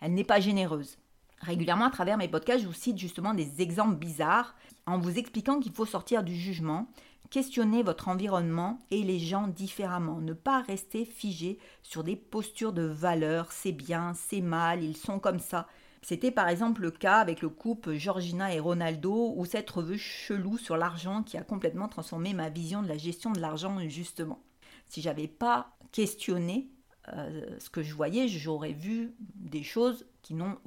elle 0.00 0.14
n'est 0.14 0.24
pas 0.24 0.40
généreuse? 0.40 0.98
Régulièrement 1.40 1.86
à 1.86 1.90
travers 1.90 2.18
mes 2.18 2.28
podcasts, 2.28 2.62
je 2.62 2.68
vous 2.68 2.72
cite 2.72 2.98
justement 2.98 3.34
des 3.34 3.62
exemples 3.62 3.96
bizarres 3.96 4.54
en 4.86 4.98
vous 4.98 5.18
expliquant 5.18 5.58
qu'il 5.58 5.72
faut 5.72 5.86
sortir 5.86 6.22
du 6.22 6.36
jugement, 6.36 6.86
questionner 7.30 7.82
votre 7.82 8.08
environnement 8.08 8.78
et 8.90 9.02
les 9.02 9.18
gens 9.18 9.48
différemment, 9.48 10.20
ne 10.20 10.34
pas 10.34 10.60
rester 10.60 11.04
figé 11.06 11.58
sur 11.82 12.04
des 12.04 12.14
postures 12.14 12.74
de 12.74 12.82
valeur, 12.82 13.50
c'est 13.52 13.72
bien, 13.72 14.12
c'est 14.14 14.42
mal, 14.42 14.84
ils 14.84 14.96
sont 14.96 15.18
comme 15.18 15.40
ça. 15.40 15.66
C'était 16.02 16.32
par 16.32 16.48
exemple 16.48 16.82
le 16.82 16.90
cas 16.90 17.18
avec 17.18 17.42
le 17.42 17.48
couple 17.48 17.94
Georgina 17.94 18.52
et 18.52 18.60
Ronaldo 18.60 19.34
ou 19.36 19.44
cette 19.44 19.70
revue 19.70 19.98
chelou 19.98 20.58
sur 20.58 20.76
l'argent 20.76 21.22
qui 21.22 21.38
a 21.38 21.42
complètement 21.42 21.88
transformé 21.88 22.34
ma 22.34 22.48
vision 22.48 22.82
de 22.82 22.88
la 22.88 22.98
gestion 22.98 23.30
de 23.32 23.40
l'argent 23.40 23.78
justement. 23.88 24.42
Si 24.86 25.00
j'avais 25.00 25.28
pas 25.28 25.76
questionné 25.92 26.68
euh, 27.12 27.58
ce 27.58 27.70
que 27.70 27.82
je 27.82 27.94
voyais, 27.94 28.26
j'aurais 28.28 28.72
vu 28.72 29.14
des 29.36 29.62
choses 29.62 30.06
qui 30.22 30.34
n'ont 30.34 30.58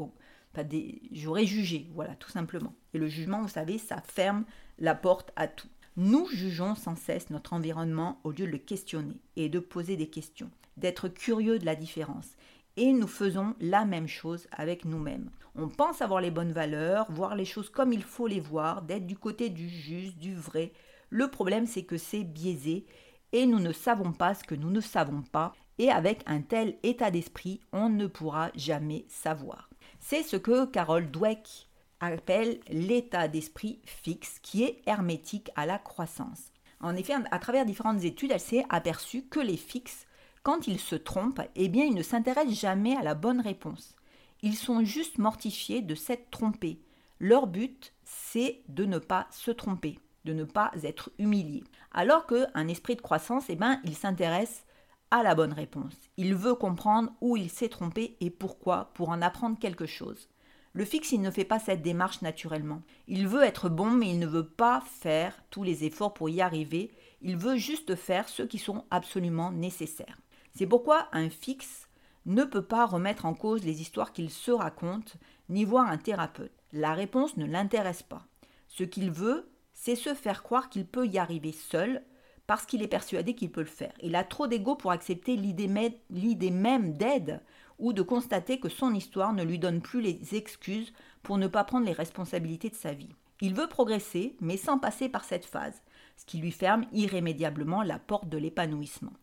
J'aurais 1.11 1.45
jugé, 1.45 1.89
voilà, 1.93 2.15
tout 2.15 2.29
simplement. 2.29 2.73
Et 2.93 2.97
le 2.97 3.07
jugement, 3.07 3.41
vous 3.41 3.49
savez, 3.49 3.77
ça 3.77 4.01
ferme 4.01 4.45
la 4.79 4.95
porte 4.95 5.31
à 5.35 5.47
tout. 5.47 5.67
Nous 5.97 6.27
jugeons 6.27 6.75
sans 6.75 6.95
cesse 6.95 7.29
notre 7.29 7.53
environnement 7.53 8.19
au 8.23 8.31
lieu 8.31 8.45
de 8.45 8.51
le 8.51 8.57
questionner 8.57 9.17
et 9.35 9.49
de 9.49 9.59
poser 9.59 9.97
des 9.97 10.07
questions. 10.07 10.49
d'être 10.77 11.07
curieux 11.07 11.57
de 11.57 11.65
la 11.65 11.75
différence. 11.77 12.35
Et 12.77 12.91
nous 12.91 13.07
faisons 13.07 13.55
la 13.59 13.85
même 13.85 14.07
chose 14.07 14.47
avec 14.51 14.85
nous-mêmes. 14.85 15.29
On 15.55 15.69
pense 15.69 16.01
avoir 16.01 16.19
les 16.19 16.31
bonnes 16.31 16.51
valeurs, 16.51 17.09
voir 17.11 17.35
les 17.35 17.45
choses 17.45 17.69
comme 17.69 17.93
il 17.93 18.03
faut 18.03 18.27
les 18.27 18.41
voir, 18.41 18.81
d'être 18.81 19.07
du 19.07 19.17
côté 19.17 19.49
du 19.49 19.69
juste, 19.69 20.17
du 20.17 20.35
vrai. 20.35 20.73
Le 21.09 21.29
problème, 21.29 21.65
c'est 21.65 21.83
que 21.83 21.97
c'est 21.97 22.23
biaisé 22.23 22.85
et 23.31 23.45
nous 23.45 23.59
ne 23.59 23.71
savons 23.71 24.11
pas 24.11 24.33
ce 24.33 24.43
que 24.43 24.55
nous 24.55 24.69
ne 24.69 24.81
savons 24.81 25.21
pas. 25.21 25.53
Et 25.77 25.91
avec 25.91 26.21
un 26.25 26.41
tel 26.41 26.77
état 26.83 27.11
d'esprit, 27.11 27.61
on 27.73 27.89
ne 27.89 28.07
pourra 28.07 28.49
jamais 28.55 29.05
savoir. 29.09 29.69
C'est 29.99 30.23
ce 30.23 30.37
que 30.37 30.65
Carol 30.65 31.09
Dweck 31.11 31.67
appelle 31.99 32.59
l'état 32.69 33.27
d'esprit 33.27 33.81
fixe 33.85 34.39
qui 34.41 34.63
est 34.63 34.81
hermétique 34.85 35.51
à 35.55 35.65
la 35.65 35.77
croissance. 35.77 36.51
En 36.79 36.95
effet, 36.95 37.13
à 37.31 37.39
travers 37.39 37.65
différentes 37.65 38.03
études, 38.03 38.31
elle 38.31 38.39
s'est 38.39 38.65
aperçue 38.69 39.23
que 39.23 39.39
les 39.39 39.57
fixes, 39.57 40.05
quand 40.45 40.67
ils 40.67 40.79
se 40.79 40.95
trompent, 40.95 41.41
eh 41.55 41.69
bien, 41.69 41.85
ils 41.85 41.95
ne 41.95 42.03
s'intéressent 42.03 42.59
jamais 42.59 42.95
à 42.95 43.01
la 43.01 43.15
bonne 43.15 43.41
réponse. 43.41 43.95
Ils 44.43 44.55
sont 44.55 44.85
juste 44.85 45.17
mortifiés 45.17 45.81
de 45.81 45.95
s'être 45.95 46.29
trompés. 46.29 46.83
Leur 47.19 47.47
but, 47.47 47.93
c'est 48.03 48.61
de 48.69 48.85
ne 48.85 48.99
pas 48.99 49.25
se 49.31 49.49
tromper, 49.49 49.97
de 50.23 50.33
ne 50.33 50.43
pas 50.43 50.71
être 50.83 51.09
humilié. 51.17 51.63
Alors 51.91 52.27
qu'un 52.27 52.67
esprit 52.67 52.95
de 52.95 53.01
croissance, 53.01 53.45
eh 53.49 53.55
ben, 53.55 53.81
il 53.85 53.95
s'intéresse 53.95 54.65
à 55.09 55.23
la 55.23 55.33
bonne 55.33 55.51
réponse. 55.51 55.95
Il 56.15 56.35
veut 56.35 56.53
comprendre 56.53 57.11
où 57.21 57.37
il 57.37 57.49
s'est 57.49 57.69
trompé 57.69 58.15
et 58.19 58.29
pourquoi 58.29 58.91
pour 58.93 59.09
en 59.09 59.23
apprendre 59.23 59.57
quelque 59.57 59.87
chose. 59.87 60.29
Le 60.73 60.85
fixe, 60.85 61.11
il 61.11 61.21
ne 61.21 61.31
fait 61.31 61.43
pas 61.43 61.57
cette 61.57 61.81
démarche 61.81 62.21
naturellement. 62.21 62.83
Il 63.07 63.27
veut 63.27 63.43
être 63.43 63.67
bon, 63.67 63.89
mais 63.89 64.11
il 64.11 64.19
ne 64.19 64.27
veut 64.27 64.47
pas 64.47 64.83
faire 64.99 65.41
tous 65.49 65.63
les 65.63 65.85
efforts 65.85 66.13
pour 66.13 66.29
y 66.29 66.41
arriver. 66.41 66.91
Il 67.21 67.35
veut 67.35 67.55
juste 67.55 67.95
faire 67.95 68.29
ceux 68.29 68.45
qui 68.45 68.59
sont 68.59 68.85
absolument 68.91 69.51
nécessaires. 69.51 70.19
C'est 70.55 70.67
pourquoi 70.67 71.09
un 71.11 71.29
fixe 71.29 71.89
ne 72.25 72.43
peut 72.43 72.63
pas 72.63 72.85
remettre 72.85 73.25
en 73.25 73.33
cause 73.33 73.63
les 73.63 73.81
histoires 73.81 74.13
qu'il 74.13 74.29
se 74.29 74.51
raconte, 74.51 75.17
ni 75.49 75.65
voir 75.65 75.87
un 75.87 75.97
thérapeute. 75.97 76.51
La 76.71 76.93
réponse 76.93 77.37
ne 77.37 77.45
l'intéresse 77.45 78.03
pas. 78.03 78.25
Ce 78.67 78.83
qu'il 78.83 79.11
veut, 79.11 79.49
c'est 79.73 79.95
se 79.95 80.13
faire 80.13 80.43
croire 80.43 80.69
qu'il 80.69 80.85
peut 80.85 81.05
y 81.05 81.17
arriver 81.17 81.51
seul, 81.51 82.03
parce 82.47 82.65
qu'il 82.65 82.81
est 82.81 82.87
persuadé 82.87 83.35
qu'il 83.35 83.51
peut 83.51 83.61
le 83.61 83.65
faire. 83.65 83.93
Il 84.01 84.15
a 84.15 84.23
trop 84.23 84.47
d'ego 84.47 84.75
pour 84.75 84.91
accepter 84.91 85.35
l'idée 85.35 85.67
même 85.67 86.93
d'aide 86.93 87.41
ou 87.77 87.91
de 87.91 88.01
constater 88.01 88.59
que 88.59 88.69
son 88.69 88.93
histoire 88.93 89.33
ne 89.33 89.43
lui 89.43 89.59
donne 89.59 89.81
plus 89.81 90.01
les 90.01 90.35
excuses 90.35 90.93
pour 91.21 91.37
ne 91.37 91.47
pas 91.47 91.63
prendre 91.63 91.85
les 91.85 91.91
responsabilités 91.91 92.69
de 92.69 92.75
sa 92.75 92.93
vie. 92.93 93.09
Il 93.41 93.53
veut 93.55 93.67
progresser, 93.67 94.37
mais 94.39 94.57
sans 94.57 94.79
passer 94.79 95.09
par 95.09 95.25
cette 95.25 95.45
phase, 95.45 95.81
ce 96.15 96.25
qui 96.25 96.37
lui 96.37 96.51
ferme 96.51 96.85
irrémédiablement 96.93 97.83
la 97.83 97.99
porte 97.99 98.29
de 98.29 98.37
l'épanouissement. 98.37 99.13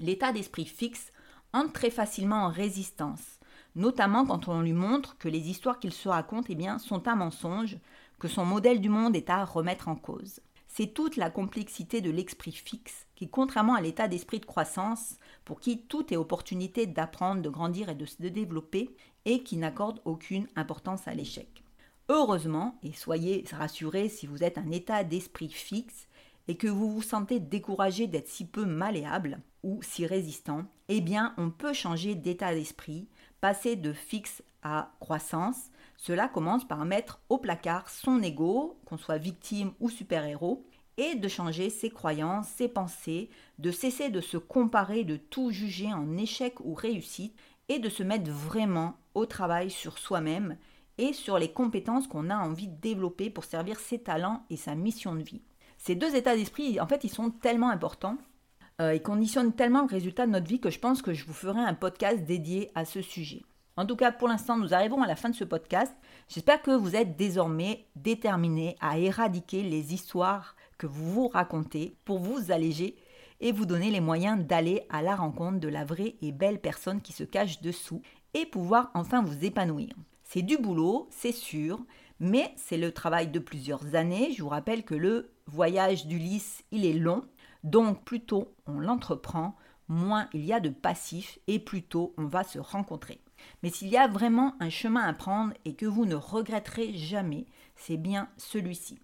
L'état 0.00 0.32
d'esprit 0.32 0.66
fixe 0.66 1.12
entre 1.52 1.72
très 1.72 1.90
facilement 1.90 2.44
en 2.44 2.50
résistance, 2.50 3.40
notamment 3.74 4.26
quand 4.26 4.48
on 4.48 4.60
lui 4.60 4.72
montre 4.72 5.16
que 5.18 5.28
les 5.28 5.48
histoires 5.48 5.80
qu'il 5.80 5.92
se 5.92 6.08
raconte 6.08 6.46
eh 6.50 6.78
sont 6.78 7.08
un 7.08 7.16
mensonge, 7.16 7.78
que 8.18 8.28
son 8.28 8.44
modèle 8.44 8.80
du 8.80 8.88
monde 8.88 9.16
est 9.16 9.30
à 9.30 9.44
remettre 9.44 9.88
en 9.88 9.96
cause. 9.96 10.40
C'est 10.66 10.92
toute 10.92 11.16
la 11.16 11.30
complexité 11.30 12.00
de 12.00 12.10
l'esprit 12.10 12.52
fixe 12.52 13.06
qui, 13.16 13.28
contrairement 13.28 13.74
à 13.74 13.80
l'état 13.80 14.06
d'esprit 14.06 14.38
de 14.38 14.46
croissance, 14.46 15.16
pour 15.44 15.60
qui 15.60 15.82
tout 15.82 16.12
est 16.12 16.16
opportunité 16.16 16.86
d'apprendre, 16.86 17.42
de 17.42 17.48
grandir 17.48 17.88
et 17.88 17.94
de 17.94 18.04
se 18.04 18.22
développer, 18.22 18.94
et 19.24 19.42
qui 19.42 19.56
n'accorde 19.56 20.00
aucune 20.04 20.46
importance 20.56 21.08
à 21.08 21.14
l'échec. 21.14 21.64
Heureusement, 22.08 22.78
et 22.82 22.92
soyez 22.92 23.44
rassurés 23.52 24.08
si 24.08 24.26
vous 24.26 24.42
êtes 24.42 24.58
un 24.58 24.70
état 24.70 25.04
d'esprit 25.04 25.50
fixe 25.50 26.07
et 26.48 26.56
que 26.56 26.66
vous 26.66 26.90
vous 26.90 27.02
sentez 27.02 27.38
découragé 27.38 28.06
d'être 28.06 28.28
si 28.28 28.46
peu 28.46 28.64
malléable 28.64 29.40
ou 29.62 29.80
si 29.82 30.06
résistant, 30.06 30.64
eh 30.88 31.00
bien 31.00 31.34
on 31.36 31.50
peut 31.50 31.74
changer 31.74 32.14
d'état 32.14 32.54
d'esprit, 32.54 33.06
passer 33.40 33.76
de 33.76 33.92
fixe 33.92 34.42
à 34.62 34.92
croissance. 34.98 35.70
Cela 35.96 36.28
commence 36.28 36.66
par 36.66 36.84
mettre 36.84 37.20
au 37.28 37.38
placard 37.38 37.90
son 37.90 38.22
ego, 38.22 38.78
qu'on 38.86 38.98
soit 38.98 39.18
victime 39.18 39.72
ou 39.80 39.90
super-héros, 39.90 40.64
et 40.96 41.14
de 41.14 41.28
changer 41.28 41.70
ses 41.70 41.90
croyances, 41.90 42.48
ses 42.48 42.68
pensées, 42.68 43.30
de 43.58 43.70
cesser 43.70 44.08
de 44.08 44.20
se 44.20 44.36
comparer, 44.36 45.04
de 45.04 45.16
tout 45.16 45.50
juger 45.50 45.92
en 45.92 46.16
échec 46.16 46.58
ou 46.60 46.74
réussite, 46.74 47.36
et 47.68 47.78
de 47.78 47.88
se 47.88 48.02
mettre 48.02 48.30
vraiment 48.30 48.96
au 49.14 49.26
travail 49.26 49.70
sur 49.70 49.98
soi-même 49.98 50.56
et 50.96 51.12
sur 51.12 51.38
les 51.38 51.52
compétences 51.52 52.08
qu'on 52.08 52.30
a 52.30 52.36
envie 52.36 52.68
de 52.68 52.80
développer 52.80 53.30
pour 53.30 53.44
servir 53.44 53.78
ses 53.78 53.98
talents 53.98 54.44
et 54.50 54.56
sa 54.56 54.74
mission 54.74 55.14
de 55.14 55.22
vie. 55.22 55.42
Ces 55.78 55.94
deux 55.94 56.14
états 56.14 56.36
d'esprit, 56.36 56.80
en 56.80 56.86
fait, 56.86 57.04
ils 57.04 57.10
sont 57.10 57.30
tellement 57.30 57.70
importants 57.70 58.18
euh, 58.80 58.90
et 58.90 59.00
conditionnent 59.00 59.54
tellement 59.54 59.82
le 59.82 59.88
résultat 59.88 60.26
de 60.26 60.32
notre 60.32 60.46
vie 60.46 60.60
que 60.60 60.70
je 60.70 60.78
pense 60.78 61.02
que 61.02 61.14
je 61.14 61.24
vous 61.24 61.32
ferai 61.32 61.60
un 61.60 61.74
podcast 61.74 62.24
dédié 62.24 62.70
à 62.74 62.84
ce 62.84 63.00
sujet. 63.00 63.42
En 63.76 63.86
tout 63.86 63.94
cas, 63.94 64.10
pour 64.10 64.26
l'instant, 64.26 64.56
nous 64.56 64.74
arrivons 64.74 65.02
à 65.02 65.06
la 65.06 65.14
fin 65.14 65.30
de 65.30 65.36
ce 65.36 65.44
podcast. 65.44 65.92
J'espère 66.28 66.62
que 66.62 66.72
vous 66.72 66.96
êtes 66.96 67.16
désormais 67.16 67.86
déterminés 67.94 68.76
à 68.80 68.98
éradiquer 68.98 69.62
les 69.62 69.94
histoires 69.94 70.56
que 70.78 70.88
vous 70.88 71.12
vous 71.12 71.28
racontez 71.28 71.96
pour 72.04 72.18
vous 72.18 72.50
alléger 72.50 72.96
et 73.40 73.52
vous 73.52 73.66
donner 73.66 73.92
les 73.92 74.00
moyens 74.00 74.44
d'aller 74.44 74.82
à 74.90 75.00
la 75.00 75.14
rencontre 75.14 75.60
de 75.60 75.68
la 75.68 75.84
vraie 75.84 76.16
et 76.22 76.32
belle 76.32 76.60
personne 76.60 77.00
qui 77.00 77.12
se 77.12 77.22
cache 77.22 77.60
dessous 77.60 78.02
et 78.34 78.46
pouvoir 78.46 78.90
enfin 78.94 79.22
vous 79.22 79.44
épanouir. 79.44 79.90
C'est 80.24 80.42
du 80.42 80.58
boulot, 80.58 81.08
c'est 81.10 81.32
sûr, 81.32 81.78
mais 82.18 82.52
c'est 82.56 82.78
le 82.78 82.92
travail 82.92 83.28
de 83.28 83.38
plusieurs 83.38 83.94
années. 83.94 84.32
Je 84.36 84.42
vous 84.42 84.48
rappelle 84.48 84.82
que 84.82 84.96
le 84.96 85.30
voyage 85.48 86.06
d'Ulysse, 86.06 86.62
il 86.70 86.84
est 86.84 86.94
long, 86.94 87.24
donc 87.64 88.04
plus 88.04 88.20
tôt 88.20 88.54
on 88.66 88.78
l'entreprend, 88.78 89.56
moins 89.88 90.28
il 90.32 90.44
y 90.44 90.52
a 90.52 90.60
de 90.60 90.68
passifs 90.68 91.38
et 91.46 91.58
plus 91.58 91.82
tôt 91.82 92.14
on 92.18 92.26
va 92.26 92.44
se 92.44 92.58
rencontrer. 92.58 93.20
Mais 93.62 93.70
s'il 93.70 93.88
y 93.88 93.96
a 93.96 94.08
vraiment 94.08 94.54
un 94.60 94.70
chemin 94.70 95.02
à 95.02 95.12
prendre 95.12 95.54
et 95.64 95.74
que 95.74 95.86
vous 95.86 96.04
ne 96.04 96.14
regretterez 96.14 96.94
jamais, 96.94 97.46
c'est 97.76 97.96
bien 97.96 98.28
celui-ci. 98.36 98.98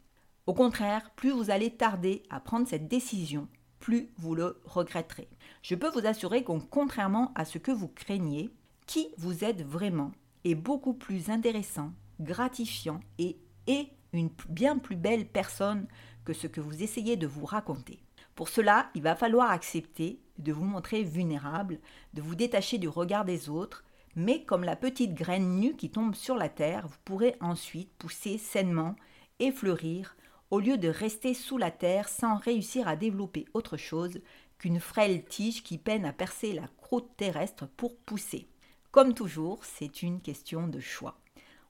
Au 0.47 0.53
contraire, 0.53 1.11
plus 1.17 1.31
vous 1.31 1.51
allez 1.51 1.71
tarder 1.71 2.23
à 2.31 2.41
prendre 2.41 2.69
cette 2.69 2.89
décision, 2.89 3.49
plus 3.81 4.11
vous 4.19 4.35
le 4.35 4.61
regretterez. 4.65 5.29
Je 5.63 5.75
peux 5.75 5.89
vous 5.89 6.07
assurer 6.07 6.45
qu'en 6.45 6.61
contrairement 6.61 7.33
à 7.35 7.45
ce 7.45 7.59
que 7.59 7.73
vous 7.73 7.89
craignez, 7.89 8.51
qui 8.87 9.09
vous 9.17 9.45
êtes 9.45 9.63
vraiment 9.63 10.13
est 10.45 10.55
beaucoup 10.55 10.93
plus 10.93 11.31
intéressant, 11.31 11.93
gratifiant 12.21 13.01
et 13.19 13.39
est 13.67 13.89
une 14.13 14.31
bien 14.49 14.79
plus 14.79 14.97
belle 14.97 15.27
personne 15.27 15.87
que 16.25 16.33
ce 16.33 16.47
que 16.47 16.61
vous 16.61 16.83
essayez 16.83 17.17
de 17.17 17.27
vous 17.27 17.45
raconter. 17.45 17.99
Pour 18.35 18.49
cela, 18.49 18.91
il 18.95 19.03
va 19.03 19.15
falloir 19.15 19.51
accepter 19.51 20.21
de 20.39 20.53
vous 20.53 20.65
montrer 20.65 21.03
vulnérable, 21.03 21.79
de 22.15 22.23
vous 22.23 22.35
détacher 22.35 22.79
du 22.79 22.89
regard 22.89 23.25
des 23.25 23.49
autres, 23.49 23.85
mais 24.17 24.45
comme 24.45 24.65
la 24.65 24.77
petite 24.77 25.15
graine 25.15 25.59
nue 25.61 25.77
qui 25.77 25.91
tombe 25.91 26.15
sur 26.15 26.37
la 26.37 26.49
terre, 26.49 26.87
vous 26.87 26.99
pourrez 27.05 27.37
ensuite 27.41 27.93
pousser 27.99 28.39
sainement 28.39 28.97
et 29.39 29.53
fleurir 29.53 30.17
au 30.51 30.61
lieu 30.61 30.79
de 30.79 30.89
rester 30.89 31.35
sous 31.35 31.59
la 31.59 31.71
terre 31.71 32.09
sans 32.09 32.37
réussir 32.37 32.87
à 32.87 32.97
développer 32.97 33.47
autre 33.55 33.77
chose 33.77 34.21
qu'une 34.59 34.81
frêle 34.81 35.25
tige 35.25 35.63
qui 35.63 35.79
peine 35.79 36.05
à 36.05 36.13
percer 36.13 36.53
la 36.53 36.69
croûte 36.77 37.11
terrestre 37.17 37.67
pour 37.77 37.97
pousser. 37.97 38.47
Comme 38.93 39.15
toujours, 39.15 39.65
c'est 39.65 40.03
une 40.03 40.21
question 40.21 40.69
de 40.69 40.79
choix. 40.79 41.19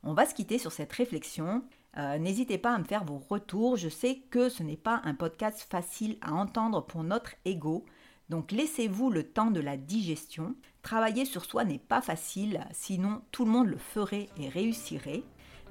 On 0.02 0.12
va 0.12 0.26
se 0.26 0.34
quitter 0.34 0.58
sur 0.58 0.72
cette 0.72 0.92
réflexion. 0.92 1.64
Euh, 1.96 2.18
n'hésitez 2.18 2.58
pas 2.58 2.74
à 2.74 2.78
me 2.78 2.84
faire 2.84 3.04
vos 3.04 3.22
retours. 3.28 3.76
Je 3.76 3.88
sais 3.88 4.22
que 4.30 4.48
ce 4.48 4.62
n'est 4.62 4.76
pas 4.76 5.00
un 5.04 5.14
podcast 5.14 5.66
facile 5.68 6.16
à 6.20 6.32
entendre 6.32 6.84
pour 6.84 7.04
notre 7.04 7.32
ego. 7.44 7.84
Donc 8.30 8.52
laissez-vous 8.52 9.10
le 9.10 9.24
temps 9.24 9.50
de 9.50 9.60
la 9.60 9.76
digestion. 9.76 10.54
Travailler 10.82 11.24
sur 11.24 11.44
soi 11.44 11.64
n'est 11.64 11.78
pas 11.78 12.00
facile, 12.00 12.60
sinon 12.72 13.22
tout 13.30 13.44
le 13.44 13.50
monde 13.50 13.68
le 13.68 13.76
ferait 13.76 14.28
et 14.38 14.48
réussirait. 14.48 15.22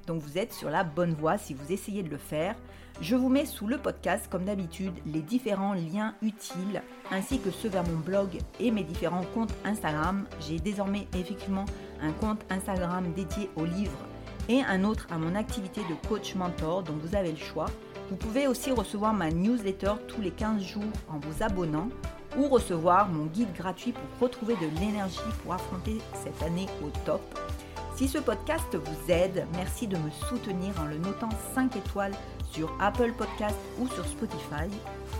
Donc 0.08 0.22
vous 0.22 0.38
êtes 0.38 0.54
sur 0.54 0.70
la 0.70 0.84
bonne 0.84 1.14
voie 1.14 1.38
si 1.38 1.54
vous 1.54 1.72
essayez 1.72 2.04
de 2.04 2.10
le 2.10 2.18
faire. 2.18 2.56
Je 3.02 3.16
vous 3.16 3.30
mets 3.30 3.46
sous 3.46 3.66
le 3.66 3.80
podcast, 3.80 4.28
comme 4.30 4.46
d'habitude, 4.46 4.94
les 5.08 5.22
différents 5.22 5.74
liens 5.74 6.16
utiles, 6.22 6.84
ainsi 7.10 7.40
que 7.40 7.50
ceux 7.50 7.70
vers 7.70 7.88
mon 7.88 7.98
blog 7.98 8.38
et 8.60 8.70
mes 8.70 8.84
différents 8.84 9.26
comptes 9.34 9.54
Instagram. 9.66 10.26
J'ai 10.42 10.60
désormais 10.60 11.08
effectivement 11.16 11.66
un 12.02 12.12
compte 12.12 12.46
Instagram 12.52 13.12
dédié 13.14 13.50
aux 13.56 13.66
livres 13.66 14.06
et 14.50 14.62
un 14.62 14.84
autre 14.84 15.08
à 15.12 15.18
mon 15.18 15.36
activité 15.36 15.82
de 15.82 16.08
coach 16.08 16.36
mentor, 16.36 16.84
donc 16.84 16.98
vous 17.04 17.16
avez 17.16 17.32
le 17.32 17.38
choix. 17.38 17.68
Vous 18.10 18.16
pouvez 18.16 18.48
aussi 18.48 18.72
recevoir 18.72 19.14
ma 19.14 19.32
newsletter 19.32 19.94
tous 20.08 20.22
les 20.22 20.32
15 20.32 20.62
jours 20.62 20.84
en 21.10 21.20
vous 21.20 21.44
abonnant 21.44 21.90
ou 22.38 22.48
recevoir 22.48 23.10
mon 23.10 23.26
guide 23.26 23.54
gratuit 23.54 23.94
pour 23.94 24.28
retrouver 24.28 24.56
de 24.56 24.80
l'énergie 24.80 25.20
pour 25.44 25.54
affronter 25.54 26.00
cette 26.24 26.42
année 26.44 26.68
au 26.84 26.90
top. 27.06 27.22
Si 27.96 28.08
ce 28.08 28.18
podcast 28.18 28.76
vous 28.76 29.12
aide, 29.12 29.46
merci 29.56 29.88
de 29.88 29.98
me 29.98 30.10
soutenir 30.28 30.74
en 30.82 30.86
le 30.86 30.98
notant 30.98 31.30
5 31.54 31.76
étoiles 31.76 32.16
sur 32.52 32.72
Apple 32.80 33.14
Podcast 33.18 33.58
ou 33.80 33.88
sur 33.88 34.06
Spotify, 34.06 34.68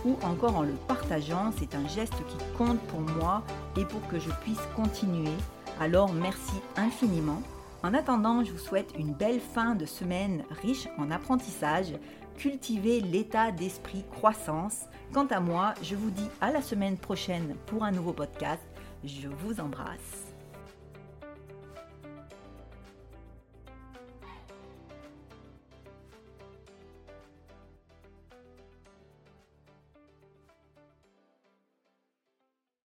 ou 0.04 0.16
encore 0.22 0.56
en 0.56 0.62
le 0.62 0.74
partageant. 0.88 1.52
C'est 1.58 1.74
un 1.74 1.86
geste 1.86 2.14
qui 2.28 2.36
compte 2.58 2.80
pour 2.88 3.00
moi 3.00 3.42
et 3.76 3.84
pour 3.84 4.06
que 4.08 4.18
je 4.18 4.30
puisse 4.42 4.60
continuer. 4.74 5.32
Alors 5.80 6.12
merci 6.12 6.54
infiniment. 6.76 7.42
En 7.84 7.92
attendant, 7.92 8.42
je 8.42 8.50
vous 8.50 8.56
souhaite 8.56 8.94
une 8.98 9.12
belle 9.12 9.40
fin 9.40 9.74
de 9.74 9.84
semaine 9.84 10.42
riche 10.62 10.88
en 10.96 11.10
apprentissage. 11.10 11.92
cultiver 12.38 13.00
l'état 13.00 13.52
d'esprit 13.52 14.04
croissance. 14.10 14.86
Quant 15.12 15.26
à 15.26 15.38
moi, 15.38 15.74
je 15.82 15.94
vous 15.94 16.10
dis 16.10 16.28
à 16.40 16.50
la 16.50 16.62
semaine 16.62 16.96
prochaine 16.96 17.54
pour 17.66 17.84
un 17.84 17.92
nouveau 17.92 18.12
podcast. 18.14 18.62
Je 19.04 19.28
vous 19.28 19.60
embrasse. 19.60 20.23